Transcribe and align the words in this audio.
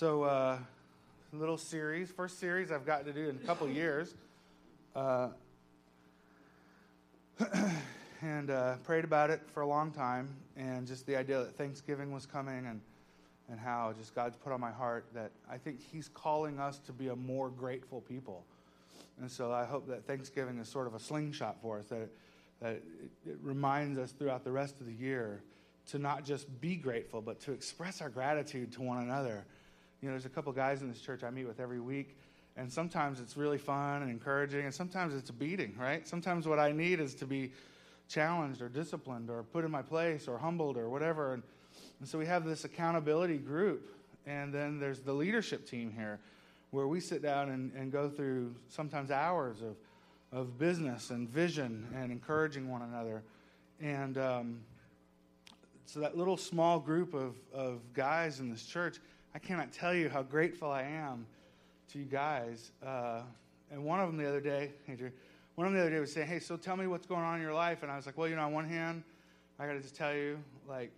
So, 0.00 0.22
uh, 0.22 0.56
little 1.30 1.58
series, 1.58 2.10
first 2.10 2.38
series 2.38 2.72
I've 2.72 2.86
gotten 2.86 3.04
to 3.04 3.12
do 3.12 3.28
in 3.28 3.36
a 3.36 3.46
couple 3.46 3.68
years. 3.68 4.14
Uh, 4.96 5.28
and 8.22 8.50
uh, 8.50 8.76
prayed 8.76 9.04
about 9.04 9.28
it 9.28 9.42
for 9.52 9.60
a 9.60 9.66
long 9.66 9.92
time, 9.92 10.34
and 10.56 10.86
just 10.86 11.04
the 11.04 11.16
idea 11.16 11.40
that 11.40 11.54
Thanksgiving 11.58 12.12
was 12.12 12.24
coming, 12.24 12.64
and 12.64 12.80
and 13.50 13.60
how 13.60 13.92
just 13.98 14.14
God's 14.14 14.38
put 14.38 14.54
on 14.54 14.60
my 14.62 14.70
heart 14.70 15.04
that 15.12 15.32
I 15.50 15.58
think 15.58 15.82
He's 15.92 16.08
calling 16.08 16.58
us 16.58 16.78
to 16.86 16.92
be 16.92 17.08
a 17.08 17.16
more 17.16 17.50
grateful 17.50 18.00
people. 18.00 18.42
And 19.20 19.30
so 19.30 19.52
I 19.52 19.66
hope 19.66 19.86
that 19.88 20.06
Thanksgiving 20.06 20.56
is 20.56 20.68
sort 20.70 20.86
of 20.86 20.94
a 20.94 20.98
slingshot 20.98 21.58
for 21.60 21.80
us, 21.80 21.84
that, 21.88 22.08
that 22.62 22.76
it, 22.76 22.82
it 23.26 23.38
reminds 23.42 23.98
us 23.98 24.12
throughout 24.12 24.44
the 24.44 24.52
rest 24.52 24.80
of 24.80 24.86
the 24.86 24.94
year 24.94 25.42
to 25.88 25.98
not 25.98 26.24
just 26.24 26.58
be 26.58 26.74
grateful, 26.76 27.20
but 27.20 27.38
to 27.40 27.52
express 27.52 28.00
our 28.00 28.08
gratitude 28.08 28.72
to 28.72 28.80
one 28.80 29.02
another. 29.02 29.44
You 30.00 30.08
know, 30.08 30.14
there's 30.14 30.24
a 30.24 30.30
couple 30.30 30.50
guys 30.52 30.80
in 30.80 30.88
this 30.88 31.00
church 31.00 31.22
I 31.22 31.30
meet 31.30 31.46
with 31.46 31.60
every 31.60 31.80
week, 31.80 32.16
and 32.56 32.72
sometimes 32.72 33.20
it's 33.20 33.36
really 33.36 33.58
fun 33.58 34.00
and 34.00 34.10
encouraging, 34.10 34.64
and 34.64 34.74
sometimes 34.74 35.14
it's 35.14 35.28
a 35.28 35.32
beating, 35.34 35.74
right? 35.78 36.08
Sometimes 36.08 36.48
what 36.48 36.58
I 36.58 36.72
need 36.72 37.00
is 37.00 37.14
to 37.16 37.26
be 37.26 37.52
challenged 38.08 38.62
or 38.62 38.70
disciplined 38.70 39.28
or 39.28 39.42
put 39.42 39.64
in 39.64 39.70
my 39.70 39.82
place 39.82 40.26
or 40.26 40.38
humbled 40.38 40.78
or 40.78 40.88
whatever. 40.88 41.34
And, 41.34 41.42
and 42.00 42.08
so 42.08 42.18
we 42.18 42.24
have 42.26 42.46
this 42.46 42.64
accountability 42.64 43.36
group, 43.36 43.94
and 44.26 44.54
then 44.54 44.80
there's 44.80 45.00
the 45.00 45.12
leadership 45.12 45.68
team 45.68 45.92
here, 45.94 46.18
where 46.70 46.86
we 46.86 46.98
sit 46.98 47.20
down 47.20 47.50
and, 47.50 47.70
and 47.74 47.92
go 47.92 48.08
through 48.08 48.54
sometimes 48.68 49.10
hours 49.10 49.58
of, 49.60 49.76
of 50.32 50.58
business 50.58 51.10
and 51.10 51.28
vision 51.28 51.86
and 51.94 52.10
encouraging 52.10 52.70
one 52.70 52.80
another. 52.80 53.22
And 53.82 54.16
um, 54.16 54.60
so 55.84 56.00
that 56.00 56.16
little 56.16 56.38
small 56.38 56.78
group 56.78 57.12
of, 57.12 57.34
of 57.52 57.80
guys 57.92 58.40
in 58.40 58.50
this 58.50 58.64
church, 58.64 58.96
I 59.34 59.38
cannot 59.38 59.72
tell 59.72 59.94
you 59.94 60.08
how 60.08 60.22
grateful 60.22 60.70
I 60.70 60.82
am 60.82 61.26
to 61.92 61.98
you 61.98 62.04
guys. 62.04 62.72
Uh, 62.84 63.22
and 63.70 63.84
one 63.84 64.00
of 64.00 64.08
them 64.08 64.16
the 64.16 64.28
other 64.28 64.40
day, 64.40 64.72
Andrew, 64.88 65.10
one 65.54 65.66
of 65.66 65.72
them 65.72 65.80
the 65.80 65.86
other 65.86 65.94
day 65.94 66.00
was 66.00 66.12
saying, 66.12 66.26
"Hey, 66.26 66.40
so 66.40 66.56
tell 66.56 66.76
me 66.76 66.86
what's 66.86 67.06
going 67.06 67.22
on 67.22 67.36
in 67.36 67.42
your 67.42 67.54
life." 67.54 67.82
And 67.82 67.92
I 67.92 67.96
was 67.96 68.06
like, 68.06 68.16
"Well, 68.18 68.28
you 68.28 68.36
know, 68.36 68.42
on 68.42 68.52
one 68.52 68.68
hand, 68.68 69.02
I 69.58 69.66
got 69.66 69.74
to 69.74 69.80
just 69.80 69.94
tell 69.94 70.14
you, 70.14 70.38
like, 70.66 70.90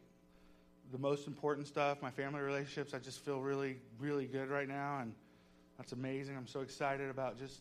the 0.92 0.98
most 0.98 1.27
important 1.27 1.66
stuff, 1.66 2.00
my 2.02 2.11
family 2.11 2.41
relationships. 2.41 2.94
I 2.94 2.98
just 2.98 3.24
feel 3.24 3.41
really, 3.41 3.77
really 3.98 4.27
good 4.27 4.50
right 4.50 4.69
now, 4.69 4.98
and 5.00 5.14
that's 5.78 5.92
amazing. 5.92 6.36
I'm 6.36 6.46
so 6.46 6.61
excited 6.61 7.11
about 7.11 7.39
just 7.39 7.61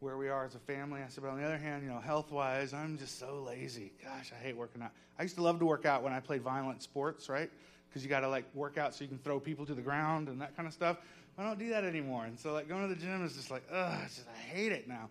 where 0.00 0.16
we 0.16 0.28
are 0.28 0.44
as 0.44 0.56
a 0.56 0.58
family. 0.58 1.00
I 1.00 1.08
said, 1.08 1.22
but 1.22 1.30
on 1.30 1.40
the 1.40 1.46
other 1.46 1.56
hand, 1.56 1.82
you 1.82 1.88
know, 1.88 2.00
health 2.00 2.30
wise, 2.30 2.74
I'm 2.74 2.98
just 2.98 3.18
so 3.18 3.42
lazy. 3.46 3.92
Gosh, 4.04 4.32
I 4.38 4.42
hate 4.42 4.56
working 4.56 4.82
out. 4.82 4.90
I 5.18 5.22
used 5.22 5.36
to 5.36 5.42
love 5.42 5.58
to 5.60 5.64
work 5.64 5.86
out 5.86 6.02
when 6.02 6.12
I 6.12 6.20
played 6.20 6.42
violent 6.42 6.82
sports, 6.82 7.28
right? 7.28 7.50
Because 7.96 8.04
you 8.04 8.10
got 8.10 8.20
to 8.20 8.28
like 8.28 8.44
work 8.52 8.76
out 8.76 8.94
so 8.94 9.04
you 9.04 9.08
can 9.08 9.16
throw 9.16 9.40
people 9.40 9.64
to 9.64 9.72
the 9.72 9.80
ground 9.80 10.28
and 10.28 10.38
that 10.42 10.54
kind 10.54 10.68
of 10.68 10.74
stuff. 10.74 10.98
I 11.38 11.42
don't 11.42 11.58
do 11.58 11.70
that 11.70 11.82
anymore. 11.82 12.26
And 12.26 12.38
so, 12.38 12.52
like, 12.52 12.68
going 12.68 12.86
to 12.86 12.94
the 12.94 13.00
gym 13.00 13.24
is 13.24 13.32
just 13.32 13.50
like, 13.50 13.62
ugh, 13.72 13.98
just, 14.04 14.26
I 14.28 14.38
hate 14.38 14.70
it 14.70 14.86
now. 14.86 15.08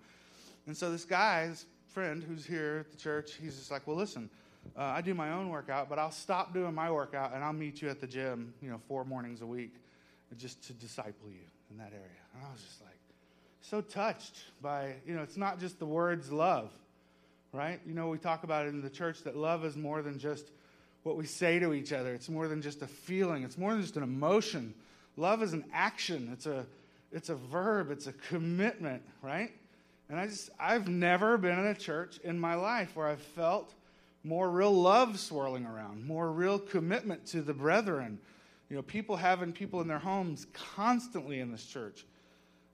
And 0.67 0.78
so, 0.78 0.91
this 0.91 1.03
guy's 1.03 1.66
friend 1.88 2.22
who's 2.22 2.45
here 2.45 2.86
at 2.86 2.91
the 2.91 2.97
church, 2.97 3.39
he's 3.41 3.56
just 3.56 3.72
like, 3.72 3.88
well, 3.88 3.95
listen, 3.95 4.30
uh, 4.78 4.83
I 4.83 5.02
do 5.02 5.16
my 5.16 5.31
own 5.31 5.50
workout, 5.50 5.89
but 5.89 5.97
I'll 5.97 6.11
stop 6.11 6.53
doing 6.53 6.75
my 6.75 6.91
workout 6.91 7.33
and 7.33 7.44
I'll 7.44 7.53
meet 7.53 7.81
you 7.81 7.89
at 7.89 8.00
the 8.00 8.06
gym, 8.06 8.53
you 8.61 8.69
know, 8.69 8.80
four 8.88 9.03
mornings 9.03 9.41
a 9.41 9.47
week 9.47 9.73
just 10.38 10.61
to 10.67 10.73
disciple 10.73 11.31
you 11.31 11.47
in 11.72 11.80
that 11.80 11.91
area. 11.91 12.22
And 12.36 12.45
I 12.45 12.52
was 12.52 12.61
just 12.61 12.83
like, 12.83 13.00
so 13.61 13.81
touched 13.81 14.44
by, 14.61 14.94
you 15.08 15.16
know, 15.16 15.23
it's 15.23 15.38
not 15.38 15.59
just 15.59 15.80
the 15.80 15.88
words 15.88 16.31
love, 16.31 16.72
right? 17.52 17.80
You 17.88 17.95
know, 17.95 18.09
we 18.09 18.19
talk 18.19 18.44
about 18.44 18.67
it 18.67 18.69
in 18.69 18.83
the 18.83 18.91
church 18.91 19.23
that 19.23 19.36
love 19.36 19.66
is 19.66 19.75
more 19.75 20.03
than 20.03 20.19
just 20.19 20.52
what 21.06 21.17
we 21.17 21.25
say 21.28 21.59
to 21.59 21.72
each 21.72 21.94
other. 21.94 22.16
It's 22.16 22.30
more 22.30 22.48
than 22.48 22.64
just 22.64 22.81
a 22.81 22.88
feeling. 22.88 23.44
It's 23.44 23.59
more 23.59 23.73
than 23.73 23.81
just 23.81 23.95
an 23.95 24.02
emotion. 24.02 24.73
Love 25.17 25.44
is 25.44 25.53
an 25.53 25.64
action. 25.72 26.30
It's 26.34 26.47
a 26.47 26.66
it's 27.12 27.30
a 27.30 27.36
verb. 27.36 27.92
It's 27.92 28.08
a 28.08 28.14
commitment, 28.14 29.03
right? 29.22 29.52
And 30.09 30.20
I 30.20 30.25
just 30.25 30.50
I've 30.59 30.88
never 30.88 31.38
been 31.38 31.59
in 31.59 31.67
a 31.67 31.75
church 31.75 32.18
in 32.24 32.40
my 32.40 32.56
life 32.56 32.96
where 32.96 33.07
I've 33.07 33.22
felt 33.22 33.72
more 34.24 34.50
real 34.50 34.74
love 34.74 35.19
swirling 35.19 35.68
around, 35.68 36.03
more 36.03 36.31
real 36.31 36.57
commitment 36.57 37.24
to 37.28 37.44
the 37.44 37.53
brethren. 37.53 38.18
You 38.72 38.78
know, 38.78 38.81
people 38.81 39.16
having 39.16 39.53
people 39.53 39.81
in 39.81 39.88
their 39.88 40.00
homes 40.00 40.47
constantly 40.53 41.40
in 41.40 41.51
this 41.51 41.68
church. 41.68 42.03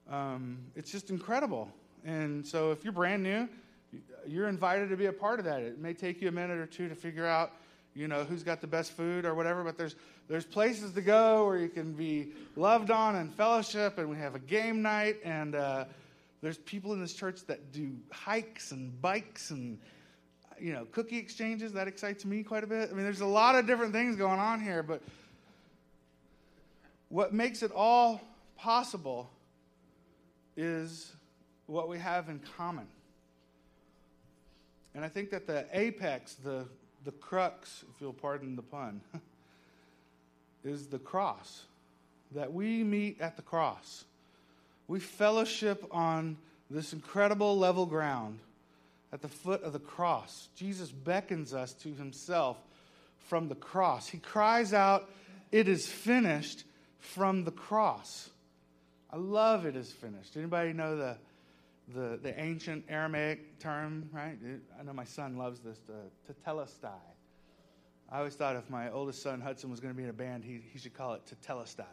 Um, 0.10 0.60
it's 0.78 0.90
just 0.90 1.10
incredible. 1.10 1.70
And 2.06 2.48
so, 2.48 2.72
if 2.72 2.86
you're 2.86 2.94
brand 2.94 3.24
new, 3.24 3.50
you're 4.26 4.48
invited 4.48 4.88
to 4.88 4.96
be 4.96 5.08
a 5.08 5.14
part 5.14 5.40
of 5.40 5.46
that. 5.46 5.62
It 5.62 5.80
may 5.80 5.94
take 5.94 6.22
you 6.22 6.30
a 6.30 6.32
minute 6.32 6.58
or 6.58 6.66
two 6.66 6.88
to 6.88 6.96
figure 6.96 7.28
out, 7.28 7.52
you 7.96 8.08
know, 8.08 8.24
who's 8.24 8.44
got 8.44 8.62
the 8.62 8.68
best 8.68 8.92
food 8.94 9.26
or 9.26 9.36
whatever. 9.36 9.64
But 9.64 9.78
there's 9.78 9.96
there's 10.28 10.46
places 10.46 10.94
to 10.94 11.02
go 11.02 11.46
where 11.46 11.58
you 11.58 11.70
can 11.70 11.94
be 11.94 12.32
loved 12.56 12.92
on 12.92 13.16
and 13.16 13.34
fellowship, 13.34 13.98
and 13.98 14.10
we 14.10 14.18
have 14.18 14.36
a 14.36 14.40
game 14.40 14.82
night, 14.82 15.18
and 15.24 15.56
uh, 15.56 15.86
there's 16.42 16.58
people 16.60 16.94
in 16.94 17.02
this 17.02 17.14
church 17.14 17.46
that 17.48 17.72
do 17.72 17.92
hikes 18.12 18.72
and 18.72 19.00
bikes 19.02 19.52
and 19.52 19.78
you 20.60 20.74
know, 20.74 20.86
cookie 20.92 21.18
exchanges. 21.18 21.74
That 21.74 21.88
excites 21.88 22.24
me 22.24 22.44
quite 22.44 22.64
a 22.64 22.68
bit. 22.68 22.90
I 22.92 22.94
mean, 22.94 23.04
there's 23.04 23.22
a 23.22 23.26
lot 23.26 23.56
of 23.56 23.66
different 23.66 23.94
things 23.94 24.16
going 24.16 24.40
on 24.40 24.62
here, 24.62 24.84
but 24.84 25.02
what 27.10 27.34
makes 27.34 27.64
it 27.64 27.72
all 27.76 28.22
possible 28.56 29.30
is 30.56 31.12
what 31.66 31.90
we 31.90 31.98
have 31.98 32.30
in 32.30 32.40
common. 32.58 32.88
And 34.94 35.04
I 35.04 35.10
think 35.10 35.32
that 35.32 35.48
the 35.48 35.66
apex, 35.74 36.36
the, 36.36 36.66
the 37.04 37.12
crux, 37.12 37.84
if 37.94 38.02
you'll 38.02 38.14
pardon 38.14 38.56
the 38.56 38.62
pun, 38.62 39.02
is 40.64 40.88
the 40.88 41.00
cross. 41.00 41.64
That 42.34 42.54
we 42.54 42.84
meet 42.84 43.20
at 43.20 43.36
the 43.36 43.42
cross. 43.42 44.06
We 44.88 45.00
fellowship 45.00 45.86
on 45.92 46.38
this 46.70 46.94
incredible 46.94 47.58
level 47.58 47.86
ground 47.86 48.40
at 49.12 49.22
the 49.22 49.28
foot 49.28 49.64
of 49.64 49.74
the 49.74 49.80
cross. 49.80 50.48
Jesus 50.56 50.90
beckons 50.92 51.54
us 51.54 51.74
to 51.74 51.94
himself 51.94 52.58
from 53.28 53.50
the 53.50 53.56
cross. 53.56 54.08
He 54.08 54.18
cries 54.18 54.74
out, 54.74 55.10
It 55.52 55.68
is 55.68 55.88
finished 55.88 56.64
from 57.00 57.44
the 57.44 57.52
cross. 57.52 58.30
I 59.12 59.18
love 59.18 59.66
it 59.66 59.76
is 59.76 59.92
finished. 59.92 60.38
Anybody 60.38 60.72
know 60.72 60.96
the, 60.96 61.18
the, 61.94 62.20
the 62.22 62.40
ancient 62.40 62.86
Aramaic 62.90 63.60
term, 63.60 64.10
right? 64.12 64.38
I 64.80 64.84
know 64.84 64.94
my 64.94 65.04
son 65.04 65.38
loves 65.38 65.60
this, 65.60 65.80
the 65.88 66.34
tetelestai. 66.34 66.90
I 68.10 68.18
always 68.18 68.36
thought 68.36 68.56
if 68.56 68.70
my 68.70 68.92
oldest 68.92 69.22
son 69.22 69.40
Hudson 69.40 69.70
was 69.70 69.80
going 69.80 69.94
to 69.94 69.98
be 69.98 70.04
in 70.04 70.10
a 70.10 70.14
band, 70.14 70.44
he, 70.44 70.62
he 70.72 70.80
should 70.80 70.94
call 70.94 71.14
it 71.14 71.22
tetelestai. 71.26 71.86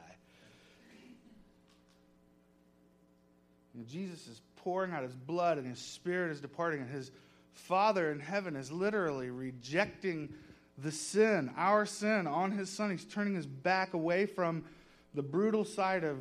Know, 3.74 3.84
Jesus 3.86 4.26
is 4.26 4.40
pouring 4.56 4.92
out 4.92 5.04
his 5.04 5.14
blood 5.14 5.58
and 5.58 5.66
his 5.66 5.78
spirit 5.78 6.32
is 6.32 6.40
departing, 6.40 6.80
and 6.80 6.90
his 6.90 7.10
Father 7.52 8.10
in 8.10 8.20
heaven 8.20 8.56
is 8.56 8.72
literally 8.72 9.30
rejecting 9.30 10.32
the 10.78 10.92
sin, 10.92 11.52
our 11.56 11.86
sin, 11.86 12.26
on 12.26 12.50
his 12.52 12.70
son. 12.70 12.90
He's 12.90 13.04
turning 13.04 13.34
his 13.34 13.46
back 13.46 13.94
away 13.94 14.26
from 14.26 14.64
the 15.14 15.22
brutal 15.22 15.64
side 15.64 16.04
of, 16.04 16.18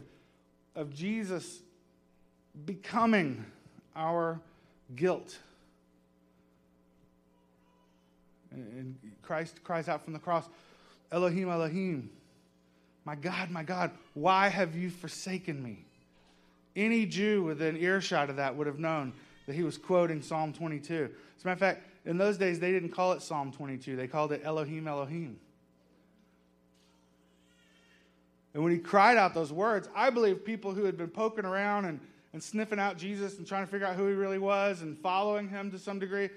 of 0.76 0.94
Jesus 0.94 1.62
becoming 2.66 3.46
our 3.97 4.40
guilt. 4.96 5.38
And 8.52 8.96
Christ 9.22 9.63
cries 9.63 9.90
out 9.90 10.03
from 10.03 10.13
the 10.13 10.19
cross, 10.19 10.47
Elohim, 11.12 11.50
Elohim, 11.50 12.09
my 13.03 13.16
God, 13.16 13.50
my 13.52 13.63
God, 13.63 13.91
why 14.13 14.47
have 14.50 14.75
you 14.75 14.90
forsaken 14.90 15.62
me? 15.62 15.86
Any 16.75 17.06
Jew 17.06 17.44
within 17.44 17.78
earshot 17.78 18.30
of 18.30 18.36
that 18.36 18.56
would 18.56 18.68
have 18.68 18.80
known 18.80 19.13
that 19.47 19.56
he 19.56 19.63
was 19.63 19.78
quoting 19.78 20.22
Psalm 20.22 20.53
22. 20.53 21.09
As 21.38 21.44
a 21.44 21.47
matter 21.47 21.53
of 21.53 21.59
fact, 21.59 21.88
in 22.06 22.18
those 22.18 22.38
days, 22.38 22.59
they 22.59 22.72
didn't 22.72 22.90
call 22.90 23.13
it 23.13 23.22
Psalm 23.22 23.52
22, 23.52 23.96
they 23.96 24.07
called 24.07 24.31
it 24.31 24.41
Elohim, 24.44 24.88
Elohim. 24.88 25.40
And 28.53 28.63
when 28.63 28.74
he 28.74 28.80
cried 28.80 29.18
out 29.18 29.33
those 29.33 29.54
words, 29.54 29.88
I 29.95 30.10
believe 30.10 30.44
people 30.44 30.74
who 30.74 30.83
had 30.83 30.98
been 30.98 31.10
poking 31.10 31.45
around 31.45 31.86
and, 31.86 32.00
and 32.38 32.44
sniffing 32.44 32.78
out 32.78 33.00
Jesus 33.00 33.39
and 33.39 33.48
trying 33.48 33.66
to 33.66 33.72
figure 33.72 33.88
out 33.88 33.95
who 33.95 34.06
he 34.06 34.13
really 34.13 34.38
was 34.38 34.84
and 34.84 34.95
following 35.00 35.50
him 35.50 35.72
to 35.72 35.80
some 35.80 35.98
degree, 35.98 36.30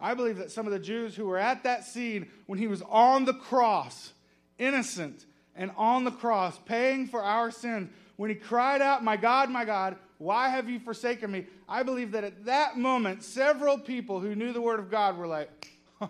I 0.00 0.14
believe 0.14 0.36
that 0.36 0.52
some 0.52 0.66
of 0.66 0.72
the 0.72 0.78
Jews 0.78 1.16
who 1.16 1.26
were 1.26 1.36
at 1.36 1.64
that 1.64 1.84
scene 1.84 2.30
when 2.46 2.60
he 2.60 2.68
was 2.68 2.80
on 2.82 3.24
the 3.24 3.34
cross, 3.34 4.12
innocent 4.60 5.26
and 5.56 5.72
on 5.76 6.04
the 6.04 6.12
cross, 6.12 6.56
paying 6.64 7.08
for 7.08 7.20
our 7.20 7.50
sins, 7.50 7.90
when 8.14 8.30
he 8.30 8.36
cried 8.36 8.80
out, 8.80 9.02
My 9.02 9.16
God, 9.16 9.50
my 9.50 9.64
God, 9.64 9.96
why 10.18 10.48
have 10.48 10.70
you 10.70 10.78
forsaken 10.78 11.28
me? 11.28 11.48
I 11.68 11.82
believe 11.82 12.12
that 12.12 12.22
at 12.22 12.44
that 12.44 12.78
moment, 12.78 13.24
several 13.24 13.80
people 13.80 14.20
who 14.20 14.36
knew 14.36 14.52
the 14.52 14.60
Word 14.60 14.78
of 14.78 14.92
God 14.92 15.18
were 15.18 15.26
like, 15.26 15.72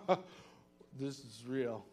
This 0.99 1.17
is 1.17 1.43
real. 1.47 1.83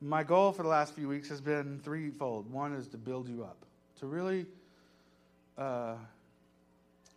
My 0.00 0.22
goal 0.24 0.52
for 0.52 0.62
the 0.62 0.68
last 0.68 0.94
few 0.94 1.08
weeks 1.08 1.30
has 1.30 1.40
been 1.40 1.80
threefold. 1.82 2.52
One 2.52 2.74
is 2.74 2.86
to 2.88 2.98
build 2.98 3.28
you 3.28 3.44
up, 3.44 3.64
to 4.00 4.06
really 4.06 4.44
uh, 5.56 5.94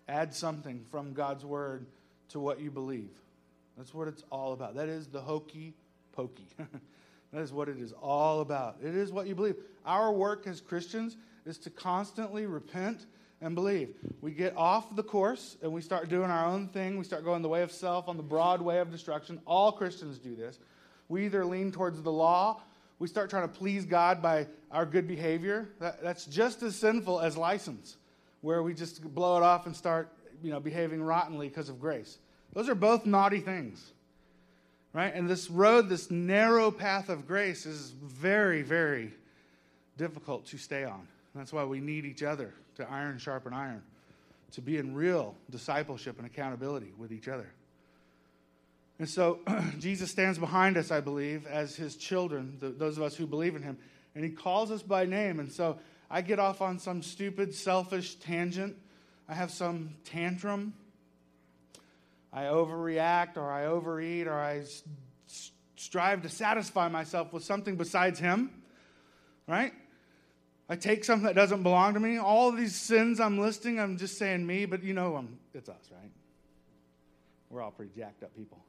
add 0.08 0.34
something 0.34 0.86
from 0.90 1.14
God's 1.14 1.44
Word 1.44 1.86
to 2.30 2.40
what 2.40 2.62
you 2.62 2.72
believe. 2.72 3.12
That's 3.78 3.94
what 3.94 4.08
it's 4.08 4.24
all 4.32 4.54
about. 4.54 4.76
That 4.76 4.88
is 4.88 5.08
the 5.08 5.20
hokey 5.20 5.74
pokey. 6.14 6.48
that 7.34 7.42
is 7.42 7.52
what 7.52 7.68
it 7.68 7.80
is 7.80 7.92
all 8.02 8.40
about. 8.40 8.78
It 8.82 8.96
is 8.96 9.12
what 9.12 9.28
you 9.28 9.36
believe. 9.36 9.56
Our 9.86 10.14
work 10.14 10.48
as 10.48 10.62
Christians 10.62 11.18
is 11.46 11.58
to 11.60 11.70
constantly 11.70 12.46
repent 12.46 13.08
and 13.42 13.56
believe. 13.56 13.94
We 14.22 14.32
get 14.32 14.56
off 14.56 14.96
the 14.96 15.04
course 15.04 15.58
and 15.62 15.74
we 15.74 15.82
start 15.82 16.08
doing 16.08 16.32
our 16.32 16.46
own 16.46 16.70
thing. 16.70 16.98
We 16.98 17.04
start 17.04 17.26
going 17.26 17.42
the 17.42 17.50
way 17.50 17.62
of 17.62 17.74
self 17.74 18.08
on 18.08 18.16
the 18.16 18.24
broad 18.24 18.62
way 18.62 18.80
of 18.80 18.90
destruction. 18.90 19.42
All 19.46 19.74
Christians 19.74 20.18
do 20.18 20.36
this. 20.36 20.60
We 21.10 21.26
either 21.26 21.44
lean 21.44 21.72
towards 21.72 22.02
the 22.02 22.12
law, 22.12 22.62
we 23.00 23.08
start 23.08 23.30
trying 23.30 23.48
to 23.48 23.54
please 23.54 23.86
God 23.86 24.22
by 24.22 24.48
our 24.72 24.86
good 24.86 25.08
behavior. 25.08 25.70
That, 25.80 26.04
that's 26.04 26.26
just 26.26 26.62
as 26.64 26.76
sinful 26.76 27.22
as 27.22 27.38
license, 27.38 27.98
where 28.42 28.62
we 28.62 28.74
just 28.74 29.02
blow 29.02 29.38
it 29.38 29.44
off 29.44 29.66
and 29.66 29.76
start 29.76 30.12
you 30.44 30.52
know, 30.52 30.60
behaving 30.60 31.02
rottenly 31.02 31.48
because 31.48 31.70
of 31.70 31.80
grace. 31.80 32.18
Those 32.54 32.70
are 32.70 32.76
both 32.76 33.06
naughty 33.06 33.40
things. 33.40 33.94
Right? 34.92 35.14
And 35.14 35.30
this 35.30 35.50
road, 35.50 35.88
this 35.88 36.10
narrow 36.10 36.72
path 36.72 37.10
of 37.10 37.28
grace, 37.28 37.66
is 37.66 37.92
very, 37.92 38.64
very 38.64 39.14
difficult 39.98 40.48
to 40.48 40.58
stay 40.58 40.84
on. 40.84 41.08
That's 41.36 41.54
why 41.54 41.64
we 41.64 41.80
need 41.80 42.06
each 42.06 42.24
other 42.24 42.54
to 42.76 42.90
iron 42.90 43.20
sharpen 43.20 43.54
iron, 43.54 43.84
to 44.54 44.62
be 44.62 44.78
in 44.78 44.96
real 44.96 45.36
discipleship 45.52 46.18
and 46.18 46.26
accountability 46.26 46.92
with 46.98 47.12
each 47.12 47.28
other. 47.28 47.52
And 49.00 49.08
so 49.08 49.40
Jesus 49.80 50.12
stands 50.12 50.38
behind 50.38 50.78
us, 50.78 50.92
I 50.92 51.00
believe, 51.00 51.48
as 51.48 51.76
his 51.76 51.96
children, 51.96 52.58
the, 52.60 52.70
those 52.70 52.98
of 52.98 53.04
us 53.04 53.16
who 53.16 53.26
believe 53.26 53.56
in 53.56 53.64
him, 53.64 53.78
and 54.14 54.24
he 54.24 54.30
calls 54.30 54.70
us 54.72 54.84
by 54.84 55.06
name. 55.06 55.40
And 55.40 55.52
so 55.52 55.80
I 56.12 56.22
get 56.22 56.38
off 56.38 56.62
on 56.62 56.80
some 56.80 57.02
stupid, 57.02 57.56
selfish 57.56 58.16
tangent. 58.16 58.76
I 59.28 59.34
have 59.34 59.52
some 59.52 59.96
tantrum. 60.04 60.74
I 62.34 62.44
overreact 62.44 63.38
or 63.38 63.52
I 63.52 63.66
overeat 63.66 64.28
or 64.28 64.34
I 64.34 64.64
strive 65.76 66.24
to 66.24 66.30
satisfy 66.30 66.90
myself 66.90 67.32
with 67.32 67.44
something 67.44 67.76
besides 67.76 68.20
him, 68.20 68.52
right? 69.48 69.72
I 70.68 70.76
take 70.76 71.04
something 71.04 71.26
that 71.26 71.36
doesn't 71.36 71.64
belong 71.64 71.94
to 71.94 72.00
me. 72.00 72.18
All 72.18 72.52
these 72.52 72.76
sins 72.76 73.20
I'm 73.20 73.40
listing, 73.40 73.80
I'm 73.80 73.98
just 73.98 74.18
saying 74.18 74.46
me, 74.46 74.66
but 74.66 74.84
you 74.84 74.94
know, 74.94 75.16
I'm, 75.16 75.40
it's 75.54 75.70
us, 75.70 75.90
right? 75.92 76.12
We're 77.50 77.62
all 77.62 77.72
pretty 77.72 77.92
jacked 77.96 78.24
up 78.24 78.36
people. 78.36 78.60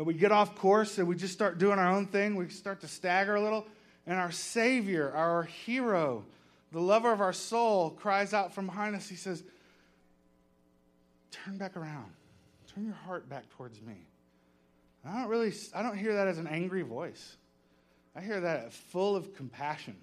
And 0.00 0.06
we 0.06 0.14
get 0.14 0.32
off 0.32 0.56
course 0.56 0.96
and 0.96 1.06
we 1.06 1.14
just 1.14 1.34
start 1.34 1.58
doing 1.58 1.78
our 1.78 1.92
own 1.92 2.06
thing. 2.06 2.34
We 2.34 2.48
start 2.48 2.80
to 2.80 2.88
stagger 2.88 3.34
a 3.34 3.42
little. 3.42 3.66
And 4.06 4.18
our 4.18 4.30
Savior, 4.30 5.12
our 5.14 5.42
hero, 5.42 6.24
the 6.72 6.80
lover 6.80 7.12
of 7.12 7.20
our 7.20 7.34
soul, 7.34 7.90
cries 7.90 8.32
out 8.32 8.54
from 8.54 8.64
behind 8.64 8.96
us. 8.96 9.06
He 9.10 9.16
says, 9.16 9.44
Turn 11.30 11.58
back 11.58 11.76
around. 11.76 12.10
Turn 12.74 12.86
your 12.86 12.94
heart 12.94 13.28
back 13.28 13.50
towards 13.50 13.82
me. 13.82 14.06
I 15.04 15.18
don't 15.18 15.28
really, 15.28 15.52
I 15.74 15.82
don't 15.82 15.98
hear 15.98 16.14
that 16.14 16.28
as 16.28 16.38
an 16.38 16.46
angry 16.46 16.80
voice. 16.80 17.36
I 18.16 18.22
hear 18.22 18.40
that 18.40 18.72
full 18.72 19.16
of 19.16 19.34
compassion, 19.34 19.98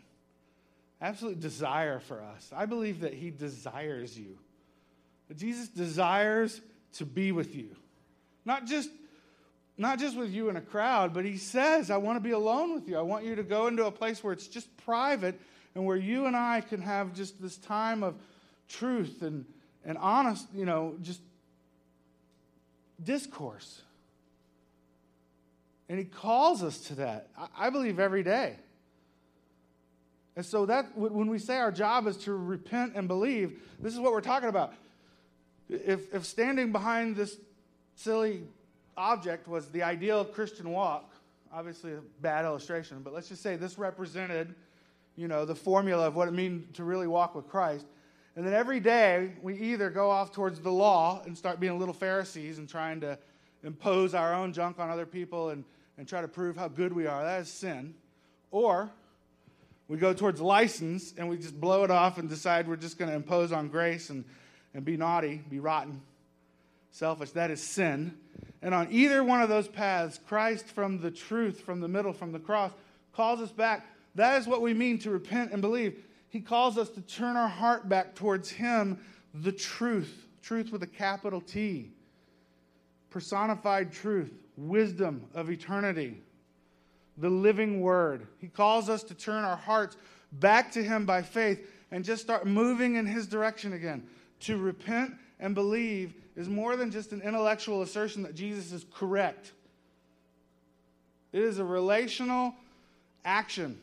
absolute 1.02 1.40
desire 1.40 2.02
for 2.02 2.22
us. 2.22 2.52
I 2.56 2.68
believe 2.68 3.00
that 3.00 3.16
He 3.16 3.32
desires 3.32 4.16
you. 4.16 4.38
That 5.28 5.38
Jesus 5.38 5.70
desires 5.70 6.62
to 6.98 7.06
be 7.06 7.32
with 7.32 7.56
you. 7.56 7.76
Not 8.46 8.68
just, 8.68 8.92
not 9.78 10.00
just 10.00 10.18
with 10.18 10.32
you 10.32 10.50
in 10.50 10.58
a 10.58 10.62
crowd, 10.62 11.14
but 11.14 11.26
He 11.26 11.38
says, 11.38 11.92
I 11.92 11.98
want 11.98 12.18
to 12.18 12.22
be 12.22 12.32
alone 12.32 12.74
with 12.74 12.88
you. 12.88 12.98
I 12.98 13.02
want 13.02 13.26
you 13.26 13.36
to 13.36 13.44
go 13.44 13.68
into 13.68 13.86
a 13.86 13.92
place 13.92 14.24
where 14.24 14.34
it's 14.34 14.48
just 14.48 14.76
private 14.78 15.40
and 15.76 15.86
where 15.86 15.98
you 15.98 16.26
and 16.26 16.36
I 16.36 16.62
can 16.62 16.82
have 16.82 17.14
just 17.14 17.42
this 17.42 17.58
time 17.58 18.02
of 18.02 18.16
truth 18.68 19.22
and, 19.22 19.46
and 19.86 19.98
honest, 20.00 20.48
you 20.54 20.66
know, 20.66 20.96
just 21.02 21.22
discourse. 23.04 23.82
And 25.90 26.00
he 26.00 26.06
calls 26.06 26.64
us 26.64 26.80
to 26.88 26.96
that, 26.96 27.30
I 27.58 27.70
believe, 27.70 28.00
every 28.00 28.24
day. 28.24 28.56
And 30.36 30.46
so 30.46 30.66
that 30.66 30.96
when 30.96 31.30
we 31.30 31.40
say 31.40 31.58
our 31.58 31.72
job 31.72 32.06
is 32.08 32.18
to 32.18 32.34
repent 32.34 32.94
and 32.96 33.08
believe, 33.08 33.60
this 33.80 33.94
is 33.94 34.00
what 34.00 34.12
we're 34.12 34.22
talking 34.22 34.50
about. 34.50 34.74
If, 35.70 36.14
if 36.14 36.26
standing 36.26 36.72
behind 36.72 37.16
this 37.16 37.38
silly 37.96 38.44
object 38.98 39.48
was 39.48 39.68
the 39.70 39.84
ideal 39.84 40.26
Christian 40.26 40.72
walk, 40.72 41.14
obviously 41.54 41.94
a 41.94 42.02
bad 42.22 42.46
illustration, 42.46 43.02
but 43.04 43.14
let's 43.14 43.30
just 43.30 43.42
say 43.42 43.56
this 43.56 43.78
represented, 43.78 44.54
you 45.16 45.28
know, 45.28 45.46
the 45.46 45.56
formula 45.56 46.08
of 46.08 46.16
what 46.16 46.28
it 46.28 46.34
means 46.34 46.76
to 46.76 46.84
really 46.84 47.08
walk 47.08 47.36
with 47.36 47.48
Christ. 47.48 47.86
And 48.36 48.46
then 48.46 48.54
every 48.54 48.80
day 48.80 49.32
we 49.42 49.58
either 49.58 49.90
go 49.90 50.10
off 50.10 50.32
towards 50.32 50.60
the 50.60 50.72
law 50.72 51.22
and 51.26 51.38
start 51.38 51.60
being 51.60 51.80
little 51.80 51.94
Pharisees 51.94 52.58
and 52.58 52.68
trying 52.68 53.02
to 53.02 53.18
impose 53.64 54.14
our 54.14 54.34
own 54.34 54.54
junk 54.54 54.80
on 54.80 54.90
other 54.90 55.06
people 55.06 55.50
and 55.50 55.64
and 55.98 56.08
try 56.08 56.22
to 56.22 56.28
prove 56.28 56.56
how 56.56 56.68
good 56.68 56.94
we 56.94 57.08
are. 57.08 57.24
That 57.24 57.42
is 57.42 57.50
sin. 57.50 57.96
Or 58.52 58.90
we 59.88 59.98
go 59.98 60.14
towards 60.14 60.40
license 60.40 61.14
and 61.18 61.28
we 61.28 61.38
just 61.38 61.60
blow 61.60 61.84
it 61.84 61.92
off 61.92 62.18
and 62.18 62.30
decide 62.30 62.68
we're 62.68 62.76
just 62.76 62.98
going 62.98 63.10
to 63.10 63.16
impose 63.16 63.52
on 63.52 63.68
grace 63.68 64.10
and, 64.10 64.24
and 64.74 64.86
be 64.86 64.96
naughty, 64.96 65.42
be 65.50 65.60
rotten, 65.60 66.02
selfish. 66.92 67.32
That 67.32 67.52
is 67.52 67.62
sin. 67.62 68.18
And 68.62 68.74
on 68.74 68.88
either 68.92 69.24
one 69.24 69.42
of 69.42 69.50
those 69.50 69.68
paths, 69.68 70.20
Christ 70.28 70.66
from 70.68 71.00
the 71.00 71.12
truth, 71.12 71.62
from 71.62 71.80
the 71.80 71.88
middle, 71.88 72.14
from 72.14 72.32
the 72.32 72.40
cross, 72.40 72.72
calls 73.14 73.40
us 73.40 73.52
back. 73.52 73.86
That 74.16 74.42
is 74.42 74.48
what 74.48 74.62
we 74.62 74.74
mean 74.74 74.98
to 75.00 75.12
repent 75.12 75.52
and 75.52 75.62
believe. 75.62 76.04
He 76.30 76.40
calls 76.40 76.78
us 76.78 76.90
to 76.90 77.02
turn 77.02 77.36
our 77.36 77.48
heart 77.48 77.88
back 77.88 78.16
towards 78.16 78.50
Him, 78.50 79.00
the 79.34 79.52
truth, 79.52 80.26
truth 80.42 80.72
with 80.72 80.84
a 80.84 80.88
capital 80.88 81.42
T, 81.42 81.92
personified 83.10 83.92
truth 83.92 84.32
wisdom 84.58 85.24
of 85.36 85.50
eternity, 85.52 86.20
the 87.18 87.30
living 87.30 87.80
word. 87.80 88.28
He 88.40 88.48
calls 88.48 88.90
us 88.90 89.04
to 89.04 89.14
turn 89.14 89.44
our 89.44 89.56
hearts 89.56 89.98
back 90.32 90.72
to 90.72 90.84
Him 90.84 91.06
by 91.06 91.22
faith 91.22 91.66
and 91.92 92.04
just 92.04 92.24
start 92.24 92.46
moving 92.46 92.96
in 92.96 93.06
His 93.06 93.28
direction 93.28 93.74
again. 93.74 94.04
To 94.42 94.58
repent 94.58 95.14
and 95.40 95.56
believe 95.56 96.14
is 96.38 96.48
more 96.48 96.76
than 96.78 96.92
just 96.92 97.12
an 97.12 97.22
intellectual 97.22 97.82
assertion 97.82 98.22
that 98.24 98.36
Jesus 98.36 98.72
is 98.72 98.86
correct, 98.94 99.52
it 101.34 101.42
is 101.42 101.60
a 101.60 101.66
relational 101.66 102.54
action. 103.26 103.78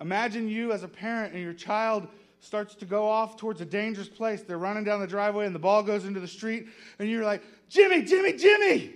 Imagine 0.00 0.48
you 0.48 0.72
as 0.72 0.82
a 0.82 0.88
parent 0.88 1.34
and 1.34 1.42
your 1.42 1.52
child 1.52 2.08
starts 2.40 2.74
to 2.74 2.86
go 2.86 3.06
off 3.06 3.36
towards 3.36 3.60
a 3.60 3.66
dangerous 3.66 4.08
place. 4.08 4.40
They're 4.40 4.58
running 4.58 4.82
down 4.82 5.00
the 5.00 5.06
driveway 5.06 5.44
and 5.44 5.54
the 5.54 5.58
ball 5.60 5.82
goes 5.82 6.06
into 6.06 6.20
the 6.20 6.28
street, 6.28 6.66
and 6.98 7.08
you're 7.08 7.24
like, 7.24 7.42
Jimmy, 7.68 8.02
Jimmy, 8.02 8.32
Jimmy. 8.32 8.94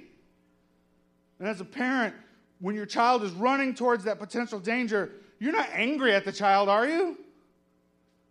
And 1.38 1.46
as 1.46 1.60
a 1.60 1.64
parent, 1.64 2.14
when 2.60 2.74
your 2.74 2.86
child 2.86 3.22
is 3.22 3.32
running 3.32 3.74
towards 3.74 4.04
that 4.04 4.18
potential 4.18 4.58
danger, 4.58 5.12
you're 5.38 5.52
not 5.52 5.68
angry 5.72 6.14
at 6.14 6.24
the 6.24 6.32
child, 6.32 6.70
are 6.70 6.88
you? 6.88 7.18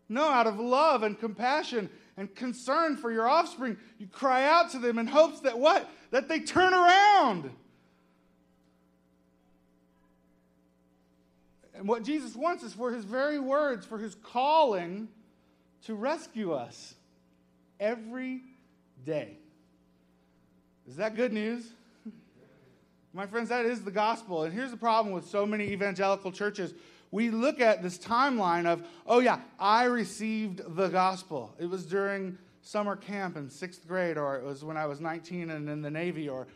No, 0.09 0.25
out 0.25 0.47
of 0.47 0.59
love 0.59 1.03
and 1.03 1.17
compassion 1.17 1.89
and 2.17 2.33
concern 2.35 2.95
for 2.95 3.11
your 3.11 3.27
offspring, 3.27 3.77
you 3.97 4.07
cry 4.07 4.43
out 4.45 4.71
to 4.71 4.79
them 4.79 4.99
in 4.99 5.07
hopes 5.07 5.39
that 5.41 5.57
what? 5.57 5.89
That 6.11 6.27
they 6.27 6.39
turn 6.39 6.73
around. 6.73 7.49
And 11.73 11.87
what 11.87 12.03
Jesus 12.03 12.35
wants 12.35 12.63
is 12.63 12.73
for 12.73 12.91
his 12.91 13.03
very 13.03 13.39
words, 13.39 13.85
for 13.85 13.97
his 13.97 14.15
calling 14.15 15.07
to 15.85 15.95
rescue 15.95 16.53
us 16.53 16.93
every 17.79 18.41
day. 19.05 19.37
Is 20.87 20.97
that 20.97 21.15
good 21.15 21.33
news? 21.33 21.65
My 23.13 23.25
friends, 23.25 23.49
that 23.49 23.65
is 23.65 23.81
the 23.81 23.91
gospel. 23.91 24.43
And 24.43 24.53
here's 24.53 24.71
the 24.71 24.77
problem 24.77 25.13
with 25.13 25.27
so 25.27 25.45
many 25.45 25.65
evangelical 25.65 26.31
churches. 26.31 26.73
We 27.13 27.29
look 27.29 27.61
at 27.61 27.83
this 27.83 27.99
timeline 27.99 28.65
of, 28.65 28.81
oh, 29.05 29.19
yeah, 29.19 29.39
I 29.59 29.83
received 29.83 30.75
the 30.75 30.87
gospel. 30.87 31.53
It 31.59 31.69
was 31.69 31.85
during 31.85 32.39
summer 32.63 32.95
camp 32.95 33.37
in 33.37 33.51
sixth 33.51 33.87
grade, 33.87 34.17
or 34.17 34.35
it 34.35 34.43
was 34.43 34.63
when 34.63 34.77
I 34.77 34.87
was 34.87 34.99
19 34.99 35.51
and 35.51 35.69
in 35.69 35.83
the 35.83 35.91
Navy, 35.91 36.27
or 36.27 36.47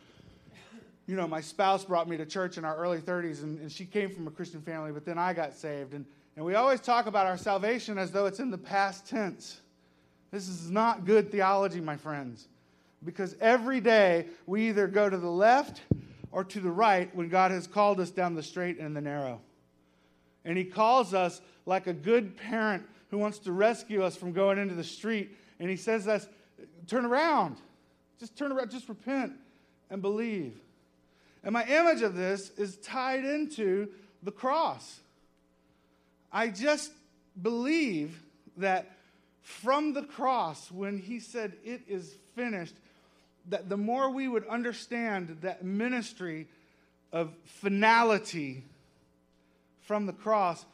you 1.06 1.14
know, 1.14 1.28
my 1.28 1.40
spouse 1.40 1.84
brought 1.84 2.08
me 2.08 2.16
to 2.16 2.26
church 2.26 2.58
in 2.58 2.64
our 2.64 2.76
early 2.76 2.98
30s, 2.98 3.44
and, 3.44 3.60
and, 3.60 3.70
she 3.70 3.84
came 3.84 4.10
from 4.10 4.26
a 4.26 4.32
Christian 4.32 4.60
family, 4.60 4.90
but 4.90 5.04
then 5.04 5.16
I 5.16 5.32
got 5.32 5.54
saved. 5.54 5.94
And, 5.94 6.04
and 6.34 6.44
we 6.44 6.56
always 6.56 6.80
talk 6.80 7.06
about 7.06 7.24
our 7.24 7.38
salvation 7.38 7.96
as 7.96 8.10
though 8.10 8.26
it's 8.26 8.40
in 8.40 8.50
the 8.50 8.58
past 8.58 9.06
tense. 9.06 9.60
This 10.32 10.48
is 10.48 10.72
not 10.72 11.04
good 11.04 11.30
theology, 11.30 11.80
my 11.80 11.96
friends, 11.96 12.48
because 13.04 13.36
every 13.40 13.80
day 13.80 14.26
we 14.46 14.68
either 14.68 14.88
go 14.88 15.08
to 15.08 15.18
the 15.18 15.30
left 15.30 15.82
or 16.32 16.42
to 16.42 16.58
the 16.58 16.70
right 16.70 17.14
when 17.14 17.28
God 17.28 17.52
has 17.52 17.68
called 17.68 18.00
us 18.00 18.10
down 18.10 18.34
the 18.34 18.42
straight 18.42 18.80
and 18.80 18.96
the 18.96 19.00
narrow. 19.00 19.40
And 20.44 20.56
He 20.56 20.64
calls 20.64 21.14
us 21.14 21.40
like 21.66 21.86
a 21.86 21.92
good 21.92 22.36
parent 22.36 22.84
who 23.10 23.18
wants 23.18 23.38
to 23.40 23.52
rescue 23.52 24.02
us 24.02 24.16
from 24.16 24.32
going 24.32 24.58
into 24.58 24.74
the 24.74 24.84
street. 24.84 25.36
And 25.60 25.68
He 25.70 25.76
says 25.76 26.04
to 26.04 26.14
us, 26.14 26.28
turn 26.86 27.04
around. 27.04 27.56
Just 28.18 28.36
turn 28.36 28.52
around. 28.52 28.70
Just 28.70 28.88
repent 28.88 29.32
and 29.90 30.02
believe. 30.02 30.54
And 31.44 31.52
my 31.52 31.64
image 31.64 32.02
of 32.02 32.14
this 32.14 32.50
is 32.56 32.76
tied 32.78 33.24
into 33.24 33.88
the 34.22 34.32
cross. 34.32 35.00
I 36.32 36.48
just 36.48 36.90
believe 37.40 38.20
that 38.56 38.90
from 39.40 39.94
the 39.94 40.02
cross 40.02 40.70
when 40.70 40.98
he 40.98 41.20
said, 41.20 41.54
It 41.64 41.82
is 41.88 42.16
finished, 42.34 42.74
that 43.48 43.68
the 43.68 43.76
more 43.76 44.10
we 44.10 44.28
would 44.28 44.46
understand 44.46 45.38
that 45.40 45.64
ministry 45.64 46.46
of 47.12 47.32
finality 47.44 48.64
from 49.88 50.04
the 50.04 50.12
cross, 50.12 50.66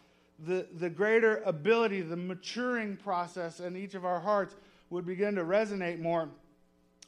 the, 0.45 0.67
the 0.81 0.91
greater 0.91 1.37
ability, 1.47 2.01
the 2.01 2.17
maturing 2.17 2.97
process 2.97 3.61
in 3.61 3.77
each 3.77 3.95
of 3.95 4.05
our 4.05 4.19
hearts 4.19 4.57
would 4.91 5.07
begin 5.07 5.37
to 5.37 5.45
resonate 5.45 6.01
more. 6.01 6.29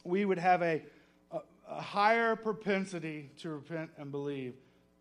We 0.05 0.23
would 0.23 0.37
have 0.37 0.61
a, 0.61 0.81
a, 1.31 1.39
a 1.69 1.81
higher 1.81 2.37
propensity 2.37 3.29
to 3.39 3.49
repent 3.49 3.89
and 3.97 4.09
believe 4.09 4.53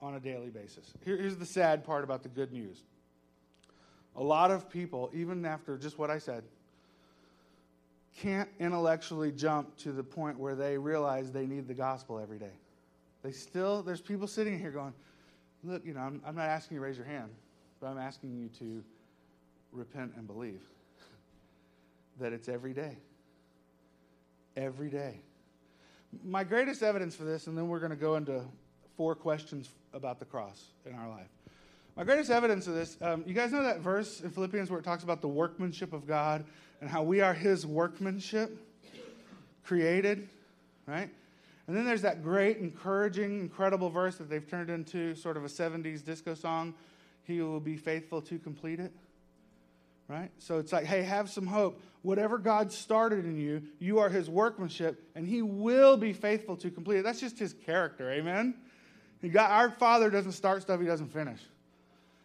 on 0.03 0.17
a 0.17 0.21
daily 0.21 0.49
basis. 0.49 0.93
Here, 1.05 1.17
here's 1.17 1.37
the 1.37 1.47
sad 1.47 1.85
part 1.85 2.03
about 2.03 2.25
the 2.25 2.29
good 2.29 2.53
news. 2.53 2.83
A 4.17 4.23
lot 4.23 4.51
of 4.51 4.69
people, 4.69 5.09
even 5.15 5.47
after 5.47 5.79
just 5.79 6.01
what 6.01 6.11
I 6.11 6.19
said, 6.19 6.43
can't 8.19 8.49
intellectually 8.59 9.31
jump 9.31 9.77
to 9.77 9.93
the 9.93 10.03
point 10.03 10.41
where 10.41 10.57
they 10.57 10.77
realize 10.77 11.31
they 11.31 11.47
need 11.47 11.69
the 11.69 11.75
gospel 11.75 12.19
every 12.19 12.39
day. 12.39 12.55
They 13.23 13.31
still, 13.31 13.83
there's 13.85 14.01
people 14.01 14.27
sitting 14.27 14.59
here 14.59 14.73
going, 14.73 14.93
look, 15.67 15.85
you 15.85 15.95
know, 15.95 16.01
I'm, 16.01 16.23
I'm 16.27 16.37
not 16.37 16.49
asking 16.49 16.77
you 16.77 16.81
to 16.81 16.87
raise 16.87 16.97
your 16.97 17.07
hand, 17.07 17.31
but 17.81 17.89
I'm 17.89 17.99
asking 17.99 18.37
you 18.37 18.49
to 18.61 18.85
repent 19.73 20.13
and 20.17 20.27
believe 20.27 20.63
that 22.21 22.33
it's 22.33 22.49
every 22.49 22.73
day. 22.73 22.97
Every 24.57 24.89
day. 24.89 25.21
My 26.25 26.45
greatest 26.45 26.83
evidence 26.83 27.15
for 27.15 27.25
this, 27.25 27.47
and 27.47 27.59
then 27.59 27.69
we're 27.69 27.81
going 27.81 27.91
to 27.91 27.97
go 27.97 28.15
into 28.15 28.43
four 28.97 29.15
questions 29.15 29.69
about 29.93 30.19
the 30.19 30.25
cross 30.25 30.67
in 30.87 30.95
our 30.95 31.09
life. 31.09 31.29
My 31.97 32.05
greatest 32.05 32.31
evidence 32.31 32.67
of 32.67 32.75
this, 32.75 32.97
um, 33.01 33.25
you 33.27 33.35
guys 33.35 33.53
know 33.53 33.63
that 33.63 33.81
verse 33.81 34.21
in 34.21 34.31
Philippians 34.31 34.71
where 34.71 34.79
it 34.79 34.85
talks 34.85 35.03
about 35.03 35.21
the 35.21 35.29
workmanship 35.29 35.93
of 35.93 36.07
God 36.07 36.45
and 36.81 36.89
how 36.89 37.03
we 37.03 37.21
are 37.21 37.35
His 37.35 37.67
workmanship, 37.67 38.57
created, 39.65 40.29
right? 40.87 41.11
And 41.67 41.77
then 41.77 41.85
there's 41.85 42.03
that 42.03 42.23
great, 42.23 42.59
encouraging, 42.59 43.41
incredible 43.41 43.91
verse 43.91 44.17
that 44.17 44.31
they've 44.31 44.47
turned 44.47 44.71
into 44.71 45.15
sort 45.17 45.37
of 45.37 45.45
a 45.45 45.49
70s 45.49 46.05
disco 46.05 46.35
song 46.35 46.75
He 47.25 47.41
will 47.41 47.61
be 47.61 47.77
faithful 47.77 48.23
to 48.23 48.39
complete 48.39 48.79
it, 48.79 48.93
right? 50.09 50.31
So 50.39 50.59
it's 50.59 50.73
like, 50.73 50.85
hey, 50.85 51.03
have 51.03 51.29
some 51.29 51.47
hope. 51.47 51.81
Whatever 52.03 52.39
God 52.39 52.71
started 52.71 53.25
in 53.25 53.37
you, 53.37 53.63
you 53.81 53.99
are 53.99 54.09
His 54.09 54.31
workmanship, 54.31 55.03
and 55.17 55.27
He 55.27 55.43
will 55.43 55.97
be 55.97 56.13
faithful 56.13 56.57
to 56.59 56.71
complete 56.71 56.99
it. 56.99 57.03
That's 57.03 57.21
just 57.21 57.39
His 57.39 57.53
character, 57.53 58.13
amen? 58.13 58.55
Got, 59.33 59.51
our 59.51 59.71
Father 59.71 60.09
doesn't 60.09 60.33
start 60.33 60.63
stuff 60.63 60.79
He 60.79 60.87
doesn't 60.87 61.13
finish. 61.13 61.41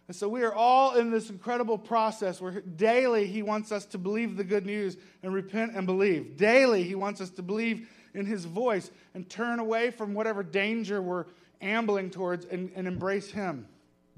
And 0.08 0.16
so 0.16 0.28
we 0.28 0.44
are 0.44 0.54
all 0.54 0.98
in 0.98 1.10
this 1.10 1.30
incredible 1.30 1.78
process 1.80 2.40
where 2.40 2.62
daily 2.62 3.26
He 3.26 3.42
wants 3.42 3.72
us 3.72 3.86
to 3.88 3.98
believe 3.98 4.38
the 4.38 4.44
good 4.44 4.68
news 4.68 4.98
and 5.24 5.34
repent 5.34 5.72
and 5.74 5.88
believe. 5.88 6.38
Daily 6.38 6.84
He 6.84 6.94
wants 6.94 7.22
us 7.22 7.32
to 7.32 7.42
believe 7.42 7.88
in 8.14 8.26
His 8.26 8.46
voice 8.46 8.92
and 9.14 9.30
turn 9.30 9.60
away 9.60 9.92
from 9.92 10.14
whatever 10.14 10.44
danger 10.44 11.02
we're 11.02 11.26
ambling 11.62 12.10
towards 12.10 12.46
and, 12.46 12.72
and 12.76 12.88
embrace 12.88 13.32
Him. 13.32 13.68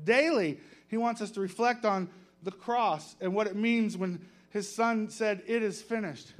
Daily 0.04 0.60
He 0.88 0.98
wants 0.98 1.22
us 1.22 1.32
to 1.32 1.42
reflect 1.42 1.86
on 1.86 2.10
the 2.44 2.52
cross 2.52 3.16
and 3.22 3.34
what 3.34 3.48
it 3.48 3.56
means 3.56 3.98
when 3.98 4.20
His 4.50 4.74
Son 4.74 5.10
said, 5.10 5.44
It 5.48 5.64
is 5.64 5.82
finished. 5.82 6.34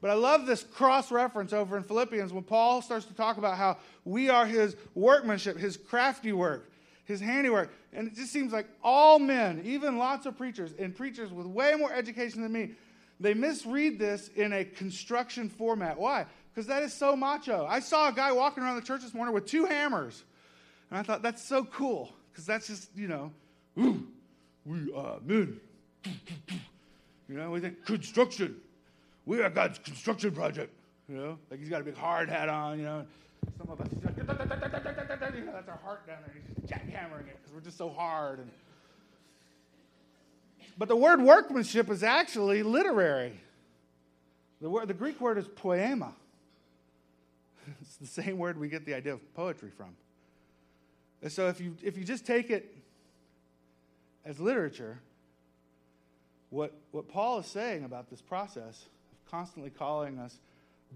But 0.00 0.10
I 0.10 0.14
love 0.14 0.46
this 0.46 0.62
cross 0.62 1.10
reference 1.10 1.52
over 1.52 1.76
in 1.76 1.82
Philippians 1.82 2.32
when 2.32 2.44
Paul 2.44 2.82
starts 2.82 3.06
to 3.06 3.14
talk 3.14 3.38
about 3.38 3.56
how 3.56 3.78
we 4.04 4.28
are 4.28 4.46
his 4.46 4.76
workmanship, 4.94 5.56
his 5.56 5.76
crafty 5.78 6.32
work 6.32 6.70
his 7.06 7.20
handiwork. 7.20 7.72
And 7.92 8.08
it 8.08 8.14
just 8.14 8.32
seems 8.32 8.52
like 8.52 8.66
all 8.82 9.18
men, 9.18 9.62
even 9.64 9.96
lots 9.96 10.26
of 10.26 10.36
preachers, 10.36 10.72
and 10.78 10.94
preachers 10.94 11.32
with 11.32 11.46
way 11.46 11.74
more 11.74 11.92
education 11.92 12.42
than 12.42 12.52
me, 12.52 12.72
they 13.18 13.32
misread 13.32 13.98
this 13.98 14.28
in 14.36 14.52
a 14.52 14.64
construction 14.64 15.48
format. 15.48 15.98
Why? 15.98 16.26
Because 16.56 16.68
that 16.68 16.82
is 16.82 16.94
so 16.94 17.14
macho. 17.14 17.66
I 17.68 17.80
saw 17.80 18.08
a 18.08 18.12
guy 18.12 18.32
walking 18.32 18.62
around 18.62 18.76
the 18.76 18.82
church 18.82 19.02
this 19.02 19.12
morning 19.12 19.34
with 19.34 19.44
two 19.44 19.66
hammers. 19.66 20.24
And 20.88 20.98
I 20.98 21.02
thought, 21.02 21.20
that's 21.20 21.44
so 21.44 21.64
cool. 21.64 22.14
Because 22.32 22.46
that's 22.46 22.66
just, 22.66 22.88
you 22.96 23.08
know, 23.08 23.30
ooh, 23.78 24.06
we 24.64 24.90
are 24.94 25.18
men. 25.22 25.60
You 27.28 27.36
know, 27.36 27.50
we 27.50 27.60
think 27.60 27.84
construction. 27.84 28.56
We 29.26 29.42
are 29.42 29.50
God's 29.50 29.78
construction 29.80 30.30
project. 30.30 30.72
You 31.10 31.16
know, 31.18 31.38
like 31.50 31.60
he's 31.60 31.68
got 31.68 31.82
a 31.82 31.84
big 31.84 31.96
hard 31.96 32.30
hat 32.30 32.48
on, 32.48 32.78
you 32.78 32.86
know. 32.86 33.04
Some 33.58 33.68
of 33.70 33.78
us, 33.78 33.88
you 33.92 34.24
know, 34.24 35.52
that's 35.52 35.68
our 35.68 35.78
heart 35.84 36.06
down 36.06 36.16
there. 36.24 36.34
He's 36.34 36.56
just 36.56 36.66
jackhammering 36.72 37.28
it 37.28 37.36
because 37.42 37.52
we're 37.52 37.60
just 37.60 37.76
so 37.76 37.90
hard. 37.90 38.38
And... 38.38 38.50
But 40.78 40.88
the 40.88 40.96
word 40.96 41.20
workmanship 41.20 41.90
is 41.90 42.02
actually 42.02 42.62
literary. 42.62 43.38
The, 44.62 44.70
word, 44.70 44.88
the 44.88 44.94
Greek 44.94 45.20
word 45.20 45.36
is 45.36 45.46
poema. 45.46 46.14
It's 47.80 47.96
the 47.96 48.06
same 48.06 48.38
word 48.38 48.58
we 48.58 48.68
get 48.68 48.84
the 48.84 48.94
idea 48.94 49.14
of 49.14 49.34
poetry 49.34 49.70
from. 49.70 49.96
And 51.22 51.32
so 51.32 51.48
if 51.48 51.60
you, 51.60 51.76
if 51.82 51.96
you 51.96 52.04
just 52.04 52.26
take 52.26 52.50
it 52.50 52.76
as 54.24 54.38
literature, 54.38 54.98
what, 56.50 56.72
what 56.92 57.08
Paul 57.08 57.38
is 57.38 57.46
saying 57.46 57.84
about 57.84 58.10
this 58.10 58.20
process 58.20 58.86
of 59.12 59.30
constantly 59.30 59.70
calling 59.70 60.18
us 60.18 60.36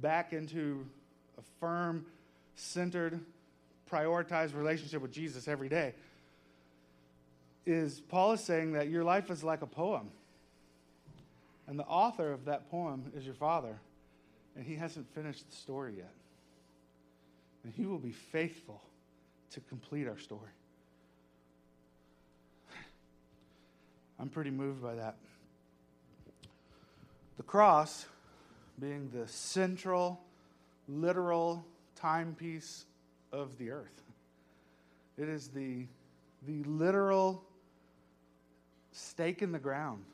back 0.00 0.32
into 0.32 0.86
a 1.38 1.42
firm 1.58 2.06
centered, 2.54 3.20
prioritized 3.90 4.54
relationship 4.54 5.02
with 5.02 5.12
Jesus 5.12 5.48
every 5.48 5.68
day 5.68 5.94
is 7.66 8.00
Paul 8.00 8.32
is 8.32 8.40
saying 8.40 8.72
that 8.72 8.88
your 8.88 9.04
life 9.04 9.30
is 9.30 9.44
like 9.44 9.62
a 9.62 9.66
poem. 9.66 10.10
And 11.66 11.78
the 11.78 11.84
author 11.84 12.32
of 12.32 12.46
that 12.46 12.70
poem 12.70 13.12
is 13.16 13.24
your 13.24 13.34
father. 13.34 13.78
And 14.56 14.64
he 14.64 14.74
hasn't 14.74 15.12
finished 15.14 15.48
the 15.48 15.56
story 15.56 15.94
yet. 15.98 16.12
And 17.64 17.72
he 17.74 17.86
will 17.86 17.98
be 17.98 18.12
faithful 18.12 18.82
to 19.52 19.60
complete 19.60 20.06
our 20.06 20.18
story. 20.18 20.50
I'm 24.18 24.28
pretty 24.28 24.50
moved 24.50 24.82
by 24.82 24.94
that. 24.94 25.16
The 27.36 27.42
cross 27.42 28.06
being 28.78 29.10
the 29.12 29.26
central, 29.28 30.20
literal 30.88 31.64
timepiece 31.96 32.84
of 33.32 33.56
the 33.58 33.70
earth. 33.70 34.02
It 35.16 35.28
is 35.28 35.48
the, 35.48 35.86
the 36.46 36.62
literal 36.64 37.42
stake 38.92 39.42
in 39.42 39.52
the 39.52 39.58
ground 39.58 40.04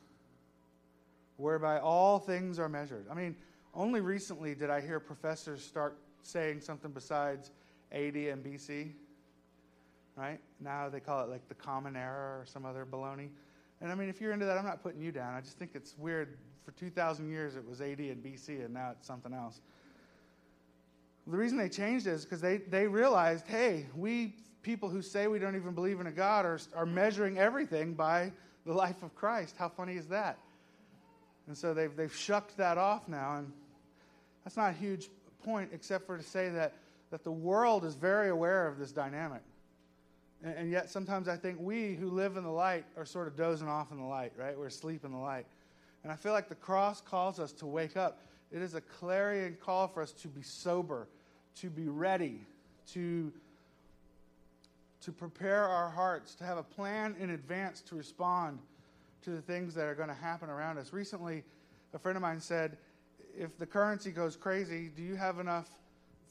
whereby 1.36 1.78
all 1.78 2.18
things 2.18 2.58
are 2.58 2.68
measured. 2.68 3.06
I 3.10 3.14
mean, 3.14 3.36
only 3.74 4.00
recently 4.00 4.54
did 4.54 4.70
I 4.70 4.80
hear 4.80 4.98
professors 4.98 5.62
start 5.62 5.96
saying 6.26 6.60
something 6.60 6.90
besides 6.90 7.50
AD 7.92 8.16
and 8.16 8.44
BC, 8.44 8.92
right? 10.16 10.40
Now 10.60 10.88
they 10.88 11.00
call 11.00 11.22
it 11.24 11.28
like 11.28 11.48
the 11.48 11.54
common 11.54 11.96
era 11.96 12.40
or 12.40 12.44
some 12.46 12.64
other 12.64 12.86
baloney. 12.90 13.28
And 13.80 13.92
I 13.92 13.94
mean, 13.94 14.08
if 14.08 14.20
you're 14.20 14.32
into 14.32 14.46
that, 14.46 14.56
I'm 14.56 14.64
not 14.64 14.82
putting 14.82 15.00
you 15.00 15.12
down. 15.12 15.34
I 15.34 15.40
just 15.40 15.58
think 15.58 15.72
it's 15.74 15.96
weird. 15.98 16.38
For 16.64 16.72
2,000 16.72 17.28
years, 17.28 17.54
it 17.54 17.64
was 17.64 17.80
AD 17.80 18.00
and 18.00 18.24
BC, 18.24 18.64
and 18.64 18.74
now 18.74 18.90
it's 18.90 19.06
something 19.06 19.32
else. 19.32 19.60
The 21.28 21.36
reason 21.36 21.58
they 21.58 21.68
changed 21.68 22.08
it 22.08 22.10
is 22.10 22.24
because 22.24 22.40
they, 22.40 22.58
they 22.58 22.86
realized 22.86 23.46
hey, 23.46 23.86
we 23.94 24.34
people 24.62 24.88
who 24.88 25.00
say 25.00 25.28
we 25.28 25.38
don't 25.38 25.54
even 25.54 25.74
believe 25.74 26.00
in 26.00 26.08
a 26.08 26.12
God 26.12 26.44
are, 26.44 26.58
are 26.74 26.86
measuring 26.86 27.38
everything 27.38 27.94
by 27.94 28.32
the 28.64 28.72
life 28.72 29.04
of 29.04 29.14
Christ. 29.14 29.54
How 29.56 29.68
funny 29.68 29.94
is 29.94 30.08
that? 30.08 30.38
And 31.46 31.56
so 31.56 31.72
they've, 31.72 31.94
they've 31.94 32.14
shucked 32.14 32.56
that 32.56 32.76
off 32.76 33.06
now. 33.06 33.36
And 33.36 33.52
that's 34.42 34.56
not 34.56 34.70
a 34.70 34.72
huge 34.72 35.08
point, 35.46 35.70
except 35.72 36.06
for 36.06 36.18
to 36.18 36.22
say 36.22 36.50
that, 36.50 36.74
that 37.10 37.22
the 37.22 37.30
world 37.30 37.84
is 37.84 37.94
very 37.94 38.28
aware 38.28 38.66
of 38.66 38.78
this 38.78 38.90
dynamic. 38.90 39.42
And, 40.42 40.54
and 40.54 40.70
yet 40.70 40.90
sometimes 40.90 41.28
I 41.28 41.36
think 41.36 41.58
we 41.60 41.94
who 41.94 42.10
live 42.10 42.36
in 42.36 42.42
the 42.42 42.50
light 42.50 42.84
are 42.96 43.06
sort 43.06 43.28
of 43.28 43.36
dozing 43.36 43.68
off 43.68 43.92
in 43.92 43.98
the 43.98 44.04
light, 44.04 44.32
right? 44.36 44.58
We're 44.58 44.66
asleep 44.66 45.04
in 45.04 45.12
the 45.12 45.18
light. 45.18 45.46
And 46.02 46.12
I 46.12 46.16
feel 46.16 46.32
like 46.32 46.48
the 46.48 46.56
cross 46.56 47.00
calls 47.00 47.38
us 47.38 47.52
to 47.52 47.66
wake 47.66 47.96
up. 47.96 48.20
It 48.52 48.60
is 48.60 48.74
a 48.74 48.80
clarion 48.80 49.56
call 49.60 49.86
for 49.86 50.02
us 50.02 50.12
to 50.12 50.28
be 50.28 50.42
sober, 50.42 51.06
to 51.60 51.70
be 51.70 51.88
ready, 51.88 52.40
to, 52.92 53.32
to 55.02 55.12
prepare 55.12 55.64
our 55.64 55.88
hearts, 55.88 56.34
to 56.36 56.44
have 56.44 56.58
a 56.58 56.62
plan 56.62 57.14
in 57.20 57.30
advance 57.30 57.80
to 57.82 57.94
respond 57.94 58.58
to 59.22 59.30
the 59.30 59.42
things 59.42 59.74
that 59.74 59.86
are 59.86 59.94
going 59.94 60.08
to 60.08 60.14
happen 60.14 60.50
around 60.50 60.78
us. 60.78 60.92
Recently, 60.92 61.44
a 61.94 61.98
friend 61.98 62.16
of 62.16 62.22
mine 62.22 62.40
said, 62.40 62.76
If 63.38 63.58
the 63.58 63.66
currency 63.66 64.10
goes 64.10 64.36
crazy, 64.36 64.90
do 64.94 65.02
you 65.02 65.14
have 65.14 65.38
enough 65.38 65.68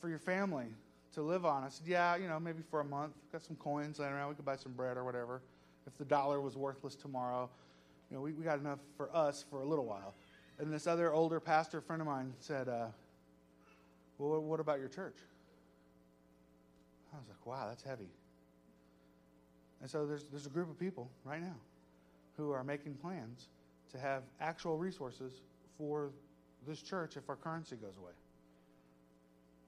for 0.01 0.09
your 0.09 0.19
family 0.19 0.67
to 1.13 1.21
live 1.21 1.45
on? 1.45 1.63
I 1.63 1.69
said, 1.69 1.87
Yeah, 1.87 2.15
you 2.15 2.27
know, 2.27 2.39
maybe 2.39 2.63
for 2.69 2.79
a 2.79 2.85
month. 2.85 3.13
Got 3.31 3.43
some 3.43 3.55
coins 3.57 3.99
laying 3.99 4.13
around. 4.13 4.29
We 4.29 4.35
could 4.35 4.45
buy 4.45 4.55
some 4.55 4.73
bread 4.73 4.97
or 4.97 5.03
whatever. 5.03 5.41
If 5.85 5.97
the 5.97 6.05
dollar 6.05 6.41
was 6.41 6.57
worthless 6.57 6.95
tomorrow, 6.95 7.49
you 8.09 8.17
know, 8.17 8.21
we, 8.21 8.33
we 8.33 8.43
got 8.43 8.59
enough 8.59 8.79
for 8.97 9.15
us 9.15 9.45
for 9.49 9.61
a 9.61 9.65
little 9.65 9.85
while. 9.85 10.15
And 10.57 10.73
this 10.73 10.87
other 10.87 11.13
older 11.13 11.39
pastor 11.39 11.81
friend 11.81 12.01
of 12.01 12.07
mine 12.07 12.33
said, 12.39 12.67
uh, 12.67 12.87
well, 14.17 14.41
what 14.41 14.59
about 14.59 14.79
your 14.79 14.87
church? 14.87 15.17
I 17.13 17.17
was 17.17 17.27
like, 17.27 17.45
wow, 17.45 17.67
that's 17.67 17.83
heavy. 17.83 18.09
And 19.81 19.89
so 19.89 20.05
there's, 20.05 20.25
there's 20.25 20.45
a 20.45 20.49
group 20.49 20.69
of 20.69 20.79
people 20.79 21.09
right 21.23 21.41
now 21.41 21.55
who 22.37 22.51
are 22.51 22.63
making 22.63 22.95
plans 22.95 23.47
to 23.91 23.99
have 23.99 24.23
actual 24.41 24.77
resources 24.77 25.33
for 25.77 26.09
this 26.65 26.81
church 26.81 27.17
if 27.17 27.29
our 27.29 27.35
currency 27.35 27.75
goes 27.75 27.97
away? 27.97 28.11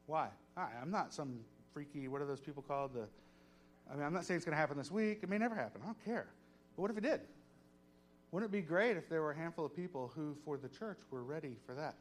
Why? 0.05 0.29
I'm 0.55 0.91
not 0.91 1.13
some 1.13 1.39
freaky, 1.73 2.07
what 2.07 2.21
are 2.21 2.25
those 2.25 2.39
people 2.39 2.63
called? 2.63 2.93
The, 2.93 3.07
I 3.91 3.95
mean, 3.95 4.03
I'm 4.03 4.13
not 4.13 4.25
saying 4.25 4.37
it's 4.37 4.45
going 4.45 4.55
to 4.55 4.59
happen 4.59 4.77
this 4.77 4.91
week. 4.91 5.19
It 5.21 5.29
may 5.29 5.37
never 5.37 5.55
happen. 5.55 5.81
I 5.83 5.85
don't 5.85 6.05
care. 6.05 6.27
But 6.75 6.81
what 6.81 6.91
if 6.91 6.97
it 6.97 7.01
did? 7.01 7.21
Wouldn't 8.31 8.51
it 8.51 8.51
be 8.51 8.61
great 8.61 8.97
if 8.97 9.07
there 9.09 9.21
were 9.21 9.31
a 9.31 9.35
handful 9.35 9.65
of 9.65 9.75
people 9.75 10.11
who, 10.15 10.35
for 10.43 10.57
the 10.57 10.67
church, 10.67 10.99
were 11.11 11.23
ready 11.23 11.57
for 11.65 11.73
that? 11.75 11.95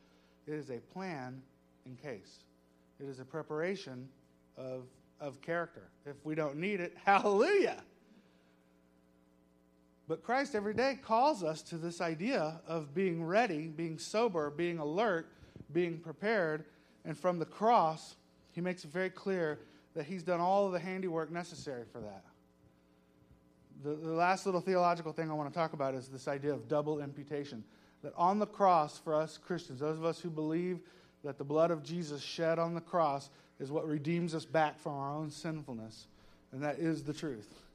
It 0.47 0.55
is 0.55 0.71
a 0.71 0.79
plan 0.79 1.43
in 1.85 1.97
case. 1.97 2.41
It 3.01 3.07
is 3.09 3.21
a 3.21 3.25
preparation 3.25 4.09
of, 4.57 4.85
of 5.21 5.41
character. 5.41 5.91
If 6.05 6.17
we 6.25 6.35
don't 6.35 6.57
need 6.57 6.81
it, 6.81 6.97
hallelujah. 7.05 7.83
But 10.09 10.23
Christ 10.23 10.55
every 10.55 10.75
day 10.75 10.99
calls 11.03 11.43
us 11.43 11.63
to 11.63 11.79
this 11.79 12.01
idea 12.01 12.61
of 12.67 12.95
being 12.95 13.25
ready, 13.25 13.67
being 13.67 13.99
sober, 13.99 14.51
being 14.51 14.79
alert, 14.79 15.29
being 15.73 15.99
prepared. 15.99 16.65
And 17.05 17.19
from 17.19 17.39
the 17.39 17.45
cross, 17.45 18.15
he 18.53 18.61
makes 18.61 18.85
it 18.85 18.91
very 18.93 19.11
clear 19.11 19.59
that 19.95 20.07
he's 20.07 20.23
done 20.23 20.41
all 20.41 20.67
of 20.67 20.73
the 20.73 20.79
handiwork 20.79 21.33
necessary 21.33 21.85
for 21.91 22.01
that. 22.01 22.25
The, 23.83 23.95
the 23.95 24.13
last 24.13 24.47
little 24.47 24.61
theological 24.61 25.13
thing 25.13 25.31
I 25.31 25.35
want 25.35 25.53
to 25.53 25.59
talk 25.59 25.73
about 25.73 25.95
is 25.95 26.09
this 26.09 26.29
idea 26.29 26.53
of 26.53 26.69
double 26.69 27.01
imputation. 27.01 27.65
That 28.03 28.13
on 28.17 28.39
the 28.39 28.47
cross, 28.47 28.99
for 28.99 29.15
us 29.15 29.39
Christians, 29.39 29.81
those 29.81 29.99
of 29.99 30.05
us 30.05 30.21
who 30.21 30.31
believe 30.31 30.81
that 31.25 31.39
the 31.39 31.45
blood 31.45 31.71
of 31.71 31.83
Jesus 31.83 32.23
shed 32.23 32.59
on 32.59 32.75
the 32.75 32.81
cross 32.81 33.31
is 33.59 33.73
what 33.73 33.87
redeems 33.87 34.35
us 34.35 34.45
back 34.45 34.79
from 34.79 34.93
our 34.93 35.13
own 35.13 35.31
sinfulness, 35.31 36.07
and 36.53 36.63
that 36.63 36.79
is 36.79 37.03
the 37.03 37.13
truth. 37.13 37.66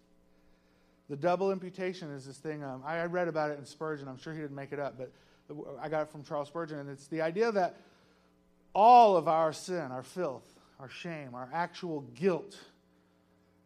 The 1.12 1.18
double 1.18 1.52
imputation 1.52 2.10
is 2.10 2.26
this 2.26 2.38
thing. 2.38 2.64
Um, 2.64 2.84
I 2.86 3.04
read 3.04 3.28
about 3.28 3.52
it 3.52 3.60
in 3.60 3.66
Spurgeon. 3.66 4.08
I'm 4.08 4.18
sure 4.18 4.32
he 4.32 4.40
didn't 4.40 4.56
make 4.56 4.72
it 4.72 4.80
up, 4.80 4.98
but 4.98 5.12
I 5.82 5.90
got 5.90 6.04
it 6.04 6.10
from 6.10 6.24
Charles 6.24 6.48
Spurgeon. 6.48 6.80
And 6.80 6.90
it's 6.90 7.08
the 7.08 7.22
idea 7.22 7.52
that 7.52 7.82
all 8.74 9.18
of 9.18 9.28
our 9.28 9.52
sin, 9.52 9.92
our 9.92 10.04
filth, 10.04 10.54
our 10.80 10.90
shame, 10.90 11.36
our 11.36 11.50
actual 11.52 12.00
guilt, 12.16 12.58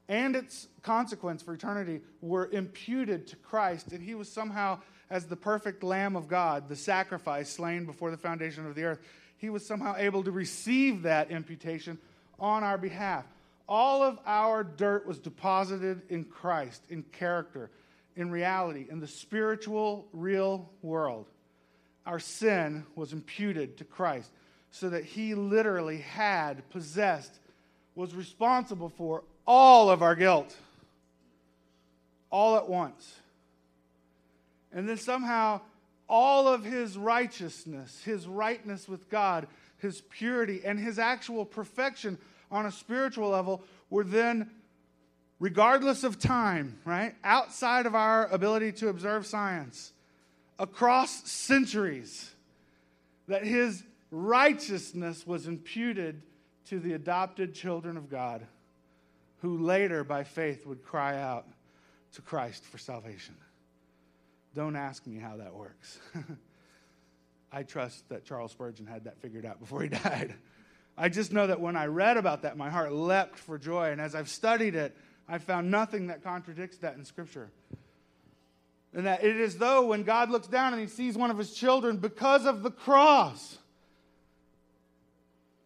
and 0.10 0.36
its 0.36 0.70
consequence 0.82 1.44
for 1.44 1.54
eternity 1.54 2.02
were 2.20 2.50
imputed 2.52 3.28
to 3.28 3.36
Christ. 3.36 3.92
And 3.92 4.02
he 4.02 4.16
was 4.16 4.28
somehow, 4.28 4.80
as 5.12 5.28
the 5.28 5.36
perfect 5.36 5.84
Lamb 5.84 6.16
of 6.16 6.28
God, 6.28 6.68
the 6.68 6.76
sacrifice 6.76 7.48
slain 7.48 7.86
before 7.86 8.10
the 8.10 8.18
foundation 8.18 8.66
of 8.66 8.74
the 8.74 8.86
earth, 8.86 9.02
he 9.38 9.52
was 9.52 9.64
somehow 9.64 9.94
able 10.00 10.24
to 10.24 10.32
receive 10.32 11.04
that 11.04 11.30
imputation 11.30 12.00
on 12.40 12.64
our 12.64 12.80
behalf. 12.80 13.24
All 13.68 14.04
of 14.04 14.20
our 14.26 14.64
dirt 14.64 15.08
was 15.08 15.20
deposited 15.20 16.04
in 16.10 16.26
Christ, 16.26 16.84
in 16.90 17.04
character, 17.04 17.72
in 18.16 18.30
reality, 18.30 18.86
in 18.90 19.00
the 19.00 19.08
spiritual, 19.08 20.08
real 20.14 20.70
world. 20.82 21.28
Our 22.06 22.20
sin 22.20 22.86
was 22.96 23.14
imputed 23.14 23.78
to 23.78 23.84
Christ 23.84 24.30
so 24.70 24.90
that 24.90 25.04
he 25.04 25.34
literally 25.34 25.98
had, 25.98 26.70
possessed, 26.70 27.40
was 27.96 28.14
responsible 28.14 28.90
for 28.90 29.24
all 29.48 29.90
of 29.90 30.04
our 30.04 30.16
guilt, 30.16 30.56
all 32.30 32.58
at 32.58 32.70
once. 32.70 33.16
And 34.72 34.88
then 34.88 34.98
somehow, 34.98 35.62
all 36.08 36.48
of 36.48 36.64
his 36.64 36.98
righteousness, 36.98 38.04
his 38.04 38.28
rightness 38.28 38.88
with 38.88 39.10
God, 39.10 39.48
his 39.78 40.02
purity, 40.02 40.62
and 40.64 40.78
his 40.78 41.00
actual 41.00 41.46
perfection 41.46 42.18
on 42.52 42.66
a 42.66 42.72
spiritual 42.72 43.30
level 43.30 43.64
were 43.90 44.04
then, 44.04 44.50
regardless 45.40 46.04
of 46.04 46.20
time, 46.20 46.80
right, 46.86 47.16
outside 47.24 47.86
of 47.86 47.96
our 47.96 48.28
ability 48.28 48.72
to 48.74 48.90
observe 48.90 49.26
science, 49.26 49.92
across 50.60 51.30
centuries, 51.30 52.32
that 53.28 53.44
his 53.44 53.84
righteousness 54.12 55.26
was 55.26 55.48
imputed 55.48 56.22
to 56.68 56.80
the 56.80 56.94
adopted 56.94 57.54
children 57.54 57.98
of 57.98 58.10
God, 58.10 58.46
who 59.42 59.58
later, 59.60 60.04
by 60.04 60.24
faith, 60.24 60.66
would 60.66 60.84
cry 60.84 61.20
out 61.20 61.46
to 62.14 62.22
Christ 62.22 62.64
for 62.66 62.78
salvation. 62.78 63.36
Don't 64.56 64.76
ask 64.76 65.06
me 65.06 65.20
how 65.20 65.38
that 65.38 65.54
works. 65.54 66.00
I 67.52 67.64
trust 67.64 68.08
that 68.10 68.26
Charles 68.26 68.52
Spurgeon 68.52 68.86
had 68.86 69.04
that 69.04 69.20
figured 69.20 69.46
out 69.46 69.60
before 69.60 69.82
he 69.82 69.90
died. 70.04 70.34
I 70.98 71.10
just 71.10 71.34
know 71.34 71.48
that 71.48 71.60
when 71.60 71.76
I 71.76 71.88
read 71.88 72.18
about 72.18 72.44
that, 72.44 72.58
my 72.58 72.70
heart 72.70 72.94
leapt 72.94 73.38
for 73.38 73.58
joy. 73.58 73.92
And 73.92 74.00
as 74.00 74.16
I've 74.16 74.30
studied 74.30 74.76
it, 74.76 74.96
I 75.28 75.40
found 75.40 75.70
nothing 75.70 76.08
that 76.08 76.24
contradicts 76.24 76.78
that 76.78 76.96
in 76.96 77.04
Scripture. 77.04 77.50
And 78.94 79.06
that 79.06 79.24
it 79.24 79.36
is 79.36 79.58
though 79.58 79.88
when 79.88 80.04
God 80.04 80.30
looks 80.30 80.48
down 80.48 80.72
and 80.72 80.82
he 80.82 80.88
sees 80.88 81.18
one 81.18 81.30
of 81.30 81.38
his 81.38 81.54
children 81.54 81.98
because 81.98 82.46
of 82.46 82.64
the 82.64 82.72
cross. 82.72 83.58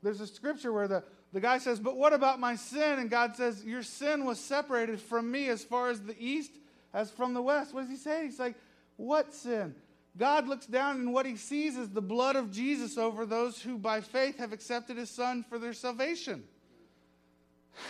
There's 0.02 0.22
a 0.22 0.28
scripture 0.28 0.72
where 0.72 0.88
the, 0.88 1.04
the 1.34 1.42
guy 1.42 1.60
says, 1.60 1.80
But 1.80 1.96
what 1.96 2.14
about 2.14 2.40
my 2.40 2.56
sin? 2.56 3.00
And 3.00 3.10
God 3.10 3.36
says, 3.36 3.64
Your 3.64 3.84
sin 3.84 4.26
was 4.26 4.40
separated 4.40 5.00
from 5.00 5.30
me 5.30 5.50
as 5.50 5.64
far 5.64 5.90
as 5.90 6.02
the 6.02 6.16
east 6.18 6.52
as 6.94 7.12
from 7.12 7.34
the 7.34 7.42
west. 7.42 7.74
What 7.74 7.82
does 7.82 7.90
he 7.90 7.98
say? 7.98 8.26
He's 8.26 8.40
like, 8.40 8.56
What 8.98 9.34
sin? 9.34 9.76
God 10.20 10.50
looks 10.50 10.66
down 10.66 10.98
and 10.98 11.14
what 11.14 11.26
he 11.26 11.38
sees 11.38 11.78
is 11.78 11.90
the 11.90 12.02
blood 12.02 12.36
of 12.36 12.52
Jesus 12.52 12.98
over 12.98 13.26
those 13.26 13.62
who 13.62 13.78
by 13.78 14.02
faith 14.02 14.38
have 14.38 14.52
accepted 14.52 14.98
his 14.98 15.10
son 15.10 15.46
for 15.48 15.58
their 15.58 15.72
salvation. 15.72 16.44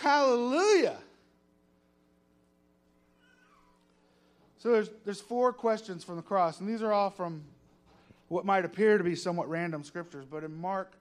Hallelujah. 0.03 0.97
So 4.59 4.71
there's, 4.73 4.89
there's 5.05 5.21
four 5.21 5.51
questions 5.53 6.03
from 6.03 6.17
the 6.17 6.21
cross, 6.21 6.59
and 6.59 6.69
these 6.69 6.83
are 6.83 6.91
all 6.91 7.09
from 7.09 7.41
what 8.27 8.45
might 8.45 8.63
appear 8.63 8.99
to 8.99 9.03
be 9.03 9.15
somewhat 9.15 9.49
random 9.49 9.83
scriptures. 9.83 10.25
But 10.29 10.43
in 10.43 10.53
Mark 10.53 10.93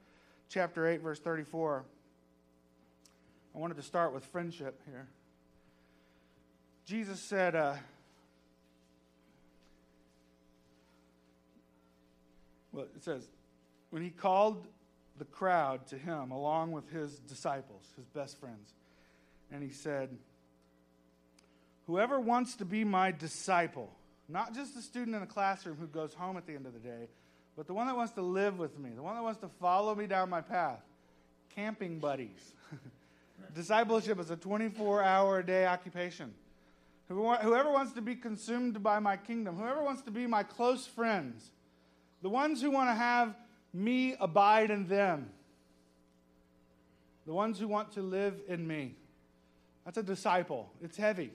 chapter 0.48 0.86
8, 0.86 1.02
verse 1.02 1.18
34, 1.18 1.84
I 3.54 3.58
wanted 3.58 3.76
to 3.76 3.82
start 3.82 4.14
with 4.14 4.24
friendship 4.24 4.80
here. 4.86 5.08
Jesus 6.86 7.20
said, 7.20 7.54
uh, 7.54 7.74
Well, 12.72 12.86
it 12.94 13.02
says, 13.02 13.28
when 13.90 14.02
he 14.02 14.10
called 14.10 14.66
the 15.18 15.24
crowd 15.24 15.86
to 15.88 15.98
him 15.98 16.30
along 16.30 16.72
with 16.72 16.90
his 16.90 17.18
disciples, 17.20 17.84
his 17.96 18.06
best 18.06 18.38
friends, 18.38 18.72
and 19.50 19.62
he 19.62 19.70
said, 19.70 20.10
Whoever 21.86 22.20
wants 22.20 22.56
to 22.56 22.64
be 22.64 22.84
my 22.84 23.12
disciple, 23.12 23.90
not 24.28 24.54
just 24.54 24.74
the 24.74 24.82
student 24.82 25.14
in 25.14 25.20
the 25.20 25.26
classroom 25.26 25.76
who 25.80 25.86
goes 25.86 26.12
home 26.12 26.36
at 26.36 26.46
the 26.46 26.54
end 26.54 26.66
of 26.66 26.74
the 26.74 26.78
day, 26.78 27.08
but 27.56 27.66
the 27.66 27.74
one 27.74 27.86
that 27.86 27.96
wants 27.96 28.12
to 28.12 28.22
live 28.22 28.58
with 28.58 28.78
me, 28.78 28.90
the 28.94 29.02
one 29.02 29.14
that 29.14 29.22
wants 29.22 29.40
to 29.40 29.48
follow 29.60 29.94
me 29.94 30.06
down 30.06 30.28
my 30.28 30.42
path, 30.42 30.82
camping 31.54 31.98
buddies. 31.98 32.52
Discipleship 33.54 34.20
is 34.20 34.30
a 34.30 34.36
24 34.36 35.02
hour 35.02 35.38
a 35.38 35.46
day 35.46 35.66
occupation. 35.66 36.34
Whoever 37.08 37.70
wants 37.70 37.94
to 37.94 38.02
be 38.02 38.14
consumed 38.14 38.82
by 38.82 38.98
my 38.98 39.16
kingdom, 39.16 39.56
whoever 39.56 39.82
wants 39.82 40.02
to 40.02 40.10
be 40.10 40.26
my 40.26 40.42
close 40.42 40.86
friends, 40.86 41.50
the 42.22 42.28
ones 42.28 42.60
who 42.60 42.70
want 42.70 42.90
to 42.90 42.94
have 42.94 43.34
me 43.72 44.14
abide 44.18 44.70
in 44.70 44.86
them. 44.86 45.30
The 47.26 47.34
ones 47.34 47.58
who 47.58 47.68
want 47.68 47.92
to 47.92 48.02
live 48.02 48.40
in 48.48 48.66
me. 48.66 48.94
That's 49.84 49.98
a 49.98 50.02
disciple. 50.02 50.70
It's 50.82 50.96
heavy. 50.96 51.30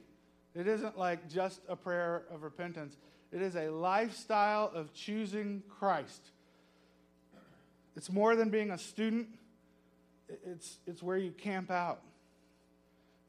It 0.56 0.68
isn't 0.68 0.98
like 0.98 1.30
just 1.30 1.62
a 1.68 1.76
prayer 1.76 2.24
of 2.32 2.44
repentance, 2.44 2.98
it 3.32 3.42
is 3.42 3.56
a 3.56 3.70
lifestyle 3.70 4.72
of 4.74 4.94
choosing 4.94 5.64
Christ. 5.68 6.30
It's 7.96 8.12
more 8.12 8.36
than 8.36 8.50
being 8.50 8.72
a 8.72 8.78
student, 8.78 9.28
it's, 10.46 10.78
it's 10.88 11.02
where 11.02 11.18
you 11.18 11.32
camp 11.32 11.70
out 11.72 12.02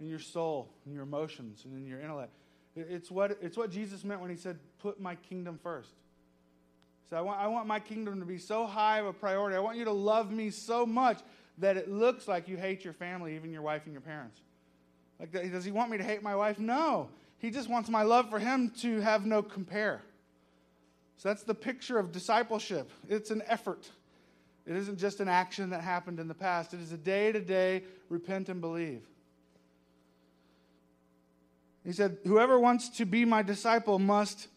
in 0.00 0.06
your 0.06 0.18
soul, 0.18 0.70
in 0.86 0.92
your 0.92 1.02
emotions, 1.02 1.62
and 1.64 1.74
in 1.74 1.86
your 1.86 2.00
intellect. 2.00 2.32
It's 2.76 3.10
what, 3.10 3.38
it's 3.40 3.56
what 3.56 3.70
Jesus 3.70 4.04
meant 4.04 4.20
when 4.20 4.30
he 4.30 4.36
said, 4.36 4.58
Put 4.80 5.00
my 5.00 5.14
kingdom 5.14 5.58
first. 5.62 5.92
I 7.14 7.20
want, 7.20 7.40
I 7.40 7.46
want 7.46 7.66
my 7.66 7.81
kingdom 7.81 8.20
to 8.20 8.27
be 8.27 8.38
so 8.38 8.66
high 8.66 8.98
of 8.98 9.07
a 9.07 9.12
priority. 9.12 9.57
I 9.57 9.61
want 9.61 9.77
you 9.77 9.85
to 9.85 9.92
love 9.92 10.31
me 10.31 10.50
so 10.50 10.85
much 10.85 11.20
that 11.59 11.77
it 11.77 11.90
looks 11.90 12.27
like 12.27 12.48
you 12.48 12.57
hate 12.57 12.85
your 12.85 12.92
family, 12.92 13.37
even 13.37 13.53
your 13.53 13.62
wife 13.62 13.83
and 13.85 13.92
your 13.92 14.00
parents. 14.00 14.40
Like, 15.20 15.33
does 15.33 15.64
he 15.64 15.70
want 15.70 15.90
me 15.90 15.98
to 15.98 16.05
hate 16.05 16.22
my 16.22 16.35
wife? 16.35 16.59
No. 16.59 17.09
He 17.38 17.50
just 17.50 17.68
wants 17.68 17.88
my 17.88 18.03
love 18.03 18.31
for 18.31 18.38
him 18.38 18.70
to 18.81 19.00
have 19.00 19.27
no 19.27 19.42
compare. 19.42 20.03
So 21.16 21.29
that's 21.29 21.42
the 21.42 21.55
picture 21.55 21.98
of 21.98 22.11
discipleship. 22.11 22.90
It's 23.09 23.31
an 23.31 23.42
effort. 23.46 23.88
It 24.66 24.77
isn't 24.77 24.98
just 24.98 25.20
an 25.20 25.29
action 25.29 25.70
that 25.70 25.83
happened 25.83 26.18
in 26.18 26.27
the 26.27 26.35
past. 26.35 26.74
It 26.74 26.81
is 26.81 26.92
a 26.92 26.96
day 26.96 27.33
to 27.33 27.40
day 27.40 27.85
repent 28.09 28.48
and 28.48 28.61
believe. 28.61 29.03
He 31.85 31.92
said, 31.92 32.18
Whoever 32.24 32.59
wants 32.59 32.88
to 32.96 33.05
be 33.05 33.24
my 33.24 33.42
disciple 33.42 33.98
must 33.98 34.48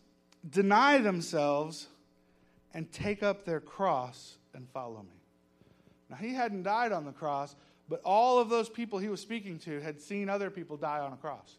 deny 0.50 1.00
themselves 1.00 1.88
and 2.78 2.92
take 2.92 3.24
up 3.24 3.44
their 3.44 3.60
cross 3.60 4.38
and 4.54 4.70
follow 4.70 5.02
me. 5.02 5.20
Now, 6.12 6.18
he 6.18 6.36
hadn't 6.36 6.62
died 6.62 6.92
on 6.92 7.06
the 7.06 7.12
cross, 7.12 7.56
but 7.90 8.02
all 8.06 8.38
of 8.38 8.50
those 8.50 8.70
people 8.70 9.00
he 9.00 9.10
was 9.10 9.20
speaking 9.20 9.58
to 9.62 9.82
had 9.82 10.00
seen 10.00 10.30
other 10.30 10.52
people 10.52 10.78
die 10.78 11.00
on 11.00 11.12
a 11.12 11.16
cross. 11.16 11.58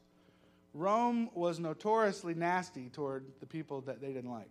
Rome 0.74 1.28
was 1.34 1.58
notoriously 1.58 2.34
nasty 2.34 2.88
toward 2.90 3.24
the 3.40 3.46
people 3.46 3.80
that 3.80 4.00
they 4.00 4.12
didn't 4.12 4.30
like. 4.30 4.48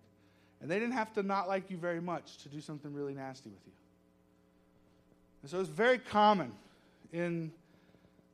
And 0.60 0.70
they 0.70 0.78
didn't 0.78 0.96
have 0.96 1.14
to 1.14 1.24
not 1.24 1.48
like 1.48 1.72
you 1.72 1.78
very 1.78 2.02
much 2.02 2.36
to 2.40 2.50
do 2.50 2.60
something 2.60 2.94
really 2.94 3.14
nasty 3.14 3.50
with 3.50 3.66
you. 3.66 3.72
And 5.44 5.50
so 5.50 5.62
it's 5.62 5.70
very 5.70 6.00
common 6.00 6.52
in 7.14 7.50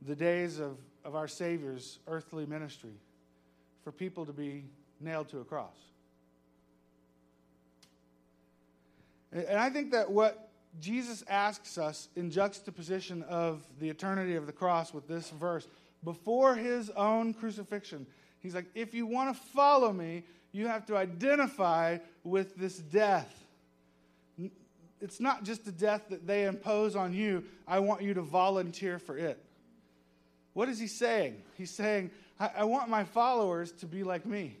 the 0.08 0.16
days 0.16 0.58
of, 0.58 0.76
of 1.04 1.14
our 1.14 1.28
Savior's 1.28 2.00
earthly 2.08 2.46
ministry 2.46 2.98
for 3.84 3.92
people 3.92 4.26
to 4.26 4.32
be 4.32 4.64
nailed 5.00 5.28
to 5.28 5.38
a 5.38 5.44
cross. 5.44 5.76
And 9.34 9.58
I 9.58 9.68
think 9.68 9.90
that 9.90 10.10
what 10.10 10.48
Jesus 10.80 11.24
asks 11.28 11.76
us 11.76 12.08
in 12.14 12.30
juxtaposition 12.30 13.22
of 13.24 13.66
the 13.80 13.90
eternity 13.90 14.36
of 14.36 14.46
the 14.46 14.52
cross 14.52 14.94
with 14.94 15.08
this 15.08 15.28
verse, 15.30 15.66
before 16.04 16.54
his 16.54 16.88
own 16.90 17.34
crucifixion, 17.34 18.06
he's 18.40 18.54
like, 18.54 18.66
if 18.74 18.94
you 18.94 19.06
want 19.06 19.34
to 19.34 19.42
follow 19.50 19.92
me, 19.92 20.22
you 20.52 20.68
have 20.68 20.86
to 20.86 20.96
identify 20.96 21.98
with 22.22 22.56
this 22.56 22.78
death. 22.78 23.32
It's 25.00 25.20
not 25.20 25.44
just 25.44 25.66
a 25.66 25.72
death 25.72 26.02
that 26.10 26.26
they 26.26 26.44
impose 26.44 26.94
on 26.94 27.12
you, 27.12 27.44
I 27.66 27.80
want 27.80 28.02
you 28.02 28.14
to 28.14 28.22
volunteer 28.22 28.98
for 28.98 29.18
it. 29.18 29.38
What 30.52 30.68
is 30.68 30.78
he 30.78 30.86
saying? 30.86 31.42
He's 31.58 31.72
saying, 31.72 32.12
I, 32.38 32.50
I 32.58 32.64
want 32.64 32.88
my 32.88 33.02
followers 33.02 33.72
to 33.72 33.86
be 33.86 34.04
like 34.04 34.24
me. 34.24 34.56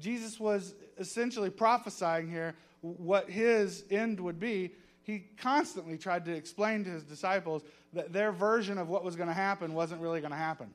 Jesus 0.00 0.40
was 0.40 0.74
essentially 0.98 1.50
prophesying 1.50 2.28
here 2.28 2.54
what 2.80 3.28
his 3.28 3.84
end 3.90 4.20
would 4.20 4.38
be, 4.38 4.72
he 5.02 5.24
constantly 5.38 5.98
tried 5.98 6.24
to 6.26 6.32
explain 6.32 6.84
to 6.84 6.90
his 6.90 7.02
disciples 7.02 7.62
that 7.92 8.12
their 8.12 8.32
version 8.32 8.78
of 8.78 8.88
what 8.88 9.04
was 9.04 9.16
going 9.16 9.28
to 9.28 9.34
happen 9.34 9.74
wasn't 9.74 10.00
really 10.00 10.20
going 10.20 10.32
to 10.32 10.36
happen. 10.36 10.72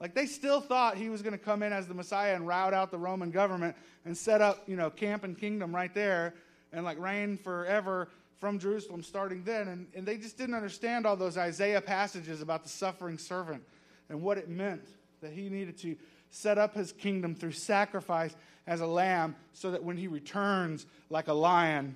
Like 0.00 0.14
they 0.14 0.26
still 0.26 0.60
thought 0.60 0.96
he 0.96 1.08
was 1.08 1.22
going 1.22 1.32
to 1.32 1.38
come 1.38 1.62
in 1.62 1.72
as 1.72 1.86
the 1.86 1.94
Messiah 1.94 2.34
and 2.34 2.46
rout 2.46 2.74
out 2.74 2.90
the 2.90 2.98
Roman 2.98 3.30
government 3.30 3.76
and 4.04 4.16
set 4.16 4.40
up, 4.42 4.62
you 4.66 4.76
know, 4.76 4.90
camp 4.90 5.24
and 5.24 5.38
kingdom 5.38 5.74
right 5.74 5.92
there 5.94 6.34
and 6.72 6.84
like 6.84 6.98
reign 6.98 7.38
forever 7.38 8.08
from 8.38 8.58
Jerusalem 8.58 9.02
starting 9.02 9.42
then. 9.44 9.68
And, 9.68 9.86
and 9.94 10.06
they 10.06 10.18
just 10.18 10.36
didn't 10.36 10.54
understand 10.54 11.06
all 11.06 11.16
those 11.16 11.38
Isaiah 11.38 11.80
passages 11.80 12.42
about 12.42 12.62
the 12.62 12.68
suffering 12.68 13.18
servant 13.18 13.62
and 14.08 14.20
what 14.20 14.38
it 14.38 14.48
meant 14.48 14.86
that 15.22 15.32
he 15.32 15.48
needed 15.48 15.78
to 15.78 15.96
set 16.30 16.58
up 16.58 16.74
his 16.74 16.92
kingdom 16.92 17.34
through 17.34 17.52
sacrifice 17.52 18.36
as 18.66 18.80
a 18.80 18.86
lamb 18.86 19.36
so 19.52 19.70
that 19.70 19.82
when 19.82 19.96
he 19.96 20.08
returns 20.08 20.86
like 21.10 21.28
a 21.28 21.32
lion, 21.32 21.94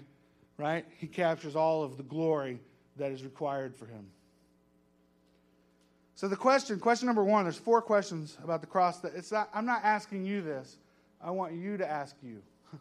right, 0.56 0.84
he 0.98 1.06
captures 1.06 1.56
all 1.56 1.82
of 1.82 1.96
the 1.96 2.02
glory 2.02 2.60
that 2.96 3.10
is 3.12 3.24
required 3.24 3.74
for 3.74 3.86
him. 3.86 4.06
So 6.14 6.28
the 6.28 6.36
question, 6.36 6.78
question 6.78 7.06
number 7.06 7.24
one, 7.24 7.44
there's 7.44 7.56
four 7.56 7.80
questions 7.80 8.36
about 8.44 8.60
the 8.60 8.66
cross. 8.66 8.98
That 8.98 9.14
it's 9.14 9.32
not, 9.32 9.48
I'm 9.54 9.64
not 9.64 9.82
asking 9.84 10.26
you 10.26 10.42
this. 10.42 10.76
I 11.22 11.30
want 11.30 11.54
you 11.54 11.78
to 11.78 11.90
ask 11.90 12.14
you. 12.22 12.42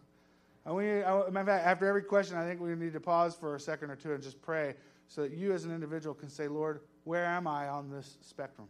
I 0.66 0.72
want 0.72 0.86
you, 0.86 1.04
I, 1.04 1.44
fact, 1.46 1.66
after 1.66 1.88
every 1.88 2.04
question, 2.04 2.38
I 2.38 2.46
think 2.46 2.60
we 2.60 2.76
need 2.76 2.94
to 2.94 3.00
pause 3.00 3.36
for 3.36 3.56
a 3.56 3.60
second 3.60 3.92
or 3.92 3.96
two 3.96 4.12
and 4.12 4.22
just 4.22 4.42
pray 4.42 4.76
so 5.08 5.22
that 5.22 5.32
you 5.32 5.54
as 5.54 5.64
an 5.64 5.74
individual 5.74 6.14
can 6.14 6.30
say, 6.30 6.50
Lord, 6.50 6.82
where 7.06 7.26
am 7.26 7.48
I 7.48 7.70
on 7.70 7.90
this 7.90 8.18
spectrum? 8.22 8.68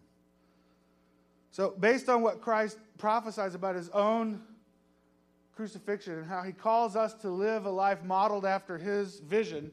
So, 1.52 1.74
based 1.80 2.08
on 2.08 2.22
what 2.22 2.40
Christ 2.40 2.78
prophesies 3.00 3.56
about 3.56 3.76
his 3.76 3.90
own 3.90 4.42
crucifixion 5.60 6.14
and 6.14 6.26
how 6.26 6.42
he 6.42 6.54
calls 6.54 6.96
us 6.96 7.14
to 7.14 7.30
live 7.30 7.66
a 7.66 7.70
life 7.70 8.02
modeled 8.02 8.46
after 8.46 8.78
his 8.78 9.20
vision, 9.20 9.70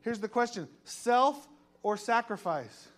here's 0.00 0.18
the 0.18 0.26
question 0.26 0.66
self 0.82 1.46
or 1.84 1.96
sacrifice? 1.96 2.88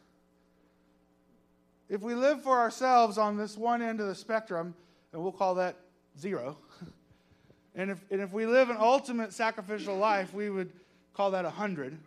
If 1.90 2.00
we 2.00 2.14
live 2.14 2.42
for 2.42 2.58
ourselves 2.58 3.18
on 3.18 3.36
this 3.36 3.58
one 3.58 3.82
end 3.82 4.00
of 4.00 4.06
the 4.06 4.14
spectrum, 4.14 4.74
and 5.12 5.22
we'll 5.22 5.32
call 5.32 5.56
that 5.56 5.76
zero, 6.18 6.56
and 7.74 7.90
if, 7.90 8.00
and 8.10 8.22
if 8.22 8.32
we 8.32 8.46
live 8.46 8.70
an 8.70 8.78
ultimate 8.80 9.34
sacrificial 9.34 9.98
life, 9.98 10.32
we 10.32 10.48
would 10.48 10.72
call 11.12 11.32
that 11.32 11.44
100. 11.44 11.98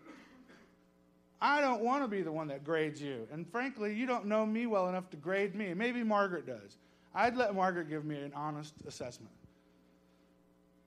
I 1.40 1.62
don't 1.62 1.82
want 1.82 2.04
to 2.04 2.08
be 2.08 2.24
the 2.24 2.32
one 2.32 2.48
that 2.48 2.64
grades 2.64 3.00
you. 3.00 3.28
And 3.32 3.48
frankly, 3.52 3.94
you 3.94 4.08
don't 4.08 4.26
know 4.26 4.48
me 4.48 4.66
well 4.66 4.90
enough 4.90 5.12
to 5.12 5.18
grade 5.18 5.54
me. 5.54 5.76
Maybe 5.76 6.04
Margaret 6.04 6.48
does. 6.48 6.78
I'd 7.14 7.36
let 7.36 7.54
Margaret 7.54 7.88
give 7.88 8.04
me 8.04 8.20
an 8.20 8.32
honest 8.34 8.74
assessment. 8.88 9.32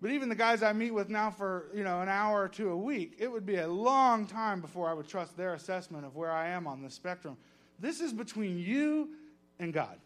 But 0.02 0.12
even 0.12 0.28
the 0.30 0.34
guys 0.34 0.62
I 0.62 0.72
meet 0.72 0.92
with 0.92 1.10
now 1.10 1.30
for, 1.30 1.66
you 1.74 1.84
know, 1.84 2.00
an 2.00 2.08
hour 2.08 2.42
or 2.42 2.48
two 2.48 2.70
a 2.70 2.76
week, 2.76 3.16
it 3.18 3.30
would 3.30 3.44
be 3.44 3.56
a 3.56 3.68
long 3.68 4.26
time 4.26 4.60
before 4.60 4.88
I 4.88 4.94
would 4.94 5.06
trust 5.06 5.36
their 5.36 5.52
assessment 5.54 6.06
of 6.06 6.16
where 6.16 6.32
I 6.32 6.48
am 6.48 6.66
on 6.66 6.82
the 6.82 6.88
spectrum. 6.88 7.36
This 7.78 8.00
is 8.00 8.12
between 8.12 8.58
you 8.58 9.10
and 9.58 9.72
God. 9.72 9.98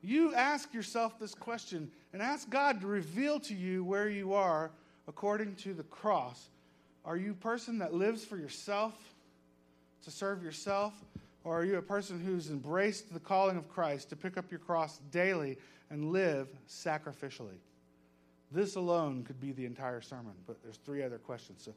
You 0.00 0.32
ask 0.34 0.72
yourself 0.72 1.18
this 1.18 1.34
question 1.34 1.90
and 2.12 2.22
ask 2.22 2.48
God 2.48 2.80
to 2.82 2.86
reveal 2.86 3.40
to 3.40 3.54
you 3.54 3.82
where 3.82 4.08
you 4.08 4.32
are 4.32 4.70
according 5.08 5.56
to 5.56 5.74
the 5.74 5.82
cross. 5.84 6.50
Are 7.04 7.16
you 7.16 7.32
a 7.32 7.34
person 7.34 7.78
that 7.78 7.94
lives 7.94 8.24
for 8.24 8.36
yourself, 8.36 8.94
to 10.04 10.10
serve 10.10 10.42
yourself? 10.42 10.92
Or 11.42 11.60
are 11.60 11.64
you 11.64 11.76
a 11.76 11.82
person 11.82 12.20
who's 12.20 12.50
embraced 12.50 13.12
the 13.12 13.20
calling 13.20 13.56
of 13.56 13.68
Christ 13.68 14.10
to 14.10 14.16
pick 14.16 14.36
up 14.36 14.50
your 14.50 14.60
cross 14.60 14.98
daily 15.10 15.56
and 15.90 16.12
live 16.12 16.48
sacrificially? 16.68 17.56
This 18.50 18.76
alone 18.76 19.24
could 19.24 19.40
be 19.40 19.52
the 19.52 19.66
entire 19.66 20.00
sermon, 20.00 20.32
but 20.46 20.62
there's 20.62 20.78
three 20.78 21.02
other 21.02 21.18
questions. 21.18 21.62
So 21.62 21.74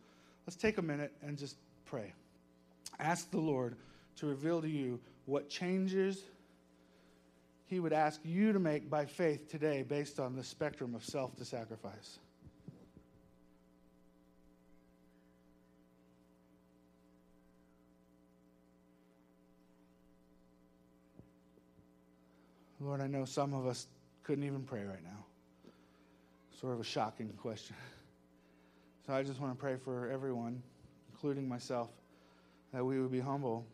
let's 0.47 0.55
take 0.55 0.77
a 0.77 0.81
minute 0.81 1.11
and 1.21 1.37
just 1.37 1.57
pray. 1.85 2.13
Ask 2.99 3.29
the 3.31 3.39
Lord 3.39 3.75
to 4.17 4.25
reveal 4.25 4.61
to 4.61 4.69
you 4.69 4.99
what 5.25 5.49
changes 5.49 6.23
He 7.65 7.79
would 7.79 7.93
ask 7.93 8.21
you 8.23 8.53
to 8.53 8.59
make 8.59 8.89
by 8.89 9.05
faith 9.05 9.49
today 9.49 9.83
based 9.83 10.19
on 10.19 10.35
the 10.35 10.43
spectrum 10.43 10.95
of 10.95 11.03
self 11.03 11.35
to 11.37 11.45
sacrifice. 11.45 12.19
Lord, 22.79 22.99
I 22.99 23.07
know 23.07 23.25
some 23.25 23.53
of 23.53 23.67
us 23.67 23.87
couldn't 24.23 24.43
even 24.43 24.63
pray 24.63 24.83
right 24.83 25.03
now 25.03 25.25
sort 26.61 26.73
of 26.73 26.79
a 26.79 26.83
shocking 26.83 27.29
question. 27.41 27.75
So 29.07 29.13
I 29.13 29.23
just 29.23 29.41
want 29.41 29.51
to 29.51 29.59
pray 29.59 29.77
for 29.83 30.11
everyone, 30.11 30.61
including 31.11 31.49
myself, 31.49 31.89
that 32.71 32.85
we 32.85 33.01
would 33.01 33.11
be 33.11 33.19
humble 33.19 33.65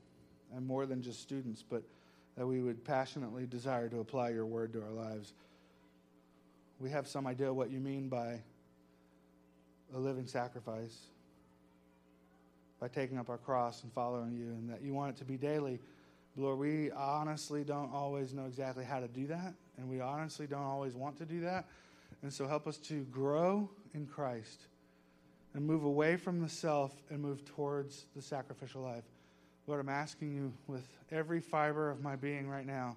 and 0.56 0.66
more 0.66 0.86
than 0.86 1.02
just 1.02 1.22
students, 1.22 1.62
but 1.70 1.84
that 2.38 2.48
we 2.48 2.62
would 2.62 2.86
passionately 2.86 3.46
desire 3.46 3.90
to 3.90 4.00
apply 4.00 4.30
your 4.30 4.46
word 4.46 4.72
to 4.72 4.82
our 4.82 4.92
lives. 4.92 5.34
We 6.80 6.90
have 6.92 7.08
some 7.10 7.28
idea 7.28 7.52
what 7.54 7.70
you 7.70 7.82
mean 7.82 8.08
by 8.08 8.40
a 9.94 10.00
living 10.00 10.26
sacrifice, 10.26 10.98
by 12.80 12.88
taking 12.88 13.18
up 13.18 13.30
our 13.30 13.38
cross 13.38 13.84
and 13.84 13.92
following 13.92 14.32
you, 14.32 14.46
and 14.46 14.70
that 14.70 14.82
you 14.82 14.94
want 14.94 15.14
it 15.14 15.20
to 15.20 15.26
be 15.26 15.36
daily. 15.36 15.80
Lord, 16.38 16.60
we 16.60 16.92
honestly 16.92 17.66
don't 17.66 17.92
always 17.92 18.34
know 18.34 18.46
exactly 18.46 18.86
how 18.86 19.02
to 19.02 19.08
do 19.10 19.28
that, 19.28 19.56
and 19.78 19.90
we 19.90 20.00
honestly 20.00 20.48
don't 20.48 20.64
always 20.64 20.96
want 20.96 21.18
to 21.18 21.26
do 21.26 21.42
that. 21.42 21.66
And 22.24 22.34
so 22.34 22.48
help 22.48 22.68
us 22.68 22.78
to 22.78 23.04
grow 23.06 23.70
in 23.94 24.06
Christ 24.08 24.62
and 25.54 25.66
move 25.66 25.84
away 25.84 26.18
from 26.18 26.42
the 26.42 26.50
self 26.50 26.94
and 27.10 27.22
move 27.22 27.46
towards 27.46 28.06
the 28.16 28.22
sacrificial 28.22 28.82
life. 28.82 29.04
Lord, 29.66 29.80
I'm 29.82 29.90
asking 29.90 30.34
you 30.34 30.54
with 30.68 30.88
every 31.12 31.42
fiber 31.42 31.90
of 31.90 32.02
my 32.02 32.16
being 32.16 32.48
right 32.48 32.66
now 32.66 32.96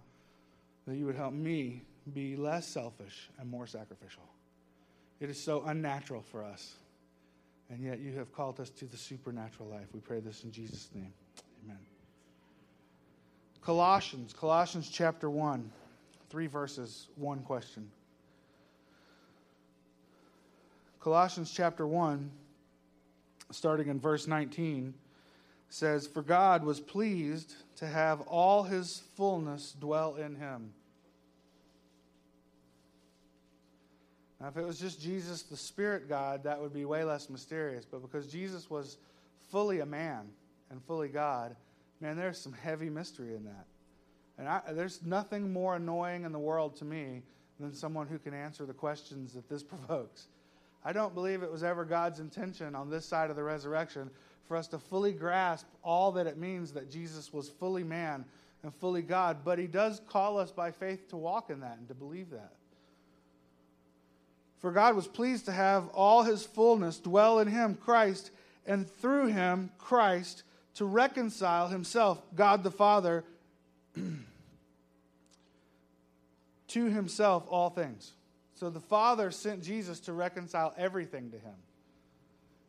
that 0.87 0.97
you 0.97 1.07
would 1.07 1.17
help 1.17 1.33
me 1.33 1.83
be 2.13 2.37
less 2.37 2.67
selfish 2.67 3.29
and 3.39 3.49
more 3.49 3.67
sacrificial. 3.67 4.23
It 5.21 5.31
is 5.31 5.43
so 5.43 5.63
unnatural 5.67 6.23
for 6.23 6.43
us. 6.43 6.75
And 7.69 7.85
yet 7.85 8.01
you 8.01 8.13
have 8.15 8.33
called 8.33 8.59
us 8.59 8.71
to 8.71 8.85
the 8.87 8.97
supernatural 8.97 9.69
life. 9.69 9.87
We 9.93 10.01
pray 10.01 10.21
this 10.21 10.43
in 10.43 10.51
Jesus' 10.51 10.89
name. 10.95 11.13
Amen. 11.65 11.79
Colossians, 13.63 14.33
Colossians 14.33 14.89
chapter 14.89 15.31
1, 15.31 15.71
three 16.31 16.47
verses, 16.47 17.09
one 17.15 17.41
question. 17.41 17.89
Colossians 21.01 21.51
chapter 21.51 21.87
1, 21.87 22.31
starting 23.51 23.89
in 23.89 23.99
verse 23.99 24.27
19, 24.27 24.93
says, 25.71 26.07
For 26.07 26.21
God 26.21 26.63
was 26.63 26.79
pleased 26.79 27.55
to 27.77 27.87
have 27.87 28.21
all 28.23 28.65
his 28.65 29.03
fullness 29.17 29.75
dwell 29.81 30.17
in 30.17 30.37
him. 30.37 30.73
Now, 34.41 34.49
if 34.49 34.57
it 34.57 34.67
was 34.67 34.79
just 34.79 35.01
Jesus, 35.01 35.43
the 35.43 35.57
Spirit 35.57 36.09
God, 36.09 36.45
that 36.45 36.61
would 36.61 36.75
be 36.75 36.85
way 36.85 37.05
less 37.05 37.31
mysterious. 37.31 37.85
But 37.85 38.03
because 38.03 38.27
Jesus 38.27 38.69
was 38.69 38.99
fully 39.51 39.81
a 39.81 39.87
man 39.87 40.29
and 40.71 40.83
fully 40.85 41.09
God, 41.09 41.57
man, 42.01 42.17
there's 42.17 42.39
some 42.39 42.53
heavy 42.53 42.91
mystery 42.91 43.35
in 43.35 43.45
that. 43.45 43.67
And 44.39 44.49
I, 44.49 44.61
there's 44.73 45.03
nothing 45.03 45.53
more 45.53 45.77
annoying 45.77 46.25
in 46.25 46.33
the 46.33 46.39
world 46.39 46.77
to 46.77 46.85
me 46.85 47.23
than 47.59 47.75
someone 47.75 48.07
who 48.07 48.19
can 48.19 48.33
answer 48.33 48.65
the 48.65 48.73
questions 48.73 49.35
that 49.35 49.49
this 49.49 49.63
provokes. 49.63 50.27
I 50.85 50.93
don't 50.93 51.15
believe 51.15 51.43
it 51.43 51.53
was 51.53 51.63
ever 51.63 51.85
God's 51.85 52.21
intention 52.21 52.75
on 52.75 52.89
this 52.89 53.05
side 53.05 53.31
of 53.31 53.37
the 53.37 53.43
resurrection 53.43 54.11
for 54.49 54.57
us 54.57 54.67
to 54.69 54.79
fully 54.79 55.13
grasp 55.13 55.67
all 55.85 56.13
that 56.13 56.27
it 56.27 56.39
means 56.39 56.73
that 56.73 56.91
Jesus 56.91 57.33
was 57.33 57.49
fully 57.49 57.85
man 57.85 58.25
and 58.63 58.75
fully 58.75 59.03
God, 59.03 59.39
but 59.45 59.59
he 59.59 59.67
does 59.67 60.01
call 60.09 60.39
us 60.39 60.51
by 60.51 60.71
faith 60.71 61.09
to 61.09 61.17
walk 61.17 61.51
in 61.51 61.61
that 61.61 61.79
and 61.79 61.89
to 61.89 61.95
believe 61.95 62.31
that. 62.31 62.53
For 64.59 64.73
God 64.73 64.95
was 64.95 65.07
pleased 65.07 65.47
to 65.47 65.53
have 65.53 65.89
all 65.89 66.23
his 66.23 66.45
fullness 66.45 66.99
dwell 66.99 67.39
in 67.39 67.49
him, 67.49 67.75
Christ, 67.75 68.31
and 68.67 68.91
through 68.91 69.29
him, 69.29 69.71
Christ, 69.79 70.43
to 70.75 70.85
reconcile 70.85 71.69
himself, 71.69 72.23
God 72.35 72.63
the 72.63 72.71
Father, 72.71 73.25
to 76.69 76.85
himself 76.85 77.47
all 77.49 77.71
things. 77.71 78.13
So 78.61 78.69
the 78.69 78.79
Father 78.79 79.31
sent 79.31 79.63
Jesus 79.63 80.01
to 80.01 80.13
reconcile 80.13 80.75
everything 80.77 81.31
to 81.31 81.39
him. 81.39 81.55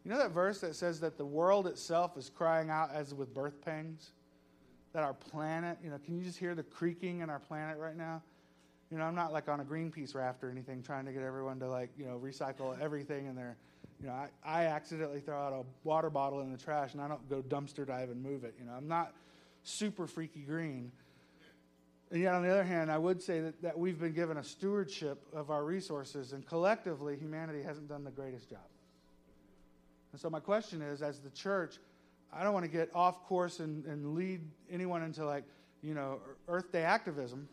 You 0.05 0.11
know 0.11 0.19
that 0.19 0.31
verse 0.31 0.61
that 0.61 0.77
says 0.77 1.01
that 1.01 1.17
the 1.17 1.25
world 1.25 1.67
itself 1.67 2.15
is 2.15 2.31
crying 2.33 2.69
out 2.69 2.91
as 2.93 3.13
with 3.13 3.33
birth 3.33 3.61
pangs? 3.61 4.11
That 4.93 5.03
our 5.03 5.13
planet, 5.13 5.79
you 5.83 5.89
know, 5.89 5.97
can 6.05 6.17
you 6.17 6.23
just 6.23 6.39
hear 6.39 6.55
the 6.55 6.63
creaking 6.63 7.19
in 7.19 7.29
our 7.29 7.39
planet 7.39 7.77
right 7.77 7.97
now? 7.97 8.21
You 8.89 8.99
know, 8.99 9.03
I'm 9.03 9.15
not 9.15 9.33
like 9.33 9.49
on 9.49 9.59
a 9.59 9.65
Greenpeace 9.65 10.15
raft 10.15 10.45
or 10.45 10.49
anything 10.49 10.81
trying 10.81 11.05
to 11.07 11.11
get 11.11 11.23
everyone 11.23 11.59
to 11.59 11.67
like, 11.67 11.89
you 11.97 12.05
know, 12.05 12.17
recycle 12.17 12.79
everything 12.79 13.25
in 13.25 13.35
there. 13.35 13.57
You 13.99 14.07
know, 14.07 14.13
I, 14.13 14.29
I 14.45 14.65
accidentally 14.67 15.19
throw 15.19 15.37
out 15.37 15.51
a 15.51 15.63
water 15.83 16.09
bottle 16.09 16.39
in 16.39 16.53
the 16.53 16.57
trash 16.57 16.93
and 16.93 17.01
I 17.01 17.09
don't 17.09 17.29
go 17.29 17.41
dumpster 17.41 17.85
dive 17.85 18.11
and 18.11 18.23
move 18.23 18.45
it. 18.45 18.55
You 18.57 18.65
know, 18.65 18.71
I'm 18.71 18.87
not 18.87 19.13
super 19.63 20.07
freaky 20.07 20.39
green. 20.39 20.93
And 22.11 22.21
yet, 22.21 22.33
on 22.33 22.43
the 22.43 22.49
other 22.49 22.65
hand, 22.65 22.91
I 22.91 22.97
would 22.97 23.21
say 23.21 23.39
that, 23.39 23.61
that 23.61 23.79
we've 23.79 23.97
been 23.97 24.11
given 24.11 24.37
a 24.37 24.43
stewardship 24.43 25.25
of 25.33 25.49
our 25.49 25.63
resources, 25.63 26.33
and 26.33 26.45
collectively, 26.45 27.15
humanity 27.15 27.63
hasn't 27.63 27.87
done 27.87 28.03
the 28.03 28.11
greatest 28.11 28.49
job. 28.49 28.59
And 30.11 30.19
so, 30.19 30.29
my 30.29 30.41
question 30.41 30.81
is 30.81 31.01
as 31.01 31.19
the 31.19 31.29
church, 31.29 31.77
I 32.33 32.43
don't 32.43 32.53
want 32.53 32.65
to 32.65 32.71
get 32.71 32.89
off 32.93 33.23
course 33.27 33.61
and, 33.61 33.85
and 33.85 34.13
lead 34.13 34.41
anyone 34.69 35.03
into 35.03 35.25
like, 35.25 35.45
you 35.81 35.93
know, 35.93 36.19
Earth 36.49 36.71
Day 36.73 36.83
activism. 36.83 37.47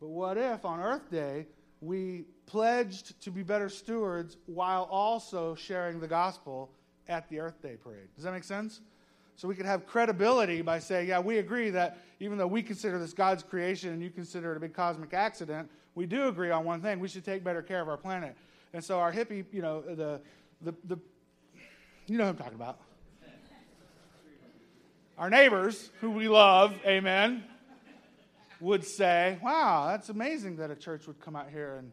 But 0.00 0.08
what 0.08 0.36
if 0.36 0.64
on 0.64 0.80
Earth 0.80 1.08
Day 1.08 1.46
we 1.80 2.24
pledged 2.46 3.20
to 3.22 3.30
be 3.30 3.44
better 3.44 3.68
stewards 3.68 4.36
while 4.46 4.88
also 4.90 5.54
sharing 5.54 6.00
the 6.00 6.08
gospel 6.08 6.70
at 7.08 7.28
the 7.28 7.38
Earth 7.38 7.62
Day 7.62 7.76
parade? 7.76 8.08
Does 8.16 8.24
that 8.24 8.32
make 8.32 8.44
sense? 8.44 8.80
So 9.38 9.46
we 9.46 9.54
could 9.54 9.66
have 9.66 9.86
credibility 9.86 10.62
by 10.62 10.80
saying, 10.80 11.08
yeah, 11.08 11.20
we 11.20 11.38
agree 11.38 11.70
that 11.70 11.98
even 12.18 12.38
though 12.38 12.48
we 12.48 12.60
consider 12.60 12.98
this 12.98 13.12
God's 13.12 13.44
creation 13.44 13.90
and 13.92 14.02
you 14.02 14.10
consider 14.10 14.50
it 14.52 14.56
a 14.56 14.60
big 14.60 14.74
cosmic 14.74 15.14
accident, 15.14 15.70
we 15.94 16.06
do 16.06 16.26
agree 16.26 16.50
on 16.50 16.64
one 16.64 16.82
thing. 16.82 16.98
We 16.98 17.06
should 17.06 17.24
take 17.24 17.44
better 17.44 17.62
care 17.62 17.80
of 17.80 17.88
our 17.88 17.96
planet. 17.96 18.36
And 18.72 18.82
so 18.84 18.98
our 18.98 19.12
hippie, 19.12 19.44
you 19.52 19.62
know, 19.62 19.80
the, 19.80 20.20
the, 20.60 20.74
the 20.84 20.98
you 22.08 22.18
know 22.18 22.24
who 22.24 22.30
I'm 22.30 22.36
talking 22.36 22.54
about. 22.54 22.80
Our 25.16 25.30
neighbors, 25.30 25.90
who 26.00 26.10
we 26.10 26.28
love, 26.28 26.74
amen 26.84 27.44
would 28.60 28.84
say, 28.84 29.38
wow, 29.40 29.86
that's 29.88 30.08
amazing 30.08 30.56
that 30.56 30.68
a 30.70 30.74
church 30.74 31.06
would 31.06 31.20
come 31.20 31.36
out 31.36 31.48
here 31.48 31.76
and, 31.76 31.92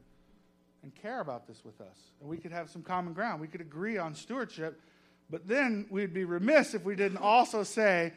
and 0.81 0.95
care 0.95 1.19
about 1.19 1.47
this 1.47 1.63
with 1.63 1.79
us. 1.79 1.97
And 2.19 2.27
we 2.27 2.37
could 2.37 2.51
have 2.51 2.71
some 2.71 2.81
common 2.81 3.13
ground. 3.13 3.39
We 3.39 3.47
could 3.47 3.61
agree 3.61 3.99
on 3.99 4.15
stewardship. 4.15 4.81
But 5.29 5.47
then 5.47 5.87
we'd 5.89 6.13
be 6.13 6.23
remiss 6.23 6.73
if 6.73 6.83
we 6.83 6.95
didn't 6.95 7.17
also 7.17 7.63
say, 7.63 8.13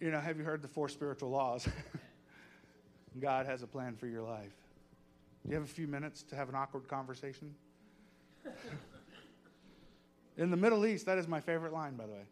you 0.00 0.10
know, 0.10 0.20
have 0.20 0.38
you 0.38 0.44
heard 0.44 0.62
the 0.62 0.68
four 0.68 0.88
spiritual 0.88 1.30
laws? 1.30 1.68
God 3.20 3.46
has 3.46 3.62
a 3.62 3.66
plan 3.66 3.96
for 3.96 4.06
your 4.06 4.22
life. 4.22 4.54
Do 5.44 5.50
you 5.50 5.54
have 5.56 5.64
a 5.64 5.72
few 5.72 5.86
minutes 5.86 6.22
to 6.24 6.36
have 6.36 6.48
an 6.48 6.54
awkward 6.54 6.88
conversation? 6.88 7.54
In 10.36 10.50
the 10.50 10.56
Middle 10.56 10.84
East, 10.86 11.06
that 11.06 11.18
is 11.18 11.28
my 11.28 11.40
favorite 11.40 11.72
line, 11.72 11.94
by 11.94 12.06
the 12.06 12.12
way. 12.12 12.26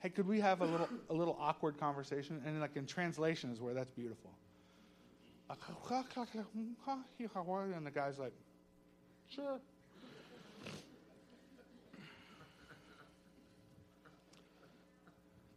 Hey, 0.00 0.08
could 0.08 0.26
we 0.26 0.40
have 0.40 0.60
a 0.62 0.64
little, 0.64 0.88
a 1.10 1.14
little 1.14 1.36
awkward 1.40 1.78
conversation? 1.78 2.40
And 2.46 2.60
like 2.60 2.76
in 2.76 2.86
translation 2.86 3.50
is 3.50 3.60
where 3.60 3.74
that's 3.74 3.90
beautiful. 3.90 4.30
And 7.76 7.86
the 7.86 7.90
guy's 7.90 8.18
like, 8.18 8.32
sure. 9.28 9.60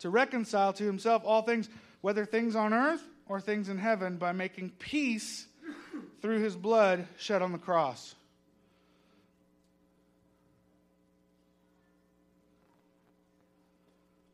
To 0.04 0.10
reconcile 0.10 0.74
to 0.74 0.84
himself 0.84 1.24
all 1.26 1.44
things, 1.44 1.70
whether 2.02 2.26
things 2.26 2.58
on 2.58 2.74
earth 2.74 3.02
or 3.26 3.40
things 3.40 3.70
in 3.70 3.78
heaven, 3.78 4.18
by 4.18 4.34
making 4.34 4.70
peace 4.78 5.48
through 6.22 6.42
his 6.42 6.58
blood 6.58 7.08
shed 7.18 7.42
on 7.42 7.54
the 7.54 7.58
cross. 7.58 8.14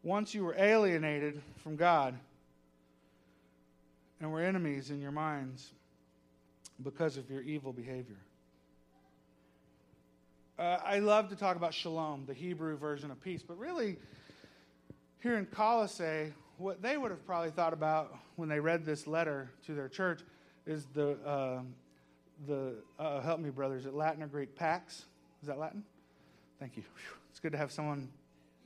Once 0.01 0.33
you 0.33 0.43
were 0.43 0.55
alienated 0.57 1.39
from 1.61 1.75
God 1.75 2.15
and 4.19 4.31
were 4.31 4.41
enemies 4.41 4.89
in 4.89 4.99
your 4.99 5.11
minds 5.11 5.69
because 6.81 7.15
of 7.15 7.29
your 7.29 7.41
evil 7.41 7.73
behavior. 7.73 8.17
Uh, 10.57 10.79
I 10.83 10.97
love 10.97 11.29
to 11.29 11.35
talk 11.35 11.57
about 11.57 11.75
shalom, 11.75 12.25
the 12.25 12.33
Hebrew 12.33 12.75
version 12.75 13.11
of 13.11 13.21
peace, 13.21 13.43
but 13.47 13.59
really, 13.59 13.99
here 15.21 15.37
in 15.37 15.45
Colossae, 15.45 16.33
what 16.57 16.81
they 16.81 16.97
would 16.97 17.11
have 17.11 17.25
probably 17.25 17.51
thought 17.51 17.73
about 17.73 18.15
when 18.35 18.49
they 18.49 18.59
read 18.59 18.85
this 18.85 19.07
letter 19.07 19.49
to 19.65 19.73
their 19.73 19.89
church 19.89 20.21
is 20.65 20.85
the, 20.93 21.11
uh, 21.25 21.61
the 22.47 22.75
uh, 22.97 23.21
help 23.21 23.39
me, 23.39 23.49
brothers, 23.49 23.85
at 23.85 23.93
Latin 23.93 24.23
or 24.23 24.27
Greek, 24.27 24.55
Pax. 24.55 25.05
Is 25.41 25.47
that 25.47 25.57
Latin? 25.57 25.83
Thank 26.59 26.77
you. 26.77 26.83
It's 27.31 27.39
good 27.39 27.51
to 27.51 27.57
have 27.57 27.71
someone 27.71 28.09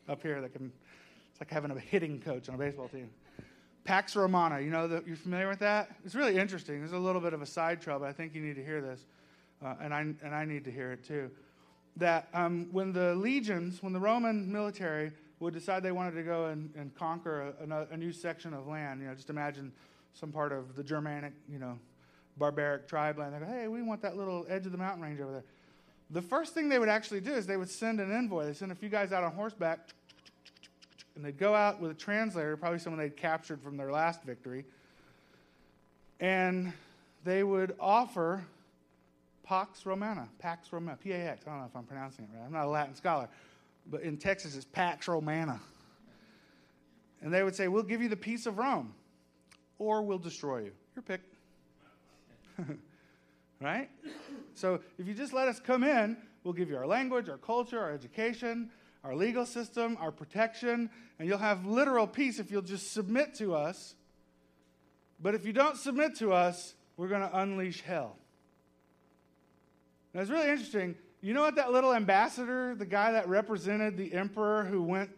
up 0.07 0.21
here 0.21 0.41
that 0.41 0.53
can, 0.53 0.71
it's 1.31 1.39
like 1.39 1.49
having 1.49 1.71
a 1.71 1.79
hitting 1.79 2.19
coach 2.19 2.49
on 2.49 2.55
a 2.55 2.57
baseball 2.57 2.87
team. 2.87 3.09
Pax 3.83 4.15
Romana, 4.15 4.59
you 4.61 4.69
know, 4.69 4.87
the, 4.87 5.03
you're 5.05 5.17
familiar 5.17 5.49
with 5.49 5.59
that? 5.59 5.91
It's 6.05 6.15
really 6.15 6.37
interesting. 6.37 6.79
There's 6.79 6.93
a 6.93 6.97
little 6.97 7.21
bit 7.21 7.33
of 7.33 7.41
a 7.41 7.45
side 7.45 7.81
trail, 7.81 7.99
but 7.99 8.07
I 8.07 8.13
think 8.13 8.33
you 8.33 8.41
need 8.41 8.55
to 8.55 8.63
hear 8.63 8.81
this, 8.81 9.05
uh, 9.63 9.75
and, 9.81 9.93
I, 9.93 10.01
and 10.01 10.33
I 10.33 10.45
need 10.45 10.63
to 10.65 10.71
hear 10.71 10.91
it 10.93 11.03
too. 11.03 11.29
That 11.97 12.29
um, 12.33 12.69
when 12.71 12.93
the 12.93 13.13
legions, 13.15 13.83
when 13.83 13.93
the 13.93 13.99
Roman 13.99 14.51
military 14.51 15.11
would 15.43 15.53
decide 15.53 15.84
they 15.84 15.91
wanted 15.91 16.15
to 16.15 16.23
go 16.23 16.45
and, 16.45 16.73
and 16.75 16.93
conquer 16.95 17.53
a, 17.62 17.93
a, 17.93 17.97
new 17.97 18.12
section 18.12 18.53
of 18.53 18.67
land, 18.67 19.01
you 19.01 19.08
know, 19.08 19.13
just 19.13 19.29
imagine 19.29 19.71
some 20.13 20.32
part 20.32 20.51
of 20.51 20.75
the 20.75 20.84
Germanic, 20.84 21.34
you 21.49 21.60
know, 21.60 21.77
barbaric 22.38 22.88
tribe 22.88 23.17
land. 23.17 23.34
They 23.34 23.39
go, 23.39 23.45
hey, 23.45 23.67
we 23.67 23.82
want 23.82 24.01
that 24.01 24.17
little 24.17 24.45
edge 24.49 24.65
of 24.65 24.71
the 24.71 24.77
mountain 24.77 25.03
range 25.03 25.19
over 25.19 25.32
there. 25.32 25.43
The 26.10 26.21
first 26.21 26.53
thing 26.53 26.69
they 26.69 26.79
would 26.79 26.89
actually 26.89 27.21
do 27.21 27.34
is 27.34 27.45
they 27.45 27.58
would 27.58 27.69
send 27.69 27.99
an 27.99 28.12
envoy. 28.12 28.45
They 28.45 28.53
send 28.53 28.71
a 28.71 28.75
few 28.75 28.89
guys 28.89 29.12
out 29.12 29.23
on 29.23 29.34
horseback 29.34 29.79
and 31.15 31.23
they'd 31.23 31.38
go 31.38 31.53
out 31.53 31.79
with 31.79 31.91
a 31.91 31.95
translator, 31.95 32.58
probably 32.58 32.79
someone 32.79 32.99
they'd 32.99 33.15
captured 33.15 33.62
from 33.62 33.77
their 33.77 33.91
last 33.91 34.23
victory, 34.23 34.65
and 36.19 36.73
they 37.23 37.43
would 37.43 37.75
offer 37.79 38.43
Pax 39.43 39.86
Romana, 39.86 40.27
Pax 40.39 40.71
Romana, 40.71 40.97
P 40.97 41.12
A 41.12 41.32
X. 41.32 41.45
I 41.45 41.51
don't 41.51 41.60
know 41.60 41.65
if 41.65 41.75
I'm 41.75 41.84
pronouncing 41.84 42.25
it 42.25 42.36
right. 42.36 42.45
I'm 42.45 42.51
not 42.51 42.65
a 42.65 42.69
Latin 42.69 42.95
scholar, 42.95 43.29
but 43.89 44.01
in 44.01 44.17
Texas 44.17 44.55
it's 44.55 44.65
Pax 44.65 45.07
Romana. 45.07 45.59
And 47.21 47.33
they 47.33 47.43
would 47.43 47.55
say, 47.55 47.67
We'll 47.67 47.83
give 47.83 48.01
you 48.01 48.09
the 48.09 48.17
peace 48.17 48.45
of 48.45 48.57
Rome, 48.57 48.93
or 49.79 50.01
we'll 50.01 50.19
destroy 50.19 50.59
you. 50.59 50.71
Your 50.95 51.03
pick. 51.03 51.21
right? 53.61 53.89
So 54.55 54.81
if 54.97 55.07
you 55.07 55.13
just 55.13 55.33
let 55.33 55.47
us 55.47 55.59
come 55.59 55.83
in, 55.83 56.17
we'll 56.43 56.53
give 56.53 56.69
you 56.69 56.77
our 56.77 56.87
language, 56.87 57.29
our 57.29 57.37
culture, 57.37 57.79
our 57.79 57.91
education, 57.91 58.69
our 59.03 59.15
legal 59.15 59.45
system, 59.45 59.97
our 59.99 60.11
protection, 60.11 60.89
and 61.19 61.27
you'll 61.27 61.37
have 61.37 61.65
literal 61.65 62.07
peace 62.07 62.39
if 62.39 62.51
you'll 62.51 62.61
just 62.61 62.93
submit 62.93 63.35
to 63.35 63.55
us. 63.55 63.95
But 65.19 65.35
if 65.35 65.45
you 65.45 65.53
don't 65.53 65.77
submit 65.77 66.15
to 66.17 66.33
us, 66.33 66.75
we're 66.97 67.07
going 67.07 67.21
to 67.21 67.39
unleash 67.39 67.81
hell. 67.81 68.17
Now, 70.13 70.21
it's 70.21 70.29
really 70.29 70.49
interesting. 70.49 70.95
You 71.23 71.33
know 71.33 71.39
what 71.39 71.55
that 71.55 71.71
little 71.71 71.93
ambassador, 71.93 72.75
the 72.75 72.86
guy 72.86 73.13
that 73.13 73.29
represented 73.29 73.95
the 73.95 74.13
emperor 74.13 74.65
who 74.65 74.83
went 74.83 75.09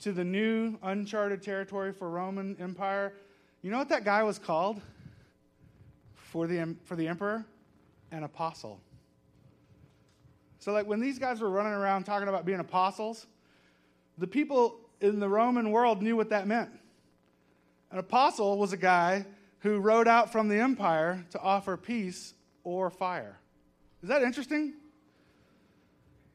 to 0.00 0.12
the 0.12 0.24
new 0.24 0.78
uncharted 0.82 1.42
territory 1.42 1.92
for 1.92 2.08
Roman 2.08 2.56
Empire, 2.58 3.12
you 3.60 3.70
know 3.70 3.76
what 3.76 3.90
that 3.90 4.02
guy 4.02 4.22
was 4.22 4.38
called 4.38 4.80
for 6.14 6.46
the, 6.46 6.74
for 6.84 6.96
the 6.96 7.06
emperor? 7.06 7.44
An 8.10 8.22
apostle. 8.22 8.80
So, 10.58 10.72
like 10.72 10.86
when 10.86 11.00
these 11.00 11.18
guys 11.18 11.42
were 11.42 11.50
running 11.50 11.74
around 11.74 12.04
talking 12.04 12.28
about 12.28 12.46
being 12.46 12.60
apostles, 12.60 13.26
the 14.16 14.26
people 14.26 14.80
in 15.02 15.20
the 15.20 15.28
Roman 15.28 15.70
world 15.70 16.00
knew 16.00 16.16
what 16.16 16.30
that 16.30 16.46
meant. 16.46 16.70
An 17.90 17.98
apostle 17.98 18.56
was 18.56 18.72
a 18.72 18.78
guy 18.78 19.26
who 19.58 19.80
rode 19.80 20.08
out 20.08 20.32
from 20.32 20.48
the 20.48 20.56
empire 20.56 21.26
to 21.32 21.38
offer 21.40 21.76
peace 21.76 22.32
or 22.64 22.88
fire. 22.88 23.36
Is 24.02 24.08
that 24.08 24.22
interesting? 24.22 24.74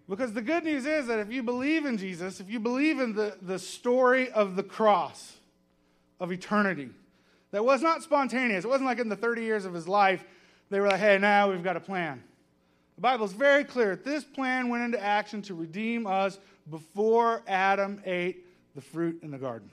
Because 0.10 0.34
the 0.34 0.41
good 0.41 0.63
news 0.63 0.86
is 0.86 1.08
that 1.08 1.19
if 1.19 1.32
you 1.32 1.43
believe 1.43 1.86
in 1.86 1.97
Jesus, 1.97 2.39
if 2.39 2.49
you 2.49 2.60
believe 2.60 2.99
in 2.99 3.13
the, 3.13 3.38
the 3.41 3.60
story 3.60 4.32
of 4.32 4.56
the 4.56 4.63
cross, 4.63 5.34
of 6.19 6.32
eternity, 6.32 6.89
that 7.51 7.63
was 7.63 7.82
not 7.82 8.03
spontaneous. 8.03 8.65
It 8.65 8.67
wasn't 8.67 8.86
like 8.86 8.99
in 8.99 9.10
the 9.10 9.15
30 9.15 9.43
years 9.43 9.65
of 9.65 9.73
his 9.73 9.88
life, 9.88 10.23
they 10.69 10.80
were 10.80 10.88
like, 10.88 10.99
hey, 10.99 11.17
now 11.17 11.51
we've 11.51 11.63
got 11.63 11.77
a 11.77 11.82
plan. 11.82 12.23
The 12.95 13.01
Bible 13.01 13.25
is 13.25 13.34
very 13.34 13.63
clear. 13.63 13.95
This 13.95 14.23
plan 14.23 14.69
went 14.69 14.84
into 14.84 15.01
action 15.01 15.41
to 15.43 15.53
redeem 15.53 16.08
us 16.08 16.39
before 16.69 17.43
Adam 17.47 18.01
ate 18.06 18.45
the 18.75 18.82
fruit 18.82 19.19
in 19.21 19.32
the 19.32 19.38
garden. 19.38 19.69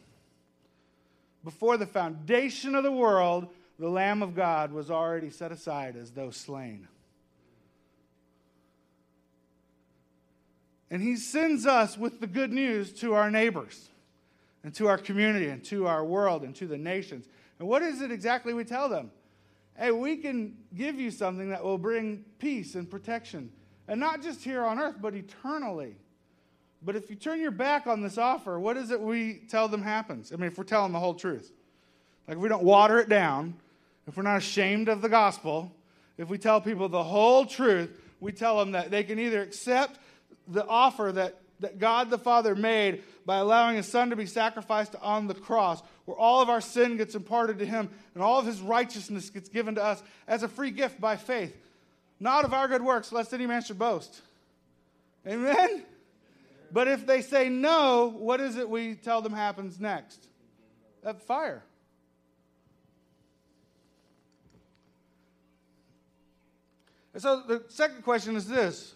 Before 1.43 1.77
the 1.77 1.87
foundation 1.87 2.75
of 2.75 2.85
the 2.85 2.93
world, 2.93 3.49
the 3.79 3.89
Lamb 3.89 4.23
of 4.23 4.35
God 4.35 4.73
was 4.73 4.91
already 4.91 5.31
set 5.31 5.53
aside 5.53 5.97
as 5.97 6.11
though 6.11 6.31
slain. 6.31 6.87
And 10.91 11.03
he 11.03 11.17
sends 11.17 11.67
us 11.67 11.97
with 11.97 12.21
the 12.21 12.27
good 12.27 12.53
news 12.53 12.93
to 13.01 13.15
our 13.15 13.31
neighbors 13.31 13.89
and 14.63 14.75
to 14.75 14.87
our 14.89 14.99
community 14.99 15.49
and 15.49 15.65
to 15.65 15.87
our 15.87 16.05
world 16.05 16.43
and 16.43 16.55
to 16.57 16.67
the 16.67 16.79
nations. 16.79 17.27
And 17.59 17.69
what 17.69 17.83
is 17.83 18.01
it 18.01 18.11
exactly 18.11 18.55
we 18.55 18.65
tell 18.65 18.89
them? 18.89 19.11
Hey, 19.77 19.91
we 19.91 20.17
can 20.17 20.57
give 20.77 21.01
you 21.01 21.11
something 21.11 21.51
that 21.51 21.65
will 21.65 21.79
bring 21.79 22.25
peace 22.39 22.75
and 22.75 22.89
protection. 22.89 23.51
And 23.89 23.99
not 23.99 24.23
just 24.23 24.43
here 24.43 24.65
on 24.65 24.79
earth, 24.79 24.97
but 25.01 25.15
eternally. 25.15 25.97
But 26.83 26.97
if 26.97 27.11
you 27.11 27.17
turn 27.17 27.41
your 27.41 27.51
back 27.51 27.87
on 27.87 28.03
this 28.03 28.19
offer, 28.19 28.59
what 28.61 28.77
is 28.77 28.91
it 28.91 29.01
we 29.01 29.43
tell 29.49 29.69
them 29.69 29.83
happens? 29.83 30.33
I 30.33 30.37
mean, 30.37 30.47
if 30.47 30.59
we're 30.59 30.65
telling 30.65 30.93
the 30.93 31.01
whole 31.01 31.15
truth. 31.15 31.51
Like, 32.29 32.37
if 32.37 32.43
we 32.43 32.49
don't 32.49 32.63
water 32.63 32.99
it 33.01 33.09
down, 33.09 33.55
if 34.07 34.17
we're 34.17 34.23
not 34.23 34.37
ashamed 34.37 34.89
of 34.89 35.03
the 35.03 35.09
gospel, 35.09 35.73
if 36.19 36.29
we 36.29 36.39
tell 36.39 36.61
people 36.61 36.89
the 36.89 37.03
whole 37.03 37.45
truth, 37.45 38.01
we 38.21 38.33
tell 38.33 38.59
them 38.59 38.73
that 38.73 38.91
they 38.91 39.03
can 39.03 39.19
either 39.19 39.43
accept 39.43 39.99
the 40.49 40.67
offer 40.67 41.13
that, 41.13 41.41
that 41.61 41.79
God 41.79 42.11
the 42.11 42.19
Father 42.19 42.55
made 42.55 43.03
by 43.27 43.39
allowing 43.39 43.77
his 43.77 43.87
son 43.87 44.11
to 44.11 44.17
be 44.17 44.27
sacrificed 44.27 44.95
on 45.01 45.27
the 45.27 45.35
cross, 45.35 45.83
where 46.05 46.17
all 46.17 46.43
of 46.43 46.49
our 46.49 46.61
sin 46.61 46.97
gets 46.97 47.15
imparted 47.15 47.59
to 47.59 47.67
him 47.67 47.89
and 48.15 48.23
all 48.23 48.39
of 48.39 48.47
his 48.47 48.61
righteousness 48.61 49.31
gets 49.31 49.49
given 49.49 49.75
to 49.77 49.83
us 49.83 50.03
as 50.29 50.43
a 50.43 50.49
free 50.49 50.71
gift 50.71 51.01
by 51.01 51.17
faith, 51.17 51.57
not 52.21 52.45
of 52.45 52.53
our 52.53 52.69
good 52.69 52.83
works, 52.83 53.13
lest 53.13 53.33
any 53.33 53.47
man 53.47 53.63
should 53.63 53.79
boast. 53.79 54.21
Amen? 55.27 55.85
But 56.71 56.89
if 56.89 57.07
they 57.07 57.23
say 57.23 57.49
no, 57.49 58.13
what 58.17 58.41
is 58.41 58.57
it 58.57 58.69
we 58.69 58.95
tell 58.95 59.23
them 59.23 59.33
happens 59.33 59.81
next? 59.81 60.27
That 61.03 61.23
fire. 61.23 61.63
And 67.13 67.23
so 67.23 67.43
the 67.47 67.63
second 67.69 68.03
question 68.03 68.35
is 68.35 68.49
this, 68.49 68.95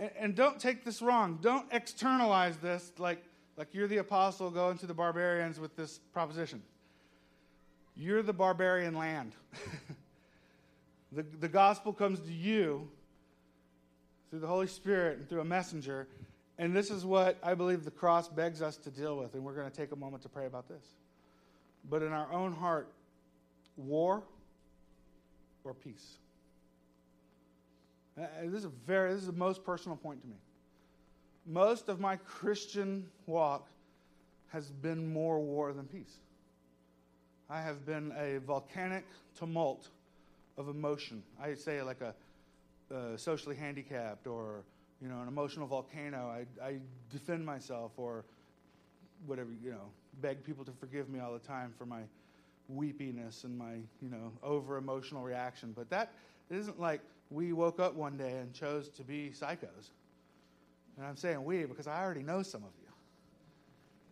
and, 0.00 0.10
and, 0.18 0.34
don't 0.34 0.58
take 0.58 0.84
this 0.84 1.02
wrong. 1.02 1.38
Don't 1.42 1.66
externalize 1.70 2.56
this 2.56 2.92
like, 2.98 3.22
like 3.56 3.68
you're 3.72 3.86
the 3.86 3.98
apostle 3.98 4.50
going 4.50 4.78
to 4.78 4.86
the 4.86 4.94
barbarians 4.94 5.60
with 5.60 5.76
this 5.76 6.00
proposition. 6.12 6.62
You're 7.96 8.22
the 8.22 8.32
barbarian 8.32 8.94
land. 8.94 9.34
the, 11.12 11.22
the 11.22 11.48
gospel 11.48 11.92
comes 11.92 12.18
to 12.20 12.32
you 12.32 12.88
through 14.30 14.40
the 14.40 14.46
Holy 14.46 14.66
Spirit 14.66 15.18
and 15.18 15.28
through 15.28 15.40
a 15.40 15.44
messenger. 15.44 16.08
And 16.58 16.74
this 16.74 16.90
is 16.90 17.04
what 17.04 17.36
I 17.42 17.54
believe 17.54 17.84
the 17.84 17.90
cross 17.90 18.28
begs 18.28 18.62
us 18.62 18.76
to 18.78 18.90
deal 18.90 19.18
with. 19.18 19.34
And 19.34 19.44
we're 19.44 19.54
going 19.54 19.70
to 19.70 19.76
take 19.76 19.92
a 19.92 19.96
moment 19.96 20.22
to 20.22 20.28
pray 20.30 20.46
about 20.46 20.68
this. 20.68 20.84
But 21.88 22.02
in 22.02 22.12
our 22.12 22.32
own 22.32 22.52
heart, 22.52 22.88
war 23.76 24.22
or 25.64 25.74
peace? 25.74 26.19
Uh, 28.20 28.26
this 28.44 28.64
is 28.64 28.70
very 28.86 29.12
this 29.12 29.22
is 29.22 29.26
the 29.26 29.32
most 29.32 29.64
personal 29.64 29.96
point 29.96 30.20
to 30.20 30.28
me. 30.28 30.36
Most 31.46 31.88
of 31.88 32.00
my 32.00 32.16
Christian 32.16 33.06
walk 33.26 33.68
has 34.48 34.70
been 34.70 35.12
more 35.12 35.40
war 35.40 35.72
than 35.72 35.86
peace. 35.86 36.18
I 37.48 37.62
have 37.62 37.86
been 37.86 38.12
a 38.18 38.38
volcanic 38.38 39.04
tumult 39.38 39.88
of 40.58 40.68
emotion. 40.68 41.22
I 41.40 41.54
say 41.54 41.82
like 41.82 42.00
a, 42.00 42.14
a 42.94 43.16
socially 43.16 43.56
handicapped 43.56 44.26
or 44.26 44.64
you 45.00 45.08
know 45.08 45.20
an 45.22 45.28
emotional 45.28 45.66
volcano. 45.66 46.28
I, 46.28 46.64
I 46.64 46.78
defend 47.10 47.44
myself 47.46 47.92
or 47.96 48.24
whatever 49.26 49.50
you 49.64 49.70
know 49.70 49.88
beg 50.20 50.44
people 50.44 50.64
to 50.64 50.72
forgive 50.72 51.08
me 51.08 51.20
all 51.20 51.32
the 51.32 51.38
time 51.38 51.72
for 51.78 51.86
my 51.86 52.02
weepiness 52.74 53.44
and 53.44 53.56
my 53.56 53.74
you 54.00 54.10
know 54.10 54.32
over 54.42 54.76
emotional 54.76 55.22
reaction. 55.22 55.72
But 55.74 55.90
that 55.90 56.12
isn't 56.50 56.80
like 56.80 57.00
we 57.30 57.52
woke 57.52 57.80
up 57.80 57.94
one 57.94 58.16
day 58.16 58.38
and 58.38 58.52
chose 58.52 58.88
to 58.88 59.02
be 59.02 59.32
psychos. 59.38 59.90
And 60.96 61.06
I'm 61.06 61.16
saying 61.16 61.44
we 61.44 61.64
because 61.64 61.86
I 61.86 62.02
already 62.02 62.22
know 62.22 62.42
some 62.42 62.62
of 62.62 62.70
you. 62.80 62.88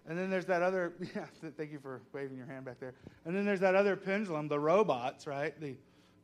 And 0.09 0.17
then 0.17 0.31
there's 0.31 0.47
that 0.47 0.63
other, 0.63 0.95
yeah, 1.15 1.27
thank 1.57 1.71
you 1.71 1.79
for 1.79 2.01
waving 2.15 2.37
your 2.37 2.47
hand 2.47 2.65
back 2.65 2.81
there. 2.81 2.95
And 3.27 3.37
then 3.37 3.45
there's 3.45 3.61
that 3.61 3.75
other 3.75 3.95
pendulum, 3.95 4.49
the 4.49 4.59
robots, 4.59 5.27
right? 5.27 5.59
The 5.61 5.77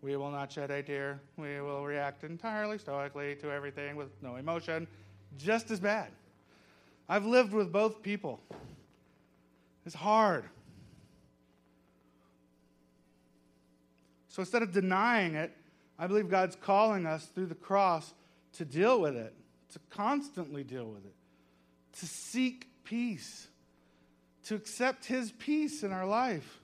we 0.04 0.16
will 0.16 0.30
not 0.30 0.52
shed 0.52 0.70
a 0.70 0.82
tear. 0.82 1.18
We 1.38 1.62
will 1.62 1.82
react 1.82 2.24
entirely 2.24 2.76
stoically 2.76 3.36
to 3.36 3.50
everything 3.50 3.96
with 3.96 4.10
no 4.20 4.36
emotion. 4.36 4.86
Just 5.38 5.70
as 5.70 5.80
bad. 5.80 6.10
I've 7.08 7.24
lived 7.24 7.54
with 7.54 7.72
both 7.72 8.02
people. 8.02 8.38
It's 9.86 9.94
hard. 9.94 10.44
So 14.34 14.42
instead 14.42 14.64
of 14.64 14.72
denying 14.72 15.36
it, 15.36 15.56
I 15.96 16.08
believe 16.08 16.28
God's 16.28 16.56
calling 16.56 17.06
us 17.06 17.24
through 17.24 17.46
the 17.46 17.54
cross 17.54 18.12
to 18.54 18.64
deal 18.64 19.00
with 19.00 19.14
it, 19.14 19.32
to 19.74 19.78
constantly 19.90 20.64
deal 20.64 20.86
with 20.86 21.06
it, 21.06 21.14
to 22.00 22.06
seek 22.06 22.66
peace, 22.82 23.46
to 24.46 24.56
accept 24.56 25.04
His 25.04 25.30
peace 25.30 25.84
in 25.84 25.92
our 25.92 26.04
life. 26.04 26.58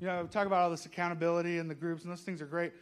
You 0.00 0.06
know, 0.06 0.26
talk 0.26 0.48
about 0.48 0.62
all 0.62 0.70
this 0.70 0.86
accountability 0.86 1.58
and 1.58 1.70
the 1.70 1.74
groups, 1.76 2.02
and 2.02 2.10
those 2.10 2.22
things 2.22 2.42
are 2.42 2.46
great. 2.46 2.72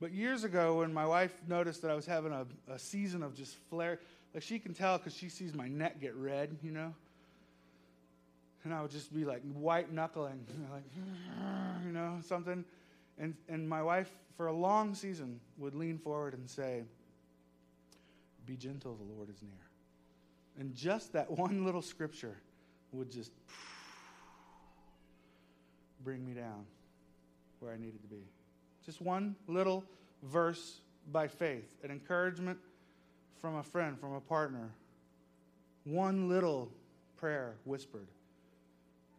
But 0.00 0.12
years 0.12 0.44
ago, 0.44 0.78
when 0.78 0.94
my 0.94 1.04
wife 1.04 1.34
noticed 1.48 1.82
that 1.82 1.90
I 1.90 1.94
was 1.94 2.06
having 2.06 2.30
a, 2.30 2.46
a 2.72 2.78
season 2.78 3.24
of 3.24 3.34
just 3.34 3.56
flare, 3.70 3.98
like 4.34 4.44
she 4.44 4.60
can 4.60 4.72
tell 4.72 4.98
because 4.98 5.16
she 5.16 5.30
sees 5.30 5.52
my 5.52 5.66
neck 5.66 6.00
get 6.00 6.14
red, 6.14 6.56
you 6.62 6.70
know? 6.70 6.94
And 8.62 8.72
I 8.72 8.82
would 8.82 8.92
just 8.92 9.12
be 9.12 9.24
like 9.24 9.42
white 9.52 9.92
knuckling, 9.92 10.46
like, 10.72 10.84
you 11.84 11.90
know, 11.90 12.20
something. 12.24 12.64
And, 13.20 13.34
and 13.48 13.68
my 13.68 13.82
wife, 13.82 14.10
for 14.36 14.46
a 14.46 14.52
long 14.52 14.94
season, 14.94 15.38
would 15.58 15.74
lean 15.74 15.98
forward 15.98 16.32
and 16.32 16.48
say, 16.48 16.84
Be 18.46 18.56
gentle, 18.56 18.96
the 18.96 19.14
Lord 19.14 19.28
is 19.28 19.42
near. 19.42 19.52
And 20.58 20.74
just 20.74 21.12
that 21.12 21.30
one 21.30 21.64
little 21.64 21.82
scripture 21.82 22.38
would 22.92 23.10
just 23.10 23.30
bring 26.02 26.26
me 26.26 26.32
down 26.32 26.64
where 27.60 27.72
I 27.72 27.76
needed 27.76 28.00
to 28.02 28.08
be. 28.08 28.24
Just 28.84 29.02
one 29.02 29.36
little 29.46 29.84
verse 30.22 30.80
by 31.12 31.28
faith, 31.28 31.76
an 31.84 31.90
encouragement 31.90 32.58
from 33.40 33.56
a 33.56 33.62
friend, 33.62 34.00
from 34.00 34.14
a 34.14 34.20
partner. 34.20 34.70
One 35.84 36.28
little 36.28 36.70
prayer 37.16 37.56
whispered 37.64 38.08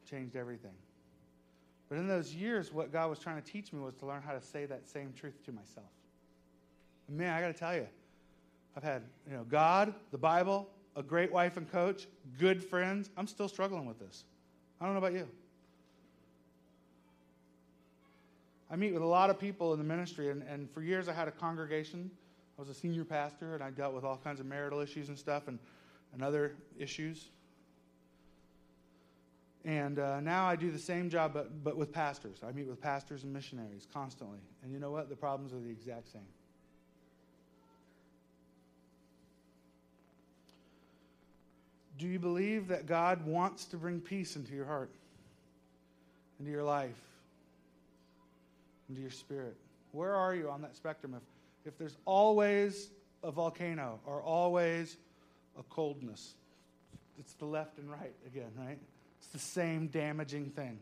changed 0.09 0.35
everything. 0.35 0.73
But 1.91 1.97
in 1.97 2.07
those 2.07 2.33
years, 2.33 2.71
what 2.71 2.93
God 2.93 3.09
was 3.09 3.19
trying 3.19 3.35
to 3.35 3.41
teach 3.41 3.73
me 3.73 3.81
was 3.81 3.95
to 3.95 4.05
learn 4.05 4.21
how 4.21 4.31
to 4.31 4.41
say 4.41 4.65
that 4.65 4.87
same 4.87 5.11
truth 5.11 5.43
to 5.43 5.51
myself. 5.51 5.89
Man, 7.09 7.33
I 7.33 7.41
got 7.41 7.47
to 7.47 7.53
tell 7.53 7.75
you, 7.75 7.85
I've 8.77 8.83
had 8.83 9.01
you 9.29 9.35
know 9.35 9.43
God, 9.43 9.93
the 10.11 10.17
Bible, 10.17 10.69
a 10.95 11.03
great 11.03 11.33
wife 11.33 11.57
and 11.57 11.69
coach, 11.69 12.07
good 12.39 12.63
friends. 12.63 13.09
I'm 13.17 13.27
still 13.27 13.49
struggling 13.49 13.85
with 13.85 13.99
this. 13.99 14.23
I 14.79 14.85
don't 14.85 14.93
know 14.93 14.99
about 14.99 15.11
you. 15.11 15.27
I 18.71 18.77
meet 18.77 18.93
with 18.93 19.01
a 19.01 19.05
lot 19.05 19.29
of 19.29 19.37
people 19.37 19.73
in 19.73 19.79
the 19.79 19.83
ministry, 19.83 20.29
and, 20.29 20.43
and 20.43 20.71
for 20.71 20.81
years 20.81 21.09
I 21.09 21.13
had 21.13 21.27
a 21.27 21.31
congregation. 21.31 22.09
I 22.57 22.61
was 22.61 22.69
a 22.69 22.73
senior 22.73 23.03
pastor, 23.03 23.53
and 23.53 23.61
I 23.61 23.69
dealt 23.69 23.93
with 23.93 24.05
all 24.05 24.15
kinds 24.15 24.39
of 24.39 24.45
marital 24.45 24.79
issues 24.79 25.09
and 25.09 25.19
stuff 25.19 25.49
and, 25.49 25.59
and 26.13 26.23
other 26.23 26.53
issues. 26.79 27.31
And 29.63 29.99
uh, 29.99 30.19
now 30.21 30.47
I 30.47 30.55
do 30.55 30.71
the 30.71 30.79
same 30.79 31.09
job, 31.09 31.33
but, 31.33 31.63
but 31.63 31.77
with 31.77 31.91
pastors. 31.91 32.39
I 32.47 32.51
meet 32.51 32.67
with 32.67 32.81
pastors 32.81 33.23
and 33.23 33.31
missionaries 33.31 33.87
constantly. 33.93 34.39
And 34.63 34.73
you 34.73 34.79
know 34.79 34.91
what? 34.91 35.09
The 35.09 35.15
problems 35.15 35.53
are 35.53 35.59
the 35.59 35.69
exact 35.69 36.11
same. 36.11 36.21
Do 41.99 42.07
you 42.07 42.17
believe 42.17 42.69
that 42.69 42.87
God 42.87 43.23
wants 43.27 43.65
to 43.65 43.77
bring 43.77 44.01
peace 44.01 44.35
into 44.35 44.53
your 44.53 44.65
heart, 44.65 44.89
into 46.39 46.51
your 46.51 46.63
life, 46.63 46.97
into 48.89 49.01
your 49.01 49.11
spirit? 49.11 49.55
Where 49.91 50.15
are 50.15 50.33
you 50.33 50.49
on 50.49 50.63
that 50.63 50.75
spectrum? 50.75 51.13
If, 51.15 51.73
if 51.73 51.77
there's 51.77 51.97
always 52.05 52.89
a 53.23 53.29
volcano 53.29 53.99
or 54.07 54.23
always 54.23 54.97
a 55.59 55.63
coldness, 55.63 56.33
it's 57.19 57.33
the 57.33 57.45
left 57.45 57.77
and 57.77 57.91
right 57.91 58.15
again, 58.25 58.49
right? 58.57 58.79
It's 59.21 59.27
the 59.27 59.39
same 59.39 59.87
damaging 59.87 60.49
thing. 60.49 60.79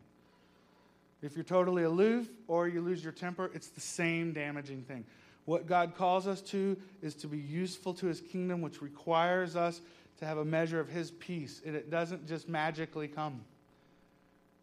If 1.22 1.36
you're 1.36 1.44
totally 1.44 1.82
aloof 1.82 2.26
or 2.48 2.68
you 2.68 2.80
lose 2.80 3.04
your 3.04 3.12
temper, 3.12 3.50
it's 3.54 3.68
the 3.68 3.82
same 3.82 4.32
damaging 4.32 4.82
thing. 4.82 5.04
What 5.44 5.66
God 5.66 5.94
calls 5.94 6.26
us 6.26 6.40
to 6.42 6.76
is 7.02 7.14
to 7.16 7.26
be 7.26 7.36
useful 7.36 7.92
to 7.94 8.06
his 8.06 8.22
kingdom, 8.22 8.62
which 8.62 8.80
requires 8.80 9.56
us 9.56 9.82
to 10.18 10.26
have 10.26 10.38
a 10.38 10.44
measure 10.44 10.80
of 10.80 10.88
his 10.88 11.10
peace. 11.10 11.60
And 11.66 11.76
it 11.76 11.90
doesn't 11.90 12.26
just 12.26 12.48
magically 12.48 13.08
come, 13.08 13.42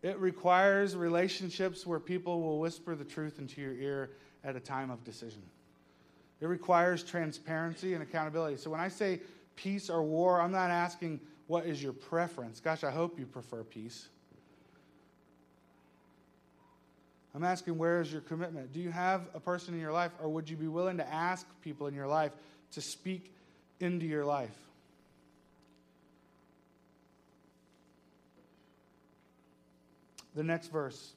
it 0.02 0.18
requires 0.20 0.96
relationships 0.96 1.86
where 1.86 2.00
people 2.00 2.42
will 2.42 2.60
whisper 2.60 2.96
the 2.96 3.04
truth 3.06 3.38
into 3.38 3.62
your 3.62 3.74
ear 3.74 4.10
at 4.44 4.56
a 4.56 4.60
time 4.60 4.90
of 4.90 5.04
decision. 5.04 5.42
It 6.40 6.46
requires 6.48 7.04
transparency 7.04 7.94
and 7.94 8.04
accountability. 8.04 8.58
So 8.58 8.70
when 8.70 8.80
I 8.80 8.90
say 8.90 9.22
peace 9.56 9.90
or 9.90 10.04
war, 10.04 10.40
I'm 10.40 10.52
not 10.52 10.70
asking 10.70 11.20
what 11.48 11.66
is 11.66 11.82
your 11.82 11.94
preference? 11.94 12.60
Gosh, 12.60 12.84
I 12.84 12.92
hope 12.92 13.18
you 13.20 13.26
prefer 13.26 13.64
peace. 13.64 14.08
I'm 17.34 17.44
asking, 17.44 17.78
where 17.78 18.02
is 18.02 18.12
your 18.12 18.22
commitment? 18.22 18.74
Do 18.74 18.80
you 18.80 18.92
have 18.92 19.28
a 19.34 19.40
person 19.40 19.74
in 19.74 19.80
your 19.80 19.92
life, 19.92 20.12
or 20.22 20.30
would 20.30 20.50
you 20.50 20.58
be 20.58 20.68
willing 20.68 20.98
to 20.98 21.08
ask 21.14 21.46
people 21.62 21.88
in 21.88 21.94
your 21.94 22.08
life 22.08 22.32
to 22.72 22.82
speak 22.82 23.34
into 23.80 24.06
your 24.06 24.26
life. 24.26 24.56
The 30.36 30.44
next 30.44 30.72
verse, 30.72 31.14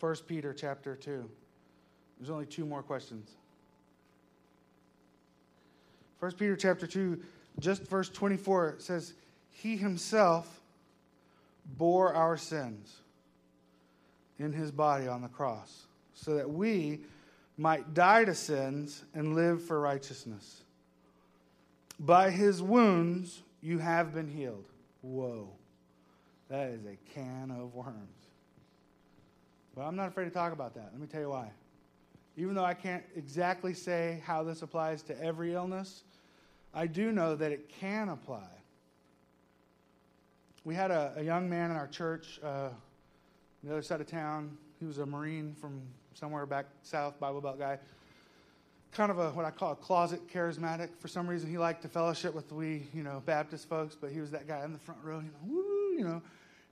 1 0.00 0.16
Peter 0.26 0.54
chapter 0.54 0.96
2. 0.96 1.28
There's 2.18 2.30
only 2.30 2.46
two 2.46 2.64
more 2.64 2.82
questions. 2.82 3.30
1 6.20 6.32
Peter 6.32 6.56
chapter 6.56 6.86
2, 6.86 7.20
just 7.58 7.86
verse 7.88 8.08
24 8.08 8.76
says, 8.78 9.14
He 9.50 9.76
himself 9.76 10.60
bore 11.78 12.12
our 12.12 12.36
sins 12.36 12.96
in 14.38 14.52
his 14.52 14.70
body 14.70 15.06
on 15.06 15.22
the 15.22 15.28
cross, 15.28 15.86
so 16.14 16.34
that 16.34 16.50
we 16.50 17.00
might 17.56 17.94
die 17.94 18.24
to 18.24 18.34
sins 18.34 19.04
and 19.14 19.34
live 19.34 19.62
for 19.62 19.80
righteousness. 19.80 20.62
By 21.98 22.30
his 22.30 22.60
wounds 22.60 23.42
you 23.62 23.78
have 23.78 24.12
been 24.12 24.28
healed. 24.28 24.64
Whoa. 25.02 25.48
That 26.48 26.70
is 26.70 26.84
a 26.84 26.96
can 27.14 27.50
of 27.50 27.74
worms. 27.74 27.96
But 29.74 29.82
I'm 29.82 29.96
not 29.96 30.08
afraid 30.08 30.24
to 30.24 30.30
talk 30.30 30.52
about 30.52 30.74
that. 30.74 30.90
Let 30.92 31.00
me 31.00 31.06
tell 31.06 31.20
you 31.20 31.30
why. 31.30 31.50
Even 32.36 32.54
though 32.54 32.64
I 32.64 32.74
can't 32.74 33.04
exactly 33.16 33.74
say 33.74 34.22
how 34.24 34.42
this 34.42 34.62
applies 34.62 35.02
to 35.04 35.20
every 35.22 35.54
illness, 35.54 36.02
I 36.74 36.88
do 36.88 37.12
know 37.12 37.36
that 37.36 37.52
it 37.52 37.68
can 37.80 38.08
apply. 38.08 38.48
We 40.64 40.74
had 40.74 40.90
a, 40.90 41.12
a 41.16 41.22
young 41.22 41.48
man 41.48 41.70
in 41.70 41.76
our 41.76 41.86
church, 41.86 42.40
uh, 42.42 42.70
the 43.62 43.70
other 43.70 43.82
side 43.82 44.00
of 44.00 44.08
town. 44.08 44.56
He 44.80 44.86
was 44.86 44.98
a 44.98 45.06
Marine 45.06 45.54
from 45.60 45.82
somewhere 46.14 46.46
back 46.46 46.66
south, 46.82 47.20
Bible 47.20 47.40
Belt 47.40 47.58
guy. 47.58 47.78
Kind 48.90 49.10
of 49.10 49.18
a 49.18 49.30
what 49.30 49.44
I 49.44 49.50
call 49.50 49.72
a 49.72 49.76
closet 49.76 50.20
charismatic. 50.32 50.88
For 50.98 51.06
some 51.06 51.28
reason, 51.28 51.48
he 51.48 51.58
liked 51.58 51.82
to 51.82 51.88
fellowship 51.88 52.34
with 52.34 52.50
we, 52.50 52.88
you 52.92 53.02
know, 53.02 53.22
Baptist 53.24 53.68
folks, 53.68 53.96
but 54.00 54.10
he 54.10 54.20
was 54.20 54.32
that 54.32 54.48
guy 54.48 54.64
in 54.64 54.72
the 54.72 54.78
front 54.78 55.00
row, 55.04 55.18
you 55.20 55.30
know, 55.30 55.38
woo, 55.46 55.92
you 55.96 56.04
know, 56.04 56.22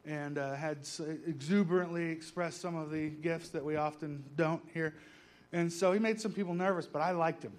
and 0.04 0.38
uh, 0.38 0.54
had 0.54 0.78
exuberantly 1.26 2.10
expressed 2.10 2.60
some 2.60 2.74
of 2.74 2.90
the 2.90 3.08
gifts 3.08 3.50
that 3.50 3.64
we 3.64 3.76
often 3.76 4.24
don't 4.36 4.62
hear. 4.74 4.94
And 5.52 5.72
so 5.72 5.92
he 5.92 5.98
made 6.00 6.20
some 6.20 6.32
people 6.32 6.54
nervous, 6.54 6.86
but 6.86 7.02
I 7.02 7.12
liked 7.12 7.44
him. 7.44 7.52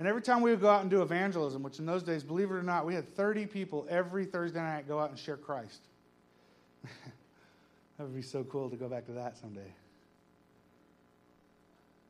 And 0.00 0.08
every 0.08 0.22
time 0.22 0.40
we 0.40 0.50
would 0.50 0.62
go 0.62 0.70
out 0.70 0.80
and 0.80 0.88
do 0.88 1.02
evangelism, 1.02 1.62
which 1.62 1.78
in 1.78 1.84
those 1.84 2.02
days, 2.02 2.24
believe 2.24 2.50
it 2.50 2.54
or 2.54 2.62
not, 2.62 2.86
we 2.86 2.94
had 2.94 3.14
30 3.14 3.44
people 3.44 3.86
every 3.90 4.24
Thursday 4.24 4.58
night 4.58 4.88
go 4.88 4.98
out 4.98 5.10
and 5.10 5.18
share 5.18 5.36
Christ. 5.36 5.82
that 6.84 8.04
would 8.04 8.16
be 8.16 8.22
so 8.22 8.42
cool 8.44 8.70
to 8.70 8.76
go 8.76 8.88
back 8.88 9.04
to 9.04 9.12
that 9.12 9.36
someday. 9.36 9.70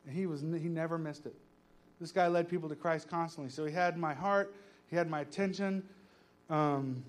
And 0.06 0.14
he, 0.14 0.26
was, 0.26 0.40
he 0.40 0.68
never 0.68 0.98
missed 0.98 1.26
it. 1.26 1.34
This 2.00 2.12
guy 2.12 2.28
led 2.28 2.48
people 2.48 2.68
to 2.68 2.76
Christ 2.76 3.08
constantly. 3.10 3.50
So 3.50 3.64
he 3.64 3.72
had 3.72 3.98
my 3.98 4.14
heart, 4.14 4.54
he 4.88 4.94
had 4.94 5.10
my 5.10 5.22
attention. 5.22 5.82
Um, 6.48 7.02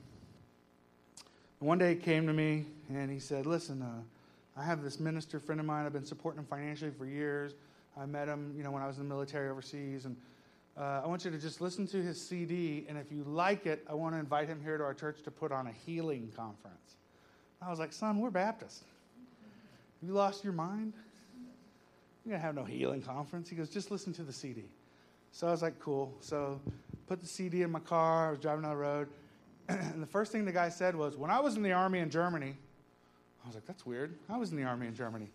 one 1.60 1.78
day 1.78 1.94
he 1.94 2.00
came 2.02 2.26
to 2.26 2.34
me 2.34 2.66
and 2.90 3.12
he 3.12 3.20
said, 3.20 3.46
Listen, 3.46 3.84
uh, 3.84 4.60
I 4.60 4.64
have 4.64 4.82
this 4.82 5.00
minister 5.00 5.40
friend 5.40 5.62
of 5.62 5.68
mine. 5.68 5.86
I've 5.86 5.94
been 5.94 6.06
supporting 6.06 6.40
him 6.40 6.48
financially 6.48 6.90
for 6.90 7.06
years. 7.06 7.54
I 7.96 8.08
met 8.08 8.28
him, 8.28 8.56
you 8.58 8.64
know, 8.64 8.72
when 8.72 8.82
I 8.82 8.88
was 8.88 8.98
in 8.98 9.04
the 9.04 9.10
military 9.10 9.48
overseas, 9.48 10.06
and 10.06 10.18
uh, 10.78 11.01
I 11.03 11.07
want 11.07 11.26
you 11.26 11.32
to 11.32 11.38
just 11.38 11.59
listen 11.59 11.86
to 11.88 12.01
his 12.01 12.19
CD, 12.22 12.86
and 12.88 12.97
if 12.97 13.11
you 13.11 13.24
like 13.24 13.65
it, 13.65 13.84
I 13.89 13.93
want 13.93 14.15
to 14.15 14.19
invite 14.19 14.47
him 14.47 14.61
here 14.63 14.78
to 14.78 14.84
our 14.84 14.93
church 14.93 15.22
to 15.24 15.32
put 15.32 15.51
on 15.51 15.67
a 15.67 15.72
healing 15.72 16.32
conference. 16.36 16.95
I 17.61 17.69
was 17.69 17.78
like, 17.78 17.93
son, 17.93 18.19
we're 18.19 18.32
Baptist. 18.32 18.84
You 20.01 20.13
lost 20.13 20.43
your 20.43 20.53
mind? 20.53 20.93
You're 22.26 22.32
going 22.32 22.41
to 22.41 22.45
have 22.45 22.55
no 22.55 22.63
healing 22.63 23.01
conference. 23.01 23.49
He 23.49 23.55
goes, 23.55 23.69
just 23.69 23.91
listen 23.91 24.13
to 24.13 24.24
the 24.24 24.34
CD. 24.34 24.63
So 25.32 25.47
I 25.47 25.51
was 25.51 25.61
like, 25.61 25.80
cool. 25.80 26.13
So 26.22 26.59
put 27.07 27.19
the 27.19 27.28
CD 27.28 27.61
in 27.61 27.72
my 27.72 27.80
car. 27.80 28.30
I 28.30 28.32
was 28.32 28.39
driving 28.39 28.63
down 28.63 28.72
the 28.72 28.78
road. 28.78 29.07
and 29.69 30.01
the 30.01 30.07
first 30.07 30.32
thing 30.32 30.45
the 30.45 30.51
guy 30.51 30.69
said 30.69 30.95
was, 30.95 31.17
when 31.17 31.30
I 31.30 31.39
was 31.39 31.55
in 31.55 31.63
the 31.63 31.72
army 31.72 31.99
in 31.99 32.09
Germany, 32.09 32.55
I 33.43 33.47
was 33.47 33.55
like, 33.55 33.65
that's 33.65 33.86
weird. 33.86 34.15
I 34.30 34.38
was 34.38 34.51
in 34.51 34.57
the 34.57 34.63
army 34.63 34.88
in 34.88 34.95
Germany. 34.95 35.30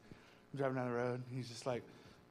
I'm 0.52 0.58
driving 0.58 0.76
down 0.76 0.88
the 0.88 0.94
road. 0.94 1.22
he's 1.34 1.48
just 1.48 1.66
like, 1.66 1.82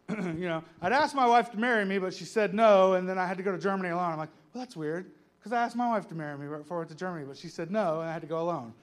you 0.09 0.47
know, 0.47 0.63
I'd 0.81 0.91
asked 0.91 1.15
my 1.15 1.27
wife 1.27 1.51
to 1.51 1.57
marry 1.57 1.85
me, 1.85 1.97
but 1.97 2.13
she 2.13 2.25
said 2.25 2.53
no, 2.53 2.93
and 2.93 3.07
then 3.07 3.17
I 3.17 3.25
had 3.25 3.37
to 3.37 3.43
go 3.43 3.51
to 3.51 3.57
Germany 3.57 3.89
alone. 3.89 4.11
I'm 4.11 4.17
like, 4.17 4.29
well, 4.53 4.63
that's 4.63 4.75
weird, 4.75 5.05
because 5.39 5.51
I 5.51 5.63
asked 5.63 5.75
my 5.75 5.89
wife 5.89 6.07
to 6.09 6.15
marry 6.15 6.37
me 6.37 6.47
before 6.47 6.77
I 6.77 6.79
went 6.81 6.89
to 6.91 6.95
Germany, 6.95 7.25
but 7.27 7.37
she 7.37 7.47
said 7.47 7.71
no, 7.71 8.01
and 8.01 8.09
I 8.09 8.13
had 8.13 8.21
to 8.21 8.27
go 8.27 8.41
alone. 8.41 8.73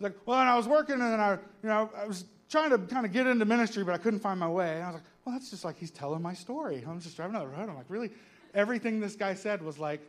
Like, 0.00 0.14
well, 0.26 0.40
and 0.40 0.48
I 0.48 0.56
was 0.56 0.68
working, 0.68 0.94
and 0.94 1.12
then 1.12 1.20
I, 1.20 1.32
you 1.32 1.68
know, 1.68 1.90
I 1.96 2.06
was 2.06 2.24
trying 2.50 2.70
to 2.70 2.78
kind 2.78 3.06
of 3.06 3.12
get 3.12 3.26
into 3.26 3.44
ministry, 3.44 3.84
but 3.84 3.94
I 3.94 3.98
couldn't 3.98 4.20
find 4.20 4.38
my 4.38 4.48
way. 4.48 4.74
And 4.74 4.82
I 4.82 4.86
was 4.86 4.94
like, 4.94 5.04
well, 5.24 5.34
that's 5.34 5.50
just 5.50 5.64
like 5.64 5.78
he's 5.78 5.90
telling 5.90 6.22
my 6.22 6.34
story. 6.34 6.84
I'm 6.86 7.00
just 7.00 7.16
driving 7.16 7.34
down 7.34 7.42
the 7.42 7.56
road. 7.56 7.68
I'm 7.68 7.76
like, 7.76 7.86
really? 7.88 8.10
Everything 8.54 9.00
this 9.00 9.16
guy 9.16 9.34
said 9.34 9.62
was 9.62 9.78
like 9.78 10.00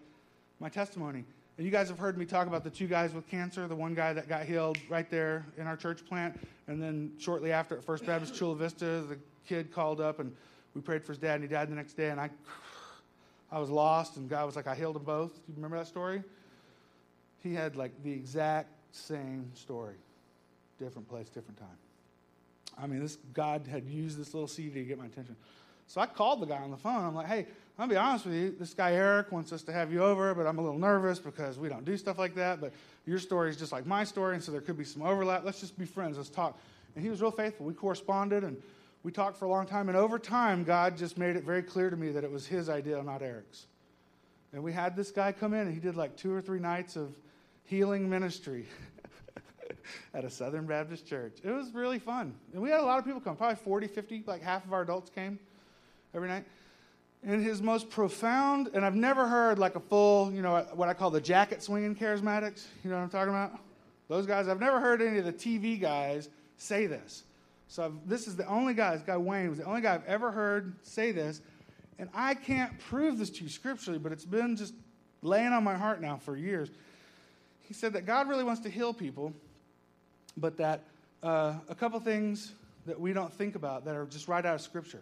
my 0.59 0.69
testimony. 0.69 1.25
And 1.57 1.65
you 1.65 1.71
guys 1.71 1.89
have 1.89 1.97
heard 1.97 2.17
me 2.17 2.25
talk 2.25 2.47
about 2.47 2.63
the 2.63 2.69
two 2.69 2.87
guys 2.87 3.13
with 3.13 3.27
cancer, 3.27 3.67
the 3.67 3.75
one 3.75 3.95
guy 3.95 4.13
that 4.13 4.29
got 4.29 4.45
healed 4.45 4.77
right 4.89 5.09
there 5.09 5.45
in 5.57 5.65
our 5.65 5.75
church 5.75 6.05
plant, 6.05 6.39
and 6.67 6.81
then 6.81 7.11
shortly 7.17 7.51
after 7.51 7.77
at 7.77 7.83
First 7.83 8.05
Baptist 8.05 8.35
Chula 8.35 8.55
Vista, 8.55 9.01
the 9.01 9.17
kid 9.47 9.71
called 9.71 10.01
up 10.01 10.19
and 10.19 10.35
we 10.77 10.81
prayed 10.81 11.03
for 11.03 11.11
his 11.11 11.17
dad, 11.17 11.33
and 11.35 11.43
he 11.43 11.49
died 11.49 11.69
the 11.69 11.75
next 11.75 11.93
day. 11.93 12.09
And 12.09 12.21
I, 12.21 12.29
I 13.51 13.57
was 13.57 13.71
lost, 13.71 14.17
and 14.17 14.29
God 14.29 14.45
was 14.45 14.55
like, 14.55 14.67
I 14.67 14.75
healed 14.75 14.95
them 14.95 15.03
both. 15.03 15.33
Do 15.33 15.41
you 15.47 15.55
remember 15.55 15.77
that 15.77 15.87
story? 15.87 16.21
He 17.41 17.53
had 17.53 17.75
like 17.75 17.91
the 18.03 18.11
exact 18.11 18.69
same 18.91 19.49
story, 19.55 19.95
different 20.77 21.09
place, 21.09 21.29
different 21.29 21.57
time. 21.57 21.67
I 22.79 22.85
mean, 22.85 22.99
this 23.01 23.17
God 23.33 23.65
had 23.67 23.87
used 23.87 24.19
this 24.19 24.35
little 24.35 24.47
CD 24.47 24.81
to 24.81 24.85
get 24.85 24.99
my 24.99 25.07
attention. 25.07 25.35
So 25.87 25.99
I 25.99 26.05
called 26.05 26.41
the 26.41 26.45
guy 26.45 26.57
on 26.57 26.69
the 26.69 26.77
phone. 26.77 27.03
I'm 27.03 27.15
like, 27.15 27.27
hey, 27.27 27.47
I'll 27.79 27.87
be 27.87 27.95
honest 27.95 28.25
with 28.25 28.35
you. 28.35 28.55
This 28.59 28.73
guy 28.73 28.91
Eric 28.91 29.31
wants 29.31 29.51
us 29.53 29.63
to 29.63 29.73
have 29.73 29.91
you 29.91 30.03
over, 30.03 30.35
but 30.35 30.45
I'm 30.45 30.59
a 30.59 30.61
little 30.61 30.77
nervous 30.77 31.17
because 31.17 31.57
we 31.57 31.69
don't 31.69 31.85
do 31.85 31.97
stuff 31.97 32.19
like 32.19 32.35
that. 32.35 32.61
But 32.61 32.73
your 33.07 33.19
story 33.19 33.49
is 33.49 33.57
just 33.57 33.71
like 33.71 33.87
my 33.87 34.03
story, 34.03 34.35
and 34.35 34.43
so 34.43 34.51
there 34.51 34.61
could 34.61 34.77
be 34.77 34.83
some 34.83 35.01
overlap. 35.01 35.43
Let's 35.43 35.59
just 35.59 35.77
be 35.79 35.85
friends. 35.85 36.17
Let's 36.17 36.29
talk. 36.29 36.59
And 36.95 37.03
he 37.03 37.09
was 37.09 37.21
real 37.21 37.31
faithful. 37.31 37.65
We 37.65 37.73
corresponded, 37.73 38.43
and 38.43 38.61
we 39.07 39.13
talked 39.13 39.37
for 39.37 39.45
a 39.45 39.49
long 39.49 39.65
time, 39.65 39.87
and 39.87 39.97
over 39.97 40.19
time, 40.19 40.65
God 40.65 40.97
just 40.97 41.17
made 41.17 41.37
it 41.37 41.45
very 41.45 41.63
clear 41.63 41.89
to 41.89 41.95
me 41.95 42.09
that 42.09 42.25
it 42.25 42.29
was 42.29 42.45
his 42.45 42.67
idea, 42.67 43.01
not 43.01 43.21
Eric's. 43.21 43.65
And 44.51 44.61
we 44.61 44.73
had 44.73 44.97
this 44.97 45.11
guy 45.11 45.31
come 45.31 45.53
in, 45.53 45.61
and 45.61 45.73
he 45.73 45.79
did 45.79 45.95
like 45.95 46.17
two 46.17 46.33
or 46.33 46.41
three 46.41 46.59
nights 46.59 46.97
of 46.97 47.15
healing 47.63 48.09
ministry 48.09 48.65
at 50.13 50.25
a 50.25 50.29
Southern 50.29 50.65
Baptist 50.65 51.07
church. 51.07 51.37
It 51.41 51.51
was 51.51 51.73
really 51.73 51.99
fun. 51.99 52.35
And 52.51 52.61
we 52.61 52.69
had 52.69 52.81
a 52.81 52.83
lot 52.83 52.99
of 52.99 53.05
people 53.05 53.21
come, 53.21 53.37
probably 53.37 53.55
40, 53.55 53.87
50, 53.87 54.23
like 54.27 54.41
half 54.41 54.65
of 54.65 54.73
our 54.73 54.81
adults 54.81 55.09
came 55.09 55.39
every 56.13 56.27
night. 56.27 56.43
And 57.23 57.41
his 57.41 57.61
most 57.61 57.89
profound, 57.89 58.71
and 58.73 58.83
I've 58.83 58.93
never 58.93 59.25
heard 59.25 59.57
like 59.57 59.77
a 59.77 59.79
full, 59.79 60.33
you 60.33 60.41
know, 60.41 60.67
what 60.73 60.89
I 60.89 60.93
call 60.93 61.11
the 61.11 61.21
jacket 61.21 61.63
swinging 61.63 61.95
charismatics. 61.95 62.65
You 62.83 62.89
know 62.89 62.97
what 62.97 63.03
I'm 63.03 63.09
talking 63.09 63.29
about? 63.33 63.57
Those 64.09 64.25
guys, 64.25 64.49
I've 64.49 64.59
never 64.59 64.81
heard 64.81 65.01
any 65.01 65.17
of 65.19 65.23
the 65.23 65.31
TV 65.31 65.79
guys 65.79 66.27
say 66.57 66.87
this. 66.87 67.23
So 67.67 67.85
I've, 67.85 67.93
this 68.07 68.27
is 68.27 68.35
the 68.35 68.47
only 68.47 68.73
guy, 68.73 68.95
this 68.95 69.03
guy 69.03 69.17
Wayne 69.17 69.49
was 69.49 69.59
the 69.59 69.65
only 69.65 69.81
guy 69.81 69.95
I've 69.95 70.05
ever 70.05 70.31
heard 70.31 70.75
say 70.83 71.11
this. 71.11 71.41
And 71.99 72.09
I 72.13 72.33
can't 72.33 72.77
prove 72.79 73.17
this 73.17 73.29
to 73.31 73.43
you 73.43 73.49
scripturally, 73.49 73.99
but 73.99 74.11
it's 74.11 74.25
been 74.25 74.55
just 74.55 74.73
laying 75.21 75.51
on 75.51 75.63
my 75.63 75.75
heart 75.75 75.99
now 76.01 76.17
for 76.17 76.37
years. 76.37 76.69
He 77.61 77.73
said 77.73 77.93
that 77.93 78.05
God 78.05 78.29
really 78.29 78.43
wants 78.43 78.61
to 78.61 78.69
heal 78.69 78.93
people, 78.93 79.33
but 80.37 80.57
that 80.57 80.83
uh, 81.23 81.55
a 81.67 81.75
couple 81.75 81.99
things 81.99 82.53
that 82.85 82.99
we 82.99 83.13
don't 83.13 83.33
think 83.33 83.55
about 83.55 83.83
that 83.85 83.95
are 83.95 84.05
just 84.05 84.27
right 84.27 84.45
out 84.45 84.55
of 84.55 84.61
scripture 84.61 85.01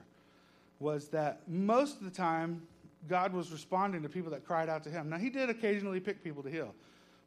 was 0.80 1.10
that 1.10 1.42
most 1.48 1.98
of 1.98 2.06
the 2.06 2.12
time 2.12 2.62
God 3.08 3.34
was 3.34 3.52
responding 3.52 4.02
to 4.02 4.10
people 4.10 4.32
that 4.32 4.46
cried 4.46 4.70
out 4.70 4.84
to 4.84 4.90
him. 4.90 5.10
Now, 5.10 5.18
he 5.18 5.30
did 5.30 5.50
occasionally 5.50 6.00
pick 6.00 6.24
people 6.24 6.42
to 6.44 6.50
heal. 6.50 6.74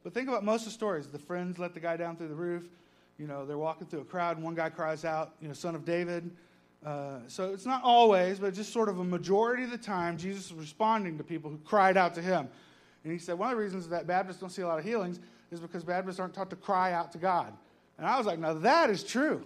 But 0.02 0.14
think 0.14 0.28
about 0.28 0.44
most 0.44 0.62
of 0.62 0.66
the 0.66 0.70
stories. 0.72 1.06
The 1.06 1.18
friends 1.18 1.58
let 1.58 1.74
the 1.74 1.80
guy 1.80 1.96
down 1.96 2.16
through 2.16 2.28
the 2.28 2.34
roof. 2.34 2.64
You 3.18 3.26
know, 3.26 3.44
they're 3.44 3.58
walking 3.58 3.86
through 3.86 4.00
a 4.00 4.04
crowd, 4.04 4.36
and 4.36 4.44
one 4.44 4.54
guy 4.54 4.70
cries 4.70 5.04
out, 5.04 5.32
you 5.40 5.48
know, 5.48 5.54
son 5.54 5.74
of 5.74 5.84
David. 5.84 6.30
Uh, 6.84 7.18
so 7.26 7.52
it's 7.52 7.66
not 7.66 7.82
always, 7.82 8.38
but 8.38 8.54
just 8.54 8.72
sort 8.72 8.88
of 8.88 9.00
a 9.00 9.04
majority 9.04 9.64
of 9.64 9.70
the 9.70 9.78
time, 9.78 10.16
Jesus 10.16 10.46
is 10.46 10.52
responding 10.52 11.18
to 11.18 11.24
people 11.24 11.50
who 11.50 11.58
cried 11.58 11.96
out 11.96 12.14
to 12.14 12.22
him. 12.22 12.48
And 13.02 13.12
he 13.12 13.18
said 13.18 13.38
one 13.38 13.50
of 13.50 13.56
the 13.56 13.62
reasons 13.62 13.88
that 13.88 14.06
Baptists 14.06 14.38
don't 14.38 14.50
see 14.50 14.62
a 14.62 14.66
lot 14.66 14.78
of 14.78 14.84
healings 14.84 15.18
is 15.50 15.60
because 15.60 15.82
Baptists 15.82 16.20
aren't 16.20 16.34
taught 16.34 16.50
to 16.50 16.56
cry 16.56 16.92
out 16.92 17.10
to 17.12 17.18
God. 17.18 17.52
And 17.96 18.06
I 18.06 18.16
was 18.16 18.26
like, 18.26 18.38
now 18.38 18.54
that 18.54 18.90
is 18.90 19.02
true. 19.02 19.44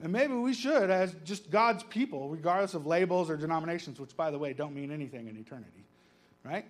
And 0.00 0.12
maybe 0.12 0.34
we 0.34 0.52
should, 0.52 0.90
as 0.90 1.14
just 1.24 1.50
God's 1.50 1.82
people, 1.82 2.28
regardless 2.28 2.74
of 2.74 2.86
labels 2.86 3.30
or 3.30 3.36
denominations, 3.36 3.98
which, 3.98 4.16
by 4.16 4.30
the 4.30 4.38
way, 4.38 4.52
don't 4.52 4.74
mean 4.74 4.92
anything 4.92 5.26
in 5.26 5.36
eternity, 5.36 5.84
right? 6.44 6.66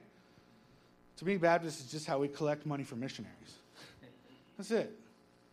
To 1.17 1.25
me, 1.25 1.37
Baptist 1.37 1.81
is 1.81 1.91
just 1.91 2.07
how 2.07 2.19
we 2.19 2.29
collect 2.29 2.65
money 2.65 2.85
for 2.85 2.95
missionaries. 2.95 3.55
That's 4.57 4.71
it. 4.71 4.97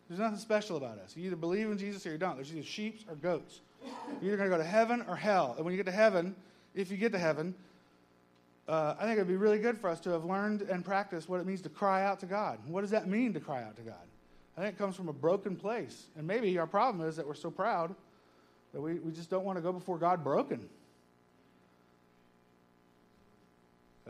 There's 0.08 0.20
nothing 0.20 0.38
special 0.38 0.78
about 0.78 1.00
us. 1.00 1.16
You 1.16 1.26
either 1.28 1.36
believe 1.36 1.70
in 1.70 1.78
Jesus 1.78 2.06
or 2.06 2.12
you 2.12 2.18
don't. 2.18 2.36
There's 2.36 2.52
either 2.52 2.64
sheep 2.64 3.02
or 3.10 3.16
goats. 3.16 3.62
You're 4.22 4.34
either 4.34 4.38
going 4.38 4.50
to 4.50 4.58
go 4.58 4.62
to 4.62 4.68
heaven 4.68 5.04
or 5.08 5.16
hell. 5.16 5.54
And 5.56 5.66
when 5.66 5.74
you 5.74 5.78
get 5.78 5.86
to 5.86 5.96
heaven, 5.96 6.36
if 6.76 6.92
you 6.92 6.98
get 6.98 7.12
to 7.14 7.20
heaven, 7.20 7.56
uh, 8.68 8.96
I 9.00 9.06
think 9.06 9.18
it 9.18 9.22
would 9.22 9.28
be 9.28 9.36
really 9.36 9.60
good 9.60 9.78
for 9.78 9.90
us 9.90 10.00
to 10.02 10.12
have 10.12 10.26
learned 10.26 10.62
and 10.62 10.86
practiced 10.86 11.30
what 11.30 11.40
it 11.40 11.46
means 11.46 11.62
to 11.62 11.70
cry 11.70 12.06
out 12.06 12.20
to 12.22 12.26
God. 12.26 12.60
What 12.68 12.82
does 12.82 12.92
that 12.92 13.08
mean 13.08 13.34
to 13.34 13.40
cry 13.40 13.64
out 13.64 13.76
to 13.78 13.82
God? 13.82 13.96
I 14.58 14.62
think 14.62 14.76
it 14.76 14.78
comes 14.78 14.96
from 14.96 15.10
a 15.10 15.14
broken 15.14 15.56
place. 15.56 16.06
And 16.18 16.28
maybe 16.28 16.58
our 16.60 16.68
problem 16.68 17.08
is 17.08 17.16
that 17.16 17.28
we're 17.28 17.34
so 17.34 17.50
proud 17.50 17.96
that 18.74 18.82
we, 18.82 18.96
we 18.96 19.12
just 19.12 19.30
don't 19.30 19.46
want 19.46 19.58
to 19.58 19.62
go 19.62 19.72
before 19.72 19.98
God 19.98 20.24
broken. 20.24 20.68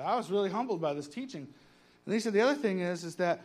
I 0.02 0.16
was 0.16 0.32
really 0.32 0.50
humbled 0.50 0.82
by 0.82 0.94
this 0.94 1.08
teaching. 1.08 1.48
And 2.06 2.14
he 2.14 2.20
said 2.20 2.34
the 2.34 2.42
other 2.42 2.56
thing 2.56 2.80
is, 2.80 3.04
is 3.04 3.16
that 3.16 3.42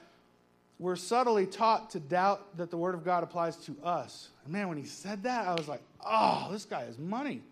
we're 0.79 0.97
subtly 0.97 1.47
taught 1.47 1.91
to 1.91 2.01
doubt 2.01 2.57
that 2.57 2.71
the 2.71 2.77
Word 2.77 2.95
of 2.95 3.05
God 3.05 3.25
applies 3.25 3.57
to 3.57 3.77
us. 3.83 4.29
And 4.45 4.53
man, 4.53 4.69
when 4.69 4.79
he 4.79 4.85
said 4.85 5.25
that, 5.25 5.49
I 5.49 5.55
was 5.55 5.67
like, 5.67 5.83
oh, 6.05 6.49
this 6.53 6.65
guy 6.65 6.83
is 6.83 6.99
money. 6.99 7.43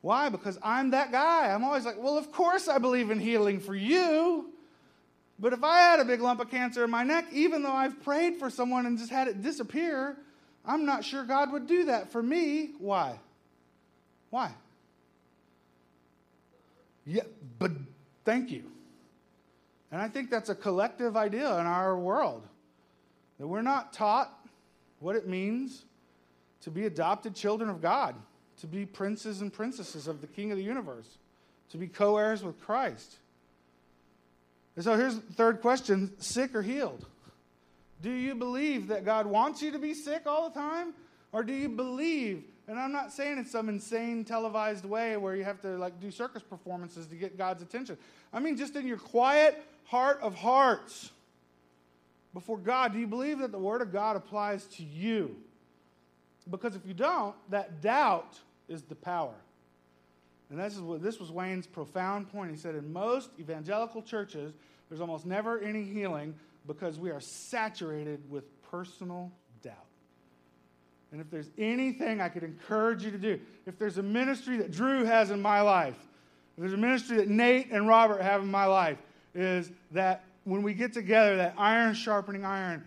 Why? 0.00 0.28
Because 0.28 0.58
I'm 0.62 0.90
that 0.90 1.12
guy. 1.12 1.52
I'm 1.52 1.62
always 1.62 1.84
like, 1.84 1.96
well, 1.98 2.18
of 2.18 2.32
course 2.32 2.66
I 2.68 2.78
believe 2.78 3.10
in 3.10 3.20
healing 3.20 3.60
for 3.60 3.74
you. 3.74 4.50
But 5.38 5.52
if 5.52 5.62
I 5.62 5.80
had 5.80 6.00
a 6.00 6.04
big 6.04 6.20
lump 6.20 6.40
of 6.40 6.50
cancer 6.50 6.84
in 6.84 6.90
my 6.90 7.04
neck, 7.04 7.26
even 7.32 7.62
though 7.62 7.72
I've 7.72 8.02
prayed 8.02 8.36
for 8.36 8.50
someone 8.50 8.86
and 8.86 8.98
just 8.98 9.10
had 9.10 9.28
it 9.28 9.42
disappear, 9.42 10.16
I'm 10.64 10.84
not 10.84 11.04
sure 11.04 11.24
God 11.24 11.52
would 11.52 11.66
do 11.66 11.84
that 11.84 12.10
for 12.10 12.22
me. 12.22 12.70
Why? 12.78 13.18
Why? 14.30 14.52
Yeah, 17.04 17.22
but 17.58 17.72
thank 18.24 18.50
you. 18.50 18.64
And 19.92 20.00
I 20.00 20.08
think 20.08 20.30
that's 20.30 20.48
a 20.48 20.54
collective 20.54 21.16
idea 21.16 21.58
in 21.60 21.66
our 21.66 21.96
world 21.96 22.42
that 23.38 23.46
we're 23.46 23.62
not 23.62 23.92
taught 23.92 24.32
what 25.00 25.16
it 25.16 25.28
means 25.28 25.84
to 26.62 26.70
be 26.70 26.86
adopted 26.86 27.34
children 27.34 27.68
of 27.68 27.82
God, 27.82 28.14
to 28.60 28.66
be 28.66 28.86
princes 28.86 29.42
and 29.42 29.52
princesses 29.52 30.06
of 30.08 30.20
the 30.22 30.26
King 30.26 30.50
of 30.50 30.56
the 30.56 30.64
universe, 30.64 31.18
to 31.70 31.76
be 31.76 31.88
co 31.88 32.16
heirs 32.16 32.42
with 32.42 32.58
Christ. 32.60 33.16
And 34.76 34.84
so 34.84 34.96
here's 34.96 35.16
the 35.16 35.32
third 35.34 35.60
question 35.60 36.12
sick 36.18 36.54
or 36.54 36.62
healed? 36.62 37.04
Do 38.00 38.10
you 38.10 38.34
believe 38.34 38.88
that 38.88 39.04
God 39.04 39.26
wants 39.26 39.60
you 39.60 39.72
to 39.72 39.78
be 39.78 39.92
sick 39.92 40.22
all 40.26 40.48
the 40.48 40.58
time? 40.58 40.94
Or 41.32 41.42
do 41.42 41.52
you 41.52 41.68
believe, 41.68 42.44
and 42.68 42.78
I'm 42.78 42.92
not 42.92 43.12
saying 43.12 43.38
in 43.38 43.46
some 43.46 43.68
insane 43.68 44.24
televised 44.24 44.84
way 44.84 45.16
where 45.16 45.34
you 45.34 45.44
have 45.44 45.60
to 45.62 45.76
like 45.78 46.00
do 46.00 46.10
circus 46.10 46.42
performances 46.42 47.06
to 47.06 47.16
get 47.16 47.36
God's 47.36 47.62
attention. 47.62 47.96
I 48.32 48.40
mean 48.40 48.56
just 48.56 48.76
in 48.76 48.86
your 48.86 48.98
quiet 48.98 49.62
heart 49.84 50.20
of 50.22 50.34
hearts 50.34 51.10
before 52.34 52.58
God, 52.58 52.92
do 52.92 52.98
you 52.98 53.06
believe 53.06 53.38
that 53.40 53.52
the 53.52 53.58
Word 53.58 53.82
of 53.82 53.92
God 53.92 54.16
applies 54.16 54.64
to 54.76 54.82
you? 54.82 55.36
Because 56.50 56.74
if 56.74 56.86
you 56.86 56.94
don't, 56.94 57.34
that 57.50 57.82
doubt 57.82 58.38
is 58.68 58.82
the 58.82 58.94
power. 58.94 59.34
And 60.50 60.58
this, 60.58 60.74
is 60.74 60.80
what, 60.80 61.02
this 61.02 61.18
was 61.18 61.30
Wayne's 61.30 61.66
profound 61.66 62.30
point. 62.30 62.50
He 62.50 62.56
said, 62.56 62.74
in 62.74 62.92
most 62.92 63.30
evangelical 63.38 64.02
churches, 64.02 64.52
there's 64.88 65.00
almost 65.00 65.24
never 65.24 65.60
any 65.60 65.82
healing 65.82 66.34
because 66.66 66.98
we 66.98 67.10
are 67.10 67.20
saturated 67.20 68.20
with 68.30 68.44
personal 68.70 69.30
doubt. 69.62 69.74
And 71.10 71.20
if 71.20 71.30
there's 71.30 71.50
anything 71.58 72.20
I 72.20 72.28
could 72.28 72.42
encourage 72.42 73.04
you 73.04 73.10
to 73.10 73.18
do, 73.18 73.40
if 73.66 73.78
there's 73.78 73.98
a 73.98 74.02
ministry 74.02 74.56
that 74.58 74.70
Drew 74.70 75.04
has 75.04 75.30
in 75.30 75.40
my 75.40 75.60
life, 75.60 75.96
if 76.56 76.60
there's 76.60 76.72
a 76.72 76.78
ministry 76.78 77.18
that 77.18 77.28
Nate 77.28 77.70
and 77.70 77.86
Robert 77.86 78.20
have 78.22 78.42
in 78.42 78.50
my 78.50 78.66
life, 78.66 78.98
is 79.34 79.70
that 79.92 80.24
when 80.44 80.62
we 80.62 80.74
get 80.74 80.92
together, 80.92 81.36
that 81.36 81.54
iron 81.56 81.94
sharpening 81.94 82.44
iron, 82.44 82.86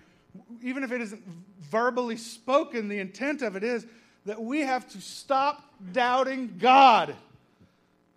even 0.62 0.84
if 0.84 0.92
it 0.92 1.02
isn't 1.02 1.24
verbally 1.70 2.18
spoken, 2.18 2.88
the 2.88 3.00
intent 3.00 3.42
of 3.42 3.56
it 3.56 3.64
is 3.64 3.86
that 4.26 4.42
we 4.42 4.62
have 4.62 4.90
to 4.90 5.02
stop 5.02 5.64
doubting 5.92 6.56
God 6.60 7.16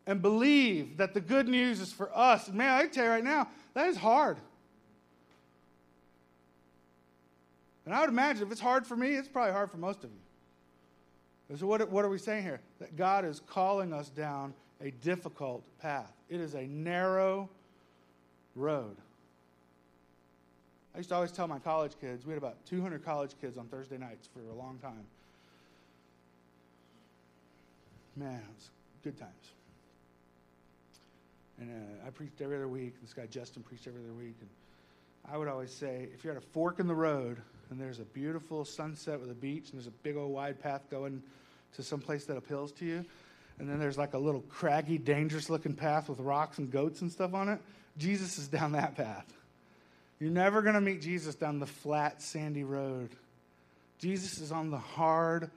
and 0.07 0.23
believe 0.23 0.97
that 0.97 1.15
the 1.15 1.21
good 1.21 1.49
news 1.49 1.81
is 1.81 1.93
for 1.93 2.11
us. 2.17 2.49
man, 2.49 2.71
I 2.71 2.87
tell 2.87 3.05
you 3.05 3.11
right 3.11 3.25
now, 3.25 3.49
that 3.75 3.89
is 3.89 3.97
hard. 3.97 4.39
And 7.85 7.95
I 7.95 8.01
would 8.01 8.11
imagine 8.11 8.43
if 8.43 8.53
it's 8.53 8.61
hard 8.61 8.87
for 8.87 8.97
me, 8.97 9.15
it's 9.15 9.29
probably 9.29 9.53
hard 9.53 9.71
for 9.71 9.77
most 9.77 10.05
of 10.05 10.11
you. 10.11 11.57
So, 11.57 11.67
what, 11.67 11.89
what 11.91 12.05
are 12.05 12.11
we 12.11 12.19
saying 12.19 12.43
here? 12.43 12.61
That 12.81 12.97
God 12.97 13.25
is 13.25 13.41
calling 13.41 13.95
us 13.95 14.11
down 14.11 14.53
a 14.83 14.91
difficult 14.91 15.63
path. 15.81 16.13
It 16.29 16.41
is 16.41 16.55
a 16.55 16.67
narrow 16.67 17.49
road. 18.59 18.97
I 20.95 20.99
used 20.99 21.11
to 21.11 21.15
always 21.15 21.33
tell 21.33 21.47
my 21.47 21.59
college 21.59 21.93
kids, 22.01 22.27
we 22.27 22.33
had 22.33 22.39
about 22.39 22.57
200 22.67 23.05
college 23.05 23.33
kids 23.41 23.57
on 23.57 23.67
Thursday 23.67 23.99
nights 23.99 24.29
for 24.33 24.41
a 24.41 24.55
long 24.55 24.79
time. 24.83 25.05
Man, 28.17 28.35
it 28.35 28.55
was 28.57 28.71
good 29.05 29.17
times. 29.17 29.33
And 31.61 31.71
uh, 31.71 32.07
I 32.07 32.11
preached 32.11 32.41
every 32.41 32.57
other 32.57 32.69
week. 32.69 32.95
This 33.03 33.13
guy 33.13 33.27
Justin 33.27 33.63
preached 33.63 33.87
every 33.87 34.01
other 34.03 34.13
week. 34.13 34.35
And 34.41 34.49
I 35.33 35.37
would 35.37 35.49
always 35.49 35.73
say, 35.73 36.09
if 36.15 36.25
you're 36.25 36.33
at 36.33 36.43
a 36.43 36.47
fork 36.47 36.81
in 36.81 36.87
the 36.87 36.95
road 36.95 37.39
and 37.71 37.81
there's 37.81 38.01
a 38.01 38.05
beautiful 38.05 38.65
sunset 38.65 39.21
with 39.21 39.31
a 39.31 39.35
beach 39.35 39.71
and 39.71 39.75
there's 39.75 39.87
a 39.87 40.03
big 40.03 40.17
old 40.17 40.33
wide 40.33 40.61
path 40.61 40.83
going 40.91 41.23
to 41.75 41.83
some 41.83 42.01
place 42.01 42.25
that 42.25 42.37
appeals 42.37 42.73
to 42.73 42.85
you, 42.85 43.05
and 43.59 43.69
then 43.69 43.79
there's 43.79 43.99
like 43.99 44.15
a 44.15 44.19
little 44.19 44.43
craggy, 44.43 44.99
dangerous 44.99 45.51
looking 45.51 45.75
path 45.75 46.09
with 46.09 46.21
rocks 46.21 46.59
and 46.59 46.71
goats 46.71 47.01
and 47.01 47.11
stuff 47.11 47.35
on 47.35 47.49
it, 47.49 47.61
Jesus 47.97 48.39
is 48.39 48.49
down 48.49 48.73
that 48.73 48.97
path. 48.97 49.27
You're 50.21 50.31
never 50.31 50.63
going 50.63 50.75
to 50.75 50.81
meet 50.81 51.01
Jesus 51.01 51.35
down 51.35 51.61
the 51.61 51.67
flat, 51.67 52.21
sandy 52.21 52.65
road. 52.65 53.11
Jesus 53.99 54.39
is 54.39 54.53
on 54.53 54.71
the 54.71 54.79
hard 54.79 55.51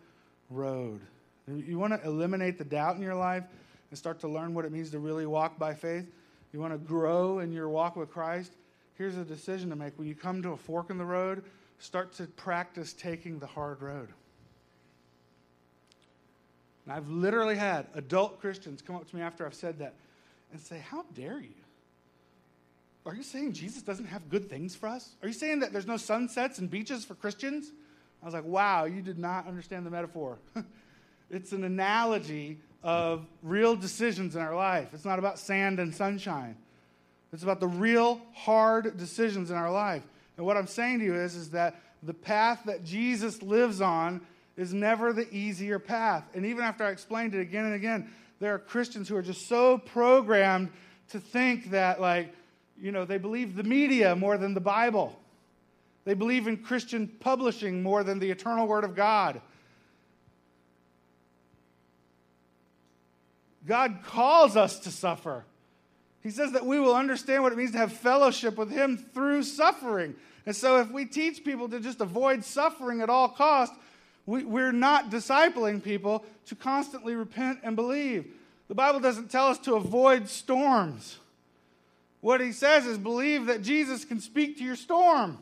road. 0.50 1.02
You 1.48 1.80
want 1.80 2.00
to 2.00 2.08
eliminate 2.08 2.58
the 2.58 2.64
doubt 2.64 2.96
in 2.96 3.02
your 3.02 3.16
life 3.16 3.44
and 3.90 3.98
start 3.98 4.20
to 4.22 4.28
learn 4.28 4.54
what 4.54 4.66
it 4.66 4.72
means 4.72 4.92
to 4.92 5.00
really 5.00 5.26
walk 5.26 5.58
by 5.58 5.74
faith? 5.74 6.06
You 6.54 6.60
want 6.60 6.74
to 6.74 6.78
grow 6.78 7.40
in 7.40 7.52
your 7.52 7.70
walk 7.70 7.96
with 7.96 8.12
Christ? 8.12 8.54
Here's 8.98 9.18
a 9.18 9.24
decision 9.24 9.70
to 9.70 9.76
make. 9.76 9.98
When 9.98 10.08
you 10.08 10.16
come 10.16 10.44
to 10.44 10.52
a 10.52 10.58
fork 10.58 10.90
in 10.90 10.98
the 10.98 11.06
road, 11.06 11.44
start 11.80 12.14
to 12.14 12.26
practice 12.26 12.94
taking 12.94 13.40
the 13.40 13.48
hard 13.48 13.82
road. 13.82 14.10
And 16.86 16.94
I've 16.94 17.10
literally 17.10 17.56
had 17.56 17.88
adult 17.94 18.40
Christians 18.40 18.82
come 18.82 18.96
up 18.96 19.10
to 19.10 19.16
me 19.16 19.22
after 19.22 19.46
I've 19.46 19.54
said 19.54 19.80
that 19.80 19.94
and 20.52 20.60
say, 20.60 20.80
How 20.80 21.06
dare 21.14 21.40
you? 21.40 21.54
Are 23.06 23.16
you 23.16 23.24
saying 23.24 23.54
Jesus 23.54 23.82
doesn't 23.82 24.06
have 24.06 24.30
good 24.30 24.50
things 24.50 24.76
for 24.76 24.88
us? 24.88 25.16
Are 25.22 25.28
you 25.28 25.34
saying 25.34 25.62
that 25.62 25.72
there's 25.72 25.88
no 25.88 25.98
sunsets 25.98 26.60
and 26.60 26.70
beaches 26.70 27.04
for 27.04 27.16
Christians? 27.16 27.72
I 28.22 28.26
was 28.26 28.34
like, 28.34 28.46
wow, 28.46 28.86
you 28.86 29.02
did 29.02 29.18
not 29.18 29.48
understand 29.48 29.86
the 29.86 29.90
metaphor. 29.90 30.38
it's 31.32 31.52
an 31.52 31.64
analogy 31.64 32.60
of 32.84 33.26
real 33.42 33.76
decisions 33.76 34.36
in 34.36 34.42
our 34.42 34.56
life. 34.56 34.90
It's 34.94 35.06
not 35.06 35.18
about 35.18 35.40
sand 35.40 35.80
and 35.80 35.94
sunshine. 35.94 36.56
It's 37.34 37.44
about 37.44 37.60
the 37.60 37.68
real 37.68 38.22
hard 38.34 38.98
decisions 38.98 39.50
in 39.50 39.58
our 39.58 39.72
life. 39.72 40.04
And 40.38 40.46
what 40.46 40.58
I'm 40.58 40.68
saying 40.68 41.00
to 41.00 41.06
you 41.06 41.16
is, 41.16 41.36
is 41.36 41.50
that 41.52 41.82
the 42.04 42.14
path 42.14 42.62
that 42.66 42.84
Jesus 42.84 43.42
lives 43.42 43.82
on 43.82 44.22
is 44.58 44.74
never 44.74 45.14
the 45.14 45.32
easier 45.34 45.80
path. 45.80 46.24
And 46.34 46.46
even 46.46 46.64
after 46.64 46.84
I 46.84 46.90
explained 46.90 47.34
it 47.34 47.42
again 47.42 47.66
and 47.66 47.74
again, 47.76 48.12
there 48.40 48.54
are 48.54 48.60
Christians 48.60 49.08
who 49.08 49.16
are 49.16 49.22
just 49.22 49.48
so 49.48 49.78
programmed 49.78 50.70
to 51.10 51.20
think 51.20 51.72
that, 51.72 52.02
like, 52.02 52.34
you 52.80 52.92
know, 52.92 53.06
they 53.06 53.18
believe 53.18 53.56
the 53.56 53.64
media 53.64 54.16
more 54.16 54.38
than 54.38 54.54
the 54.54 54.62
Bible. 54.62 55.20
They 56.04 56.16
believe 56.16 56.48
in 56.48 56.58
Christian 56.58 57.08
publishing 57.08 57.84
more 57.84 58.04
than 58.04 58.20
the 58.20 58.32
eternal 58.32 58.68
Word 58.68 58.84
of 58.84 58.96
God. 58.96 59.42
God 63.66 64.00
calls 64.04 64.58
us 64.58 64.80
to 64.80 64.92
suffer. 64.92 65.46
He 66.24 66.32
says 66.32 66.52
that 66.54 66.66
we 66.66 66.80
will 66.80 66.96
understand 66.96 67.44
what 67.44 67.52
it 67.52 67.58
means 67.58 67.72
to 67.72 67.78
have 67.78 67.94
fellowship 67.94 68.58
with 68.58 68.72
Him 68.72 68.98
through 68.98 69.44
suffering. 69.44 70.16
And 70.46 70.56
so, 70.56 70.78
if 70.78 70.90
we 70.90 71.06
teach 71.06 71.44
people 71.44 71.70
to 71.70 71.80
just 71.80 72.02
avoid 72.02 72.44
suffering 72.44 73.02
at 73.02 73.10
all 73.10 73.30
costs, 73.30 73.76
we, 74.26 74.44
we're 74.44 74.72
not 74.72 75.10
discipling 75.10 75.84
people 75.84 76.24
to 76.48 76.56
constantly 76.56 77.16
repent 77.16 77.60
and 77.64 77.76
believe. 77.76 78.26
The 78.68 78.76
Bible 78.76 79.00
doesn't 79.00 79.32
tell 79.32 79.48
us 79.48 79.58
to 79.60 79.76
avoid 79.76 80.30
storms. 80.30 81.18
What 82.22 82.40
he 82.40 82.52
says 82.52 82.86
is 82.86 82.98
believe 82.98 83.48
that 83.48 83.64
Jesus 83.64 84.06
can 84.06 84.20
speak 84.20 84.58
to 84.60 84.64
your 84.64 84.76
storm. 84.76 85.40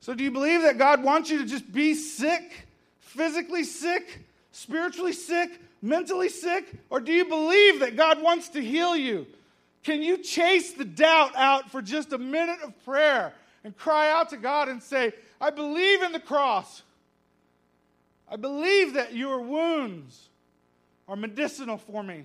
So, 0.00 0.14
do 0.14 0.24
you 0.24 0.30
believe 0.30 0.62
that 0.62 0.78
God 0.78 1.04
wants 1.04 1.30
you 1.30 1.38
to 1.38 1.44
just 1.44 1.70
be 1.70 1.94
sick, 1.94 2.66
physically 2.98 3.64
sick, 3.64 4.20
spiritually 4.50 5.12
sick, 5.12 5.60
mentally 5.82 6.30
sick? 6.30 6.72
Or 6.88 7.00
do 7.00 7.12
you 7.12 7.26
believe 7.26 7.80
that 7.80 7.96
God 7.96 8.22
wants 8.22 8.48
to 8.50 8.60
heal 8.60 8.96
you? 8.96 9.26
Can 9.82 10.02
you 10.02 10.18
chase 10.18 10.72
the 10.72 10.84
doubt 10.84 11.36
out 11.36 11.70
for 11.70 11.80
just 11.82 12.12
a 12.12 12.18
minute 12.18 12.60
of 12.62 12.82
prayer 12.84 13.32
and 13.64 13.76
cry 13.76 14.10
out 14.10 14.30
to 14.30 14.36
God 14.36 14.68
and 14.68 14.82
say, 14.82 15.12
I 15.40 15.50
believe 15.50 16.02
in 16.02 16.12
the 16.12 16.20
cross. 16.20 16.82
I 18.30 18.36
believe 18.36 18.94
that 18.94 19.14
your 19.14 19.40
wounds 19.40 20.28
are 21.08 21.16
medicinal 21.16 21.76
for 21.76 22.02
me. 22.02 22.24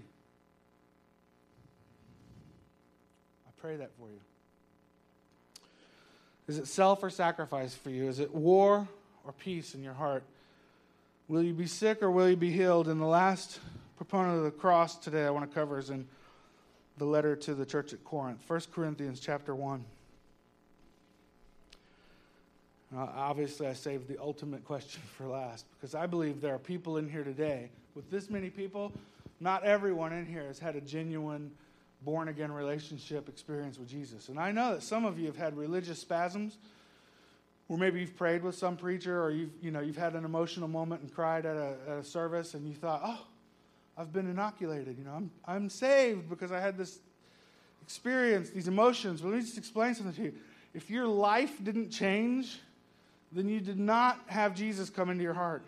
I 3.48 3.52
pray 3.58 3.76
that 3.78 3.92
for 3.98 4.08
you. 4.08 4.20
Is 6.48 6.60
it 6.60 6.68
self 6.68 7.02
or 7.04 7.10
sacrifice 7.10 7.74
for 7.74 7.90
you? 7.90 8.08
Is 8.08 8.20
it 8.20 8.34
war 8.34 8.88
or 9.24 9.32
peace 9.32 9.74
in 9.74 9.84
your 9.84 9.96
heart? 9.96 10.24
Will 11.28 11.42
you 11.42 11.54
be 11.54 11.66
sick 11.66 12.04
or 12.04 12.12
will 12.12 12.30
you 12.30 12.36
be 12.36 12.52
healed? 12.52 12.88
And 12.88 13.02
the 13.02 13.06
last 13.06 13.60
proponent 13.98 14.38
of 14.38 14.44
the 14.44 14.52
cross 14.52 14.96
today 14.98 15.26
I 15.26 15.32
want 15.32 15.50
to 15.50 15.54
cover 15.54 15.80
is 15.80 15.90
in 15.90 16.08
the 16.98 17.06
letter 17.06 17.36
to 17.36 17.56
the 17.56 17.66
church 17.66 17.94
at 17.94 18.04
Corinth, 18.04 18.42
1 18.48 18.62
Corinthians 18.72 19.20
chapter 19.20 19.56
1. 19.56 19.84
Uh, 22.94 23.08
obviously, 23.16 23.68
I 23.68 23.74
saved 23.74 24.08
the 24.08 24.20
ultimate 24.20 24.64
question 24.66 25.02
for 25.18 25.28
last 25.28 25.66
because 25.78 25.96
I 25.96 26.06
believe 26.06 26.42
there 26.42 26.54
are 26.54 26.60
people 26.60 26.98
in 26.98 27.10
here 27.10 27.24
today, 27.24 27.70
with 27.94 28.10
this 28.12 28.30
many 28.30 28.50
people, 28.50 28.92
not 29.40 29.64
everyone 29.64 30.14
in 30.14 30.26
here 30.26 30.48
has 30.48 30.60
had 30.60 30.76
a 30.76 30.82
genuine 30.82 31.52
born 32.02 32.28
again 32.28 32.52
relationship 32.52 33.30
experience 33.30 33.80
with 33.80 33.90
Jesus. 33.90 34.30
And 34.30 34.40
I 34.40 34.52
know 34.52 34.76
that 34.76 34.84
some 34.84 35.06
of 35.06 35.18
you 35.18 35.26
have 35.28 35.38
had 35.38 35.58
religious 35.58 36.00
spasms 36.00 36.58
or 37.68 37.78
maybe 37.78 38.00
you've 38.00 38.16
prayed 38.16 38.44
with 38.44 38.56
some 38.56 38.78
preacher 38.78 39.22
or 39.22 39.32
you've, 39.32 39.50
you 39.62 39.72
know, 39.72 39.80
you've 39.80 39.98
had 39.98 40.14
an 40.14 40.24
emotional 40.24 40.68
moment 40.68 41.02
and 41.02 41.14
cried 41.14 41.46
at 41.46 41.56
a, 41.56 41.76
at 41.88 41.98
a 41.98 42.04
service 42.04 42.54
and 42.54 42.68
you 42.68 42.76
thought, 42.76 43.02
oh, 43.04 43.26
I've 43.98 44.14
been 44.14 44.30
inoculated. 44.30 44.98
You 44.98 45.06
know, 45.06 45.14
I'm, 45.14 45.32
I'm 45.46 45.70
saved 45.70 46.30
because 46.30 46.52
I 46.52 46.60
had 46.60 46.78
this 46.78 47.00
experience, 47.82 48.52
these 48.52 48.68
emotions. 48.68 49.22
But 49.22 49.30
let 49.30 49.38
me 49.38 49.42
just 49.42 49.58
explain 49.58 49.96
something 49.96 50.14
to 50.14 50.22
you. 50.24 50.34
If 50.74 50.90
your 50.90 51.08
life 51.08 51.64
didn't 51.64 51.90
change, 51.90 52.60
then 53.32 53.50
you 53.50 53.60
did 53.60 53.80
not 53.80 54.20
have 54.28 54.56
Jesus 54.56 54.90
come 54.90 55.10
into 55.10 55.24
your 55.24 55.34
heart. 55.34 55.64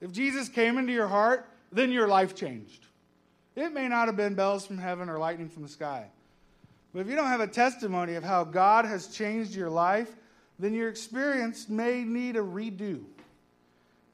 If 0.00 0.12
Jesus 0.12 0.48
came 0.48 0.76
into 0.76 0.92
your 0.92 1.08
heart, 1.08 1.48
then 1.72 1.90
your 1.90 2.08
life 2.08 2.34
changed. 2.34 2.86
It 3.56 3.72
may 3.72 3.88
not 3.88 4.06
have 4.06 4.16
been 4.16 4.34
bells 4.34 4.66
from 4.66 4.78
heaven 4.78 5.08
or 5.08 5.18
lightning 5.18 5.48
from 5.48 5.62
the 5.62 5.68
sky. 5.68 6.06
But 6.92 7.00
if 7.00 7.08
you 7.08 7.16
don't 7.16 7.28
have 7.28 7.40
a 7.40 7.46
testimony 7.46 8.14
of 8.14 8.22
how 8.22 8.44
God 8.44 8.84
has 8.84 9.08
changed 9.08 9.54
your 9.54 9.70
life, 9.70 10.14
then 10.58 10.74
your 10.74 10.88
experience 10.88 11.68
may 11.68 12.04
need 12.04 12.36
a 12.36 12.40
redo. 12.40 13.02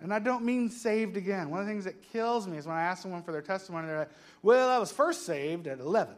And 0.01 0.15
I 0.15 0.19
don't 0.19 0.45
mean 0.45 0.71
saved 0.71 1.17
again. 1.17 1.51
One 1.51 1.61
of 1.61 1.67
the 1.67 1.73
things 1.73 1.85
that 1.85 2.01
kills 2.11 2.47
me 2.47 2.57
is 2.57 2.67
when 2.67 2.77
I 2.77 2.83
ask 2.83 3.03
someone 3.03 3.23
for 3.23 3.33
their 3.33 3.43
testimony, 3.43 3.87
they're 3.87 3.99
like, 3.99 4.11
well, 4.43 4.71
I 4.71 4.79
was 4.79 4.91
first 4.91 5.27
saved 5.27 5.67
at 5.67 5.79
11. 5.79 6.15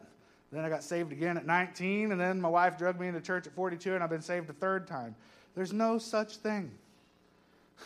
Then 0.53 0.63
I 0.63 0.69
got 0.69 0.83
saved 0.83 1.11
again 1.11 1.35
at 1.35 1.47
19, 1.47 2.11
and 2.11 2.21
then 2.21 2.39
my 2.39 2.47
wife 2.47 2.77
drugged 2.77 2.99
me 2.99 3.07
into 3.07 3.19
church 3.21 3.47
at 3.47 3.53
42, 3.53 3.95
and 3.95 4.03
I've 4.03 4.09
been 4.11 4.21
saved 4.21 4.47
a 4.51 4.53
third 4.53 4.85
time. 4.85 5.15
There's 5.55 5.73
no 5.73 5.97
such 5.97 6.37
thing. 6.37 6.71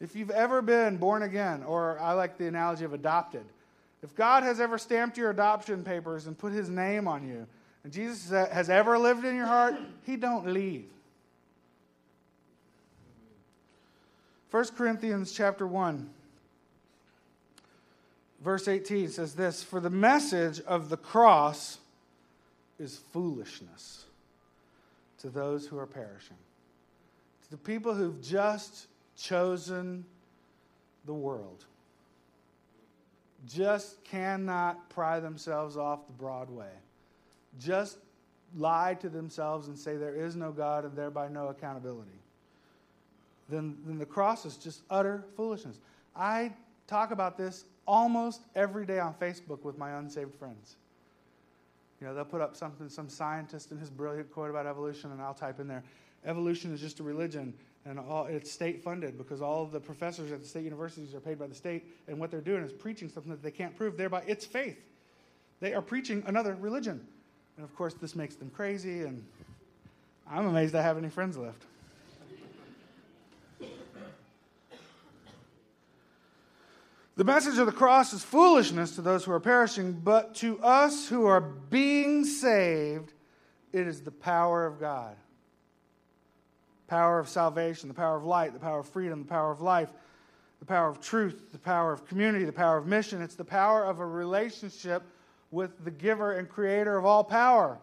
If 0.00 0.14
you've 0.14 0.30
ever 0.30 0.62
been 0.62 0.96
born 0.96 1.24
again, 1.24 1.64
or 1.64 1.98
I 1.98 2.12
like 2.12 2.38
the 2.38 2.46
analogy 2.46 2.84
of 2.84 2.92
adopted, 2.92 3.44
if 4.00 4.14
God 4.14 4.44
has 4.44 4.60
ever 4.60 4.78
stamped 4.78 5.18
your 5.18 5.30
adoption 5.30 5.82
papers 5.82 6.28
and 6.28 6.38
put 6.38 6.52
his 6.52 6.68
name 6.68 7.08
on 7.08 7.26
you, 7.26 7.48
and 7.82 7.92
Jesus 7.92 8.30
has 8.30 8.70
ever 8.70 8.96
lived 8.96 9.24
in 9.24 9.34
your 9.34 9.46
heart, 9.46 9.74
he 10.04 10.14
don't 10.14 10.46
leave. 10.46 10.86
1 14.52 14.66
Corinthians 14.76 15.32
chapter 15.32 15.66
1 15.66 16.08
verse 18.40 18.68
18 18.68 19.08
says 19.08 19.34
this, 19.34 19.62
"For 19.62 19.80
the 19.80 19.90
message 19.90 20.60
of 20.60 20.88
the 20.88 20.96
cross 20.96 21.78
is 22.78 22.96
foolishness 22.96 24.04
to 25.18 25.30
those 25.30 25.66
who 25.66 25.78
are 25.78 25.86
perishing." 25.86 26.36
To 27.44 27.50
the 27.50 27.56
people 27.56 27.94
who've 27.94 28.20
just 28.20 28.86
chosen 29.16 30.04
the 31.04 31.14
world. 31.14 31.64
Just 33.46 34.02
cannot 34.04 34.90
pry 34.90 35.20
themselves 35.20 35.76
off 35.76 36.06
the 36.06 36.12
broad 36.12 36.50
way. 36.50 36.72
Just 37.58 37.98
lie 38.54 38.94
to 38.94 39.08
themselves 39.08 39.68
and 39.68 39.78
say 39.78 39.96
there 39.96 40.14
is 40.14 40.36
no 40.36 40.52
God 40.52 40.84
and 40.84 40.96
thereby 40.96 41.28
no 41.28 41.48
accountability 41.48 42.18
then, 43.48 43.76
then 43.84 43.98
the 43.98 44.06
cross 44.06 44.44
is 44.44 44.56
just 44.56 44.82
utter 44.90 45.24
foolishness. 45.36 45.78
I 46.14 46.52
talk 46.86 47.10
about 47.10 47.36
this 47.36 47.64
almost 47.86 48.42
every 48.54 48.84
day 48.84 48.98
on 48.98 49.14
Facebook 49.14 49.62
with 49.64 49.78
my 49.78 49.98
unsaved 49.98 50.34
friends. 50.34 50.76
You 52.00 52.06
know, 52.06 52.14
they'll 52.14 52.24
put 52.24 52.40
up 52.40 52.56
something, 52.56 52.88
some 52.88 53.08
scientist 53.08 53.70
and 53.70 53.80
his 53.80 53.90
brilliant 53.90 54.30
quote 54.32 54.50
about 54.50 54.66
evolution, 54.66 55.10
and 55.10 55.20
I'll 55.20 55.34
type 55.34 55.58
in 55.58 55.66
there, 55.66 55.82
evolution 56.24 56.72
is 56.72 56.80
just 56.80 57.00
a 57.00 57.02
religion, 57.02 57.54
and 57.84 57.98
all, 57.98 58.26
it's 58.26 58.50
state 58.50 58.82
funded 58.82 59.18
because 59.18 59.40
all 59.40 59.62
of 59.62 59.72
the 59.72 59.80
professors 59.80 60.30
at 60.30 60.40
the 60.40 60.46
state 60.46 60.64
universities 60.64 61.14
are 61.14 61.20
paid 61.20 61.38
by 61.38 61.46
the 61.46 61.54
state, 61.54 61.84
and 62.06 62.18
what 62.18 62.30
they're 62.30 62.40
doing 62.40 62.62
is 62.62 62.72
preaching 62.72 63.08
something 63.08 63.30
that 63.30 63.42
they 63.42 63.50
can't 63.50 63.76
prove, 63.76 63.96
thereby 63.96 64.22
it's 64.26 64.44
faith. 64.44 64.78
They 65.60 65.74
are 65.74 65.82
preaching 65.82 66.22
another 66.26 66.56
religion. 66.60 67.04
And 67.56 67.64
of 67.64 67.74
course, 67.74 67.94
this 67.94 68.14
makes 68.14 68.36
them 68.36 68.50
crazy, 68.50 69.02
and 69.02 69.24
I'm 70.30 70.46
amazed 70.46 70.74
I 70.76 70.82
have 70.82 70.98
any 70.98 71.08
friends 71.08 71.36
left. 71.36 71.64
The 77.18 77.24
message 77.24 77.58
of 77.58 77.66
the 77.66 77.72
cross 77.72 78.12
is 78.12 78.22
foolishness 78.22 78.94
to 78.94 79.02
those 79.02 79.24
who 79.24 79.32
are 79.32 79.40
perishing, 79.40 79.92
but 79.92 80.36
to 80.36 80.56
us 80.60 81.08
who 81.08 81.26
are 81.26 81.40
being 81.40 82.24
saved, 82.24 83.12
it 83.72 83.88
is 83.88 84.02
the 84.02 84.12
power 84.12 84.64
of 84.64 84.78
God. 84.78 85.16
Power 86.86 87.18
of 87.18 87.28
salvation, 87.28 87.88
the 87.88 87.94
power 87.94 88.16
of 88.16 88.22
light, 88.22 88.52
the 88.52 88.60
power 88.60 88.78
of 88.78 88.88
freedom, 88.88 89.24
the 89.24 89.28
power 89.28 89.50
of 89.50 89.60
life, 89.60 89.88
the 90.60 90.64
power 90.64 90.88
of 90.88 91.00
truth, 91.00 91.50
the 91.50 91.58
power 91.58 91.92
of 91.92 92.06
community, 92.06 92.44
the 92.44 92.52
power 92.52 92.76
of 92.76 92.86
mission. 92.86 93.20
It's 93.20 93.34
the 93.34 93.44
power 93.44 93.84
of 93.84 93.98
a 93.98 94.06
relationship 94.06 95.02
with 95.50 95.84
the 95.84 95.90
giver 95.90 96.34
and 96.34 96.48
creator 96.48 96.96
of 96.96 97.04
all 97.04 97.24
power. 97.24 97.80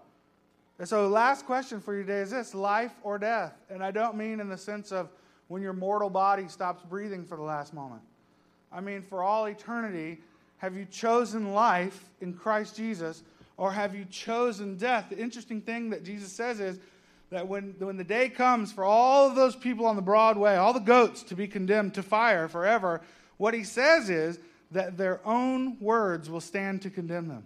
And 0.79 0.87
so, 0.87 1.01
the 1.01 1.13
last 1.13 1.45
question 1.45 1.81
for 1.81 1.93
you 1.93 2.03
today 2.03 2.21
is 2.21 2.31
this 2.31 2.55
life 2.55 2.93
or 3.03 3.17
death? 3.17 3.51
And 3.69 3.83
I 3.83 3.91
don't 3.91 4.15
mean 4.15 4.39
in 4.39 4.47
the 4.47 4.57
sense 4.57 4.93
of 4.93 5.09
when 5.49 5.61
your 5.61 5.73
mortal 5.73 6.09
body 6.09 6.47
stops 6.47 6.83
breathing 6.83 7.25
for 7.25 7.35
the 7.35 7.43
last 7.43 7.73
moment. 7.73 8.01
I 8.75 8.81
mean, 8.81 9.01
for 9.01 9.23
all 9.23 9.45
eternity, 9.45 10.19
have 10.57 10.75
you 10.75 10.85
chosen 10.85 11.53
life 11.53 12.09
in 12.19 12.33
Christ 12.33 12.75
Jesus 12.75 13.23
or 13.55 13.71
have 13.71 13.95
you 13.95 14.03
chosen 14.03 14.75
death? 14.75 15.05
The 15.09 15.17
interesting 15.17 15.61
thing 15.61 15.91
that 15.91 16.03
Jesus 16.03 16.33
says 16.33 16.59
is 16.59 16.77
that 17.29 17.47
when, 17.47 17.73
when 17.79 17.95
the 17.95 18.03
day 18.03 18.27
comes 18.27 18.73
for 18.73 18.83
all 18.83 19.29
of 19.29 19.35
those 19.35 19.55
people 19.55 19.85
on 19.85 19.95
the 19.95 20.01
broad 20.01 20.37
way, 20.37 20.57
all 20.57 20.73
the 20.73 20.79
goats 20.79 21.23
to 21.23 21.35
be 21.35 21.47
condemned 21.47 21.93
to 21.93 22.03
fire 22.03 22.49
forever, 22.49 23.01
what 23.37 23.53
he 23.53 23.63
says 23.63 24.09
is 24.09 24.39
that 24.71 24.97
their 24.97 25.25
own 25.25 25.79
words 25.79 26.29
will 26.29 26.41
stand 26.41 26.81
to 26.81 26.89
condemn 26.89 27.29
them. 27.29 27.45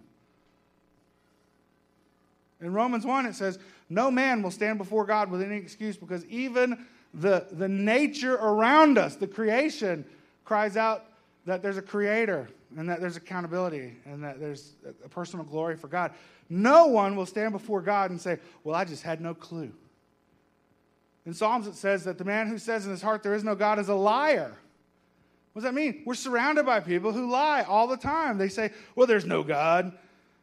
In 2.60 2.72
Romans 2.72 3.06
1, 3.06 3.26
it 3.26 3.36
says, 3.36 3.60
No 3.88 4.10
man 4.10 4.42
will 4.42 4.50
stand 4.50 4.78
before 4.78 5.06
God 5.06 5.30
with 5.30 5.42
any 5.42 5.56
excuse 5.56 5.96
because 5.96 6.24
even 6.26 6.86
the, 7.14 7.46
the 7.52 7.68
nature 7.68 8.34
around 8.34 8.98
us, 8.98 9.14
the 9.14 9.28
creation, 9.28 10.04
cries 10.44 10.76
out 10.76 11.04
that 11.46 11.62
there's 11.62 11.78
a 11.78 11.82
creator 11.82 12.48
and 12.76 12.88
that 12.88 13.00
there's 13.00 13.16
accountability 13.16 13.96
and 14.04 14.22
that 14.22 14.40
there's 14.40 14.74
a 15.04 15.08
personal 15.08 15.44
glory 15.44 15.76
for 15.76 15.88
God. 15.88 16.12
No 16.48 16.86
one 16.86 17.16
will 17.16 17.26
stand 17.26 17.52
before 17.52 17.80
God 17.80 18.10
and 18.10 18.20
say, 18.20 18.38
Well, 18.64 18.74
I 18.74 18.84
just 18.84 19.02
had 19.02 19.20
no 19.20 19.34
clue. 19.34 19.72
In 21.26 21.34
Psalms, 21.34 21.66
it 21.66 21.74
says 21.74 22.04
that 22.04 22.18
the 22.18 22.24
man 22.24 22.48
who 22.48 22.58
says 22.58 22.86
in 22.86 22.90
his 22.90 23.02
heart 23.02 23.22
there 23.22 23.34
is 23.34 23.44
no 23.44 23.54
God 23.54 23.78
is 23.78 23.88
a 23.88 23.94
liar. 23.94 24.56
What 25.52 25.62
does 25.62 25.64
that 25.64 25.74
mean? 25.74 26.02
We're 26.06 26.14
surrounded 26.14 26.64
by 26.64 26.80
people 26.80 27.12
who 27.12 27.30
lie 27.30 27.62
all 27.62 27.86
the 27.86 27.96
time. 27.96 28.38
They 28.38 28.48
say, 28.48 28.70
Well, 28.94 29.06
there's 29.06 29.26
no 29.26 29.42
God. 29.42 29.92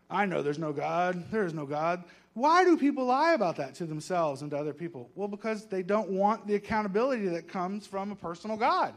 I 0.10 0.26
know 0.26 0.42
there's 0.42 0.60
no 0.60 0.74
God. 0.74 1.32
There 1.32 1.46
is 1.46 1.54
no 1.54 1.66
God. 1.66 2.04
Why 2.34 2.64
do 2.64 2.78
people 2.78 3.06
lie 3.06 3.34
about 3.34 3.56
that 3.56 3.74
to 3.76 3.86
themselves 3.86 4.42
and 4.42 4.52
to 4.52 4.58
other 4.58 4.74
people? 4.74 5.10
Well, 5.16 5.28
because 5.28 5.66
they 5.66 5.82
don't 5.82 6.10
want 6.10 6.46
the 6.46 6.56
accountability 6.56 7.28
that 7.30 7.48
comes 7.48 7.88
from 7.88 8.12
a 8.12 8.16
personal 8.16 8.58
God. 8.58 8.94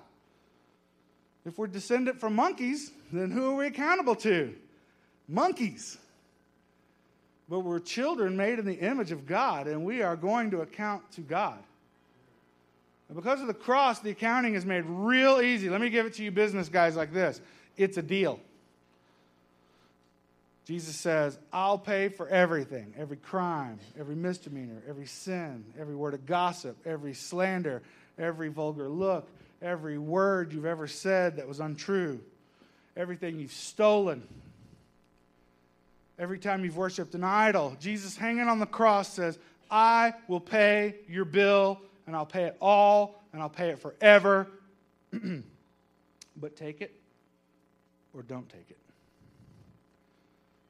If 1.47 1.59
we're 1.59 1.67
descended 1.67 2.19
from 2.21 2.35
monkeys, 2.35 2.93
then 3.13 3.31
who 3.31 3.51
are 3.51 3.57
we 3.57 3.67
accountable 3.67 4.15
to? 4.17 4.55
Monkeys. 5.29 5.97
But 7.49 7.61
we're 7.61 7.81
children 7.81 8.37
made 8.37 8.59
in 8.59 8.65
the 8.65 8.79
image 8.79 9.11
of 9.11 9.27
God, 9.27 9.67
and 9.67 9.85
we 9.85 10.03
are 10.03 10.17
going 10.17 10.51
to 10.53 10.61
account 10.61 11.11
to 11.13 11.21
God. 11.21 11.59
And 13.09 13.17
because 13.17 13.41
of 13.41 13.49
the 13.49 13.55
cross, 13.55 13.99
the 13.99 14.11
accounting 14.11 14.55
is 14.55 14.65
made 14.65 14.85
real 14.87 15.41
easy. 15.41 15.69
Let 15.69 15.81
me 15.81 15.91
give 15.91 16.07
it 16.07 16.15
to 16.15 16.23
you, 16.23 16.31
business 16.31 16.69
guys, 16.69 16.95
like 16.95 17.13
this 17.13 17.41
it's 17.77 17.97
a 17.97 18.03
deal. 18.03 18.39
Jesus 20.67 20.95
says, 20.95 21.37
I'll 21.53 21.79
pay 21.79 22.09
for 22.09 22.29
everything 22.29 22.95
every 22.97 23.17
crime, 23.17 23.81
every 23.99 24.15
misdemeanor, 24.15 24.83
every 24.89 25.07
sin, 25.07 25.65
every 25.77 25.97
word 25.97 26.15
of 26.15 26.27
gossip, 26.27 26.77
every 26.87 27.15
slander, 27.15 27.83
every 28.17 28.49
vulgar 28.49 28.89
look, 28.89 29.29
every 29.63 29.99
word 29.99 30.53
you've 30.53 30.67
ever 30.67 30.87
said 30.87 31.37
that 31.37 31.47
was 31.47 31.61
untrue, 31.61 32.21
everything 32.97 33.39
you've 33.39 33.53
stolen, 33.53 34.27
every 36.19 36.39
time 36.39 36.65
you've 36.65 36.77
worshiped 36.77 37.15
an 37.15 37.25
idol. 37.25 37.77
Jesus 37.81 38.17
hanging 38.17 38.49
on 38.49 38.59
the 38.59 38.67
cross 38.67 39.13
says, 39.13 39.39
I 39.71 40.15
will 40.29 40.41
pay 40.41 40.97
your 41.09 41.25
bill, 41.25 41.81
and 42.07 42.17
I'll 42.17 42.27
pay 42.27 42.45
it 42.45 42.57
all, 42.61 43.23
and 43.33 43.41
I'll 43.41 43.49
pay 43.49 43.71
it 43.71 43.79
forever. 43.79 44.49
but 46.37 46.57
take 46.57 46.81
it 46.81 46.95
or 48.15 48.23
don't 48.23 48.49
take 48.49 48.71
it. 48.71 48.79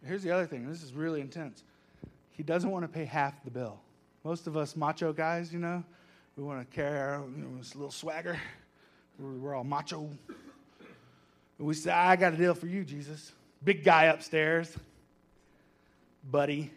Here's 0.04 0.22
the 0.22 0.30
other 0.30 0.46
thing 0.46 0.68
this 0.68 0.82
is 0.82 0.92
really 0.92 1.20
intense. 1.20 1.62
He 2.32 2.42
doesn't 2.42 2.70
want 2.70 2.84
to 2.84 2.88
pay 2.88 3.04
half 3.04 3.42
the 3.44 3.50
bill. 3.50 3.78
Most 4.24 4.46
of 4.46 4.56
us 4.56 4.76
macho 4.76 5.12
guys, 5.12 5.52
you 5.52 5.58
know, 5.58 5.84
we 6.36 6.42
want 6.42 6.68
to 6.68 6.74
carry 6.74 6.98
our 6.98 7.24
you 7.36 7.42
know, 7.42 7.48
little 7.74 7.90
swagger. 7.90 8.38
We're 9.20 9.54
all 9.54 9.64
macho. 9.64 10.08
And 11.58 11.68
we 11.68 11.74
say, 11.74 11.90
I 11.90 12.16
got 12.16 12.32
a 12.32 12.36
deal 12.36 12.54
for 12.54 12.66
you, 12.66 12.84
Jesus. 12.84 13.32
Big 13.62 13.84
guy 13.84 14.04
upstairs. 14.04 14.74
Buddy, 16.30 16.70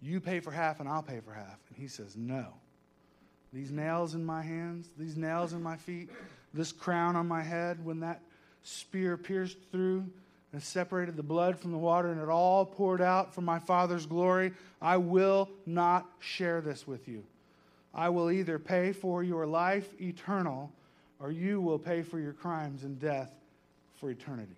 you 0.00 0.20
pay 0.20 0.40
for 0.40 0.50
half 0.50 0.80
and 0.80 0.88
I'll 0.88 1.02
pay 1.02 1.20
for 1.20 1.34
half. 1.34 1.58
And 1.68 1.76
he 1.76 1.86
says, 1.86 2.16
No. 2.16 2.46
These 3.52 3.72
nails 3.72 4.14
in 4.14 4.24
my 4.24 4.42
hands, 4.42 4.90
these 4.96 5.16
nails 5.16 5.52
in 5.52 5.62
my 5.62 5.76
feet, 5.76 6.08
this 6.54 6.70
crown 6.70 7.16
on 7.16 7.26
my 7.26 7.42
head, 7.42 7.84
when 7.84 8.00
that 8.00 8.22
spear 8.62 9.16
pierced 9.16 9.58
through 9.72 10.06
and 10.52 10.62
separated 10.62 11.16
the 11.16 11.22
blood 11.22 11.58
from 11.58 11.72
the 11.72 11.78
water 11.78 12.12
and 12.12 12.20
it 12.20 12.28
all 12.28 12.64
poured 12.64 13.00
out 13.00 13.34
for 13.34 13.40
my 13.40 13.58
Father's 13.58 14.06
glory, 14.06 14.52
I 14.80 14.98
will 14.98 15.48
not 15.66 16.06
share 16.20 16.60
this 16.60 16.86
with 16.86 17.08
you. 17.08 17.24
I 17.94 18.08
will 18.08 18.30
either 18.30 18.58
pay 18.58 18.92
for 18.92 19.22
your 19.22 19.46
life 19.46 19.88
eternal 20.00 20.72
or 21.18 21.30
you 21.30 21.60
will 21.60 21.78
pay 21.78 22.02
for 22.02 22.18
your 22.18 22.32
crimes 22.32 22.82
and 22.84 22.98
death 22.98 23.30
for 23.96 24.10
eternity. 24.10 24.54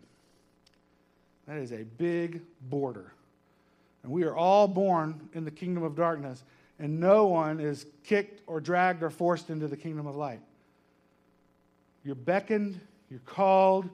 That 1.48 1.56
is 1.56 1.72
a 1.72 1.84
big 1.98 2.40
border. 2.68 3.12
And 4.02 4.12
we 4.12 4.24
are 4.24 4.36
all 4.36 4.68
born 4.68 5.28
in 5.34 5.44
the 5.44 5.50
kingdom 5.50 5.82
of 5.82 5.96
darkness, 5.96 6.42
and 6.78 7.00
no 7.00 7.26
one 7.26 7.60
is 7.60 7.86
kicked 8.04 8.42
or 8.46 8.60
dragged 8.60 9.02
or 9.02 9.10
forced 9.10 9.50
into 9.50 9.68
the 9.68 9.76
kingdom 9.76 10.06
of 10.06 10.16
light. 10.16 10.40
You're 12.04 12.14
beckoned, 12.14 12.80
you're 13.10 13.20
called, 13.20 13.88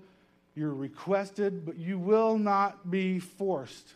you're 0.55 0.75
requested, 0.75 1.65
but 1.65 1.77
you 1.77 1.99
will 1.99 2.39
not 2.39 2.91
be 2.91 3.19
forced. 3.19 3.95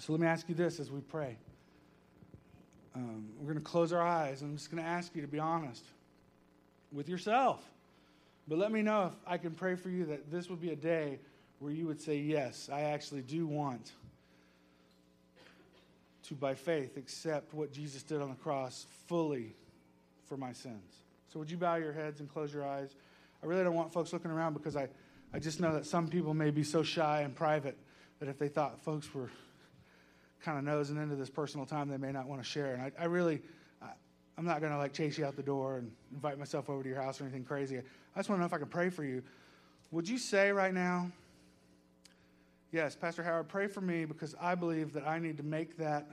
So 0.00 0.12
let 0.12 0.20
me 0.20 0.26
ask 0.26 0.48
you 0.48 0.54
this 0.54 0.80
as 0.80 0.90
we 0.90 1.00
pray. 1.00 1.36
Um, 2.94 3.26
we're 3.38 3.52
going 3.52 3.64
to 3.64 3.70
close 3.70 3.92
our 3.92 4.02
eyes. 4.02 4.42
I'm 4.42 4.56
just 4.56 4.70
going 4.70 4.82
to 4.82 4.88
ask 4.88 5.14
you 5.14 5.22
to 5.22 5.28
be 5.28 5.38
honest 5.38 5.84
with 6.92 7.08
yourself. 7.08 7.64
But 8.48 8.58
let 8.58 8.72
me 8.72 8.82
know 8.82 9.06
if 9.06 9.12
I 9.26 9.38
can 9.38 9.52
pray 9.52 9.76
for 9.76 9.88
you 9.88 10.04
that 10.06 10.30
this 10.30 10.50
would 10.50 10.60
be 10.60 10.70
a 10.70 10.76
day 10.76 11.18
where 11.58 11.72
you 11.72 11.86
would 11.86 12.00
say, 12.00 12.18
Yes, 12.18 12.68
I 12.72 12.82
actually 12.82 13.22
do 13.22 13.46
want 13.46 13.92
to, 16.24 16.34
by 16.34 16.54
faith, 16.54 16.96
accept 16.96 17.54
what 17.54 17.72
Jesus 17.72 18.02
did 18.02 18.20
on 18.20 18.28
the 18.28 18.34
cross 18.36 18.86
fully 19.06 19.54
for 20.28 20.36
my 20.36 20.52
sins. 20.52 20.92
So, 21.32 21.38
would 21.38 21.50
you 21.50 21.56
bow 21.56 21.76
your 21.76 21.92
heads 21.92 22.20
and 22.20 22.28
close 22.28 22.52
your 22.52 22.66
eyes? 22.66 22.90
I 23.42 23.46
really 23.46 23.64
don't 23.64 23.74
want 23.74 23.92
folks 23.92 24.12
looking 24.12 24.30
around 24.30 24.52
because 24.54 24.76
I, 24.76 24.88
I 25.32 25.38
just 25.38 25.60
know 25.60 25.72
that 25.72 25.86
some 25.86 26.08
people 26.08 26.34
may 26.34 26.50
be 26.50 26.62
so 26.62 26.82
shy 26.82 27.22
and 27.22 27.34
private 27.34 27.76
that 28.20 28.28
if 28.28 28.38
they 28.38 28.48
thought 28.48 28.82
folks 28.84 29.12
were 29.14 29.30
kind 30.42 30.58
of 30.58 30.64
nosing 30.64 30.96
into 30.96 31.16
this 31.16 31.30
personal 31.30 31.66
time, 31.66 31.88
they 31.88 31.96
may 31.96 32.12
not 32.12 32.26
want 32.26 32.42
to 32.42 32.48
share. 32.48 32.74
And 32.74 32.82
I, 32.82 32.92
I 32.98 33.04
really, 33.04 33.40
I, 33.80 33.88
I'm 34.36 34.44
not 34.44 34.60
going 34.60 34.72
to 34.72 34.78
like 34.78 34.92
chase 34.92 35.16
you 35.16 35.24
out 35.24 35.36
the 35.36 35.42
door 35.42 35.78
and 35.78 35.90
invite 36.12 36.38
myself 36.38 36.68
over 36.68 36.82
to 36.82 36.88
your 36.88 37.00
house 37.00 37.20
or 37.20 37.24
anything 37.24 37.44
crazy. 37.44 37.78
I 37.78 38.18
just 38.18 38.28
want 38.28 38.38
to 38.38 38.40
know 38.40 38.46
if 38.46 38.52
I 38.52 38.58
can 38.58 38.68
pray 38.68 38.90
for 38.90 39.04
you. 39.04 39.22
Would 39.90 40.08
you 40.08 40.18
say 40.18 40.52
right 40.52 40.74
now, 40.74 41.10
yes, 42.72 42.96
Pastor 42.96 43.22
Howard, 43.22 43.48
pray 43.48 43.66
for 43.66 43.80
me 43.80 44.04
because 44.04 44.34
I 44.40 44.54
believe 44.54 44.92
that 44.94 45.06
I 45.06 45.18
need 45.18 45.36
to 45.36 45.42
make 45.42 45.76
that 45.78 46.10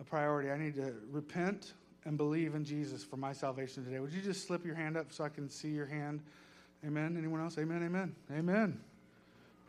a 0.00 0.04
priority. 0.04 0.50
I 0.50 0.58
need 0.58 0.74
to 0.76 0.94
repent 1.10 1.72
and 2.04 2.16
believe 2.16 2.54
in 2.54 2.64
Jesus 2.64 3.04
for 3.04 3.16
my 3.16 3.32
salvation 3.32 3.84
today. 3.84 3.98
Would 3.98 4.12
you 4.12 4.22
just 4.22 4.46
slip 4.46 4.64
your 4.64 4.74
hand 4.74 4.96
up 4.96 5.12
so 5.12 5.24
I 5.24 5.28
can 5.28 5.50
see 5.50 5.68
your 5.68 5.86
hand? 5.86 6.20
Amen. 6.84 7.16
Anyone 7.18 7.40
else? 7.40 7.58
Amen. 7.58 7.82
Amen. 7.82 8.14
Amen. 8.32 8.80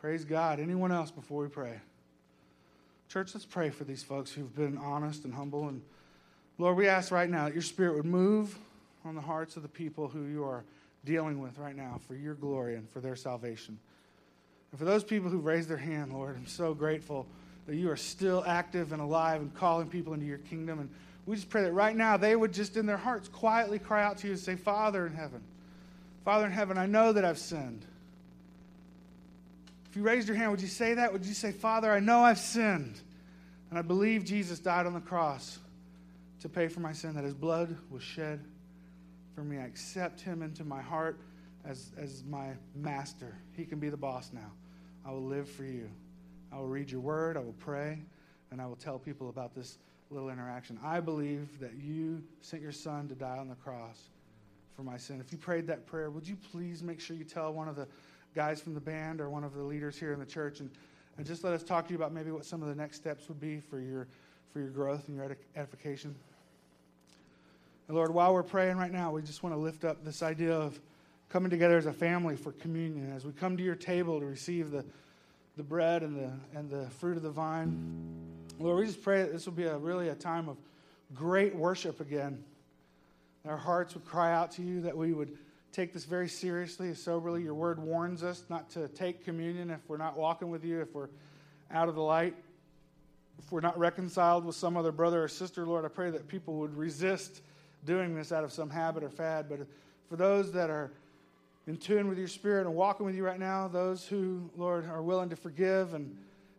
Praise 0.00 0.24
God. 0.24 0.60
Anyone 0.60 0.92
else 0.92 1.10
before 1.10 1.42
we 1.42 1.48
pray? 1.48 1.80
Church, 3.08 3.34
let's 3.34 3.46
pray 3.46 3.70
for 3.70 3.84
these 3.84 4.02
folks 4.02 4.30
who've 4.30 4.54
been 4.54 4.76
honest 4.76 5.24
and 5.24 5.32
humble. 5.32 5.68
And 5.68 5.80
Lord, 6.58 6.76
we 6.76 6.88
ask 6.88 7.10
right 7.10 7.30
now 7.30 7.46
that 7.46 7.54
your 7.54 7.62
spirit 7.62 7.96
would 7.96 8.04
move 8.04 8.58
on 9.02 9.14
the 9.14 9.20
hearts 9.22 9.56
of 9.56 9.62
the 9.62 9.68
people 9.68 10.08
who 10.08 10.26
you 10.26 10.44
are 10.44 10.62
dealing 11.06 11.40
with 11.40 11.56
right 11.56 11.74
now 11.74 11.98
for 12.06 12.14
your 12.14 12.34
glory 12.34 12.76
and 12.76 12.86
for 12.90 13.00
their 13.00 13.16
salvation. 13.16 13.78
And 14.72 14.78
for 14.78 14.84
those 14.84 15.04
people 15.04 15.30
who've 15.30 15.44
raised 15.44 15.70
their 15.70 15.78
hand, 15.78 16.12
Lord, 16.12 16.36
I'm 16.36 16.46
so 16.46 16.74
grateful 16.74 17.26
that 17.66 17.76
you 17.76 17.90
are 17.90 17.96
still 17.96 18.44
active 18.46 18.92
and 18.92 19.00
alive 19.00 19.40
and 19.40 19.54
calling 19.54 19.88
people 19.88 20.12
into 20.12 20.26
your 20.26 20.38
kingdom. 20.38 20.78
And 20.78 20.90
we 21.24 21.34
just 21.34 21.48
pray 21.48 21.62
that 21.62 21.72
right 21.72 21.96
now 21.96 22.18
they 22.18 22.36
would 22.36 22.52
just 22.52 22.76
in 22.76 22.84
their 22.84 22.98
hearts 22.98 23.26
quietly 23.28 23.78
cry 23.78 24.04
out 24.04 24.18
to 24.18 24.26
you 24.26 24.34
and 24.34 24.40
say, 24.40 24.54
Father 24.54 25.06
in 25.06 25.14
heaven, 25.14 25.40
Father 26.26 26.44
in 26.44 26.52
heaven, 26.52 26.76
I 26.76 26.84
know 26.84 27.14
that 27.14 27.24
I've 27.24 27.38
sinned. 27.38 27.86
If 29.90 29.96
you 29.96 30.02
raised 30.02 30.28
your 30.28 30.36
hand, 30.36 30.50
would 30.50 30.60
you 30.60 30.68
say 30.68 30.94
that? 30.94 31.12
Would 31.12 31.24
you 31.24 31.34
say, 31.34 31.50
Father, 31.50 31.90
I 31.90 32.00
know 32.00 32.20
I've 32.20 32.38
sinned, 32.38 33.00
and 33.70 33.78
I 33.78 33.82
believe 33.82 34.24
Jesus 34.24 34.58
died 34.58 34.86
on 34.86 34.92
the 34.92 35.00
cross 35.00 35.58
to 36.40 36.48
pay 36.48 36.68
for 36.68 36.80
my 36.80 36.92
sin, 36.92 37.14
that 37.14 37.24
his 37.24 37.34
blood 37.34 37.76
was 37.90 38.02
shed 38.02 38.44
for 39.34 39.42
me. 39.42 39.58
I 39.58 39.64
accept 39.64 40.20
him 40.20 40.42
into 40.42 40.62
my 40.62 40.82
heart 40.82 41.18
as, 41.64 41.90
as 41.96 42.22
my 42.24 42.50
master. 42.74 43.34
He 43.56 43.64
can 43.64 43.78
be 43.78 43.88
the 43.88 43.96
boss 43.96 44.30
now. 44.32 44.52
I 45.06 45.10
will 45.10 45.24
live 45.24 45.48
for 45.48 45.64
you. 45.64 45.88
I 46.52 46.56
will 46.58 46.68
read 46.68 46.90
your 46.90 47.00
word, 47.00 47.36
I 47.36 47.40
will 47.40 47.54
pray, 47.58 47.98
and 48.50 48.60
I 48.60 48.66
will 48.66 48.76
tell 48.76 48.98
people 48.98 49.28
about 49.28 49.54
this 49.54 49.78
little 50.10 50.30
interaction. 50.30 50.78
I 50.82 51.00
believe 51.00 51.60
that 51.60 51.74
you 51.74 52.22
sent 52.40 52.62
your 52.62 52.72
son 52.72 53.08
to 53.08 53.14
die 53.14 53.38
on 53.38 53.48
the 53.48 53.54
cross 53.54 54.08
for 54.74 54.82
my 54.82 54.96
sin. 54.96 55.20
If 55.20 55.32
you 55.32 55.38
prayed 55.38 55.66
that 55.66 55.86
prayer, 55.86 56.10
would 56.10 56.26
you 56.26 56.36
please 56.50 56.82
make 56.82 57.00
sure 57.00 57.16
you 57.16 57.24
tell 57.24 57.52
one 57.52 57.68
of 57.68 57.76
the 57.76 57.86
guys 58.34 58.60
from 58.60 58.74
the 58.74 58.80
band 58.80 59.20
or 59.20 59.30
one 59.30 59.44
of 59.44 59.54
the 59.54 59.62
leaders 59.62 59.98
here 59.98 60.12
in 60.12 60.18
the 60.18 60.26
church 60.26 60.60
and, 60.60 60.70
and 61.16 61.26
just 61.26 61.42
let 61.44 61.52
us 61.52 61.62
talk 61.62 61.86
to 61.86 61.92
you 61.92 61.96
about 61.96 62.12
maybe 62.12 62.30
what 62.30 62.44
some 62.44 62.62
of 62.62 62.68
the 62.68 62.74
next 62.74 62.96
steps 62.96 63.28
would 63.28 63.40
be 63.40 63.60
for 63.60 63.80
your, 63.80 64.06
for 64.52 64.60
your 64.60 64.70
growth 64.70 65.08
and 65.08 65.16
your 65.16 65.36
edification. 65.56 66.14
And 67.88 67.96
Lord, 67.96 68.12
while 68.12 68.34
we're 68.34 68.42
praying 68.42 68.76
right 68.76 68.92
now, 68.92 69.10
we 69.10 69.22
just 69.22 69.42
want 69.42 69.54
to 69.54 69.58
lift 69.58 69.84
up 69.84 70.04
this 70.04 70.22
idea 70.22 70.54
of 70.54 70.78
coming 71.28 71.50
together 71.50 71.76
as 71.76 71.86
a 71.86 71.92
family 71.92 72.36
for 72.36 72.52
communion. 72.52 73.12
As 73.12 73.24
we 73.24 73.32
come 73.32 73.56
to 73.56 73.62
your 73.62 73.74
table 73.74 74.20
to 74.20 74.26
receive 74.26 74.70
the, 74.70 74.84
the 75.56 75.62
bread 75.62 76.02
and 76.02 76.16
the, 76.16 76.58
and 76.58 76.70
the 76.70 76.88
fruit 76.90 77.16
of 77.16 77.22
the 77.22 77.30
vine, 77.30 78.06
Lord, 78.58 78.78
we 78.78 78.86
just 78.86 79.02
pray 79.02 79.22
that 79.22 79.32
this 79.32 79.46
will 79.46 79.54
be 79.54 79.64
a, 79.64 79.76
really 79.76 80.08
a 80.08 80.14
time 80.14 80.48
of 80.48 80.56
great 81.14 81.54
worship 81.54 82.00
again. 82.00 82.42
Our 83.46 83.56
hearts 83.56 83.94
would 83.94 84.04
cry 84.04 84.32
out 84.32 84.52
to 84.52 84.62
you, 84.62 84.82
that 84.82 84.96
we 84.96 85.12
would 85.12 85.36
take 85.78 85.92
this 85.92 86.06
very 86.06 86.28
seriously, 86.28 86.92
soberly. 86.92 87.40
Your 87.40 87.54
word 87.54 87.78
warns 87.78 88.24
us 88.24 88.42
not 88.48 88.68
to 88.70 88.88
take 88.88 89.24
communion 89.24 89.70
if 89.70 89.78
we're 89.86 89.96
not 89.96 90.16
walking 90.16 90.50
with 90.50 90.64
you, 90.64 90.80
if 90.80 90.92
we're 90.92 91.06
out 91.70 91.88
of 91.88 91.94
the 91.94 92.02
light, 92.02 92.34
if 93.38 93.52
we're 93.52 93.60
not 93.60 93.78
reconciled 93.78 94.44
with 94.44 94.56
some 94.56 94.76
other 94.76 94.90
brother 94.90 95.22
or 95.22 95.28
sister. 95.28 95.64
Lord, 95.64 95.84
I 95.84 95.88
pray 95.88 96.10
that 96.10 96.26
people 96.26 96.54
would 96.54 96.76
resist 96.76 97.42
doing 97.86 98.12
this 98.16 98.32
out 98.32 98.42
of 98.42 98.52
some 98.52 98.68
habit 98.68 99.04
or 99.04 99.08
fad. 99.08 99.48
But 99.48 99.68
for 100.08 100.16
those 100.16 100.50
that 100.50 100.68
are 100.68 100.90
in 101.68 101.76
tune 101.76 102.08
with 102.08 102.18
your 102.18 102.26
spirit 102.26 102.66
and 102.66 102.74
walking 102.74 103.06
with 103.06 103.14
you 103.14 103.24
right 103.24 103.38
now, 103.38 103.68
those 103.68 104.04
who, 104.04 104.50
Lord, 104.56 104.84
are 104.90 105.00
willing 105.00 105.28
to 105.28 105.36
forgive 105.36 105.94
and, 105.94 106.12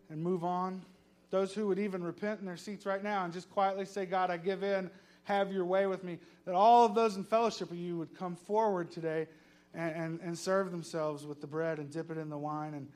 and 0.10 0.24
move 0.24 0.46
on, 0.46 0.82
those 1.30 1.54
who 1.54 1.68
would 1.68 1.78
even 1.78 2.02
repent 2.02 2.40
in 2.40 2.46
their 2.46 2.56
seats 2.56 2.86
right 2.86 3.04
now 3.04 3.26
and 3.26 3.34
just 3.34 3.52
quietly 3.52 3.84
say, 3.84 4.06
God, 4.06 4.32
I 4.32 4.38
give 4.38 4.64
in 4.64 4.90
have 5.30 5.54
your 5.54 5.64
way 5.64 5.86
with 5.86 6.04
me. 6.04 6.18
That 6.46 6.56
all 6.56 6.86
of 6.86 6.96
those 6.96 7.16
in 7.16 7.24
fellowship 7.24 7.70
with 7.70 7.80
you 7.80 7.98
would 7.98 8.18
come 8.18 8.36
forward 8.36 8.92
today 8.92 9.28
and, 9.74 9.96
and, 9.96 10.20
and 10.22 10.38
serve 10.38 10.72
themselves 10.72 11.26
with 11.26 11.40
the 11.40 11.48
bread 11.48 11.78
and 11.78 11.90
dip 11.90 12.10
it 12.10 12.18
in 12.18 12.30
the 12.30 12.38
wine, 12.38 12.74
and, 12.74 12.88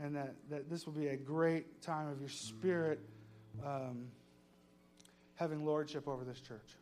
and 0.00 0.16
that, 0.16 0.34
that 0.48 0.70
this 0.70 0.86
will 0.86 0.94
be 0.94 1.08
a 1.08 1.16
great 1.16 1.82
time 1.82 2.08
of 2.08 2.18
your 2.18 2.30
spirit 2.30 2.98
um, 3.64 4.06
having 5.34 5.64
lordship 5.64 6.08
over 6.08 6.24
this 6.24 6.40
church. 6.40 6.76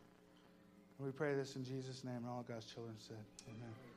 And 0.99 1.07
we 1.07 1.13
pray 1.13 1.35
this 1.35 1.57
in 1.57 1.65
Jesus' 1.65 2.05
name, 2.05 2.17
and 2.19 2.29
all 2.29 2.45
God's 2.47 2.67
children 2.67 2.95
said, 2.99 3.17
Amen. 3.49 3.90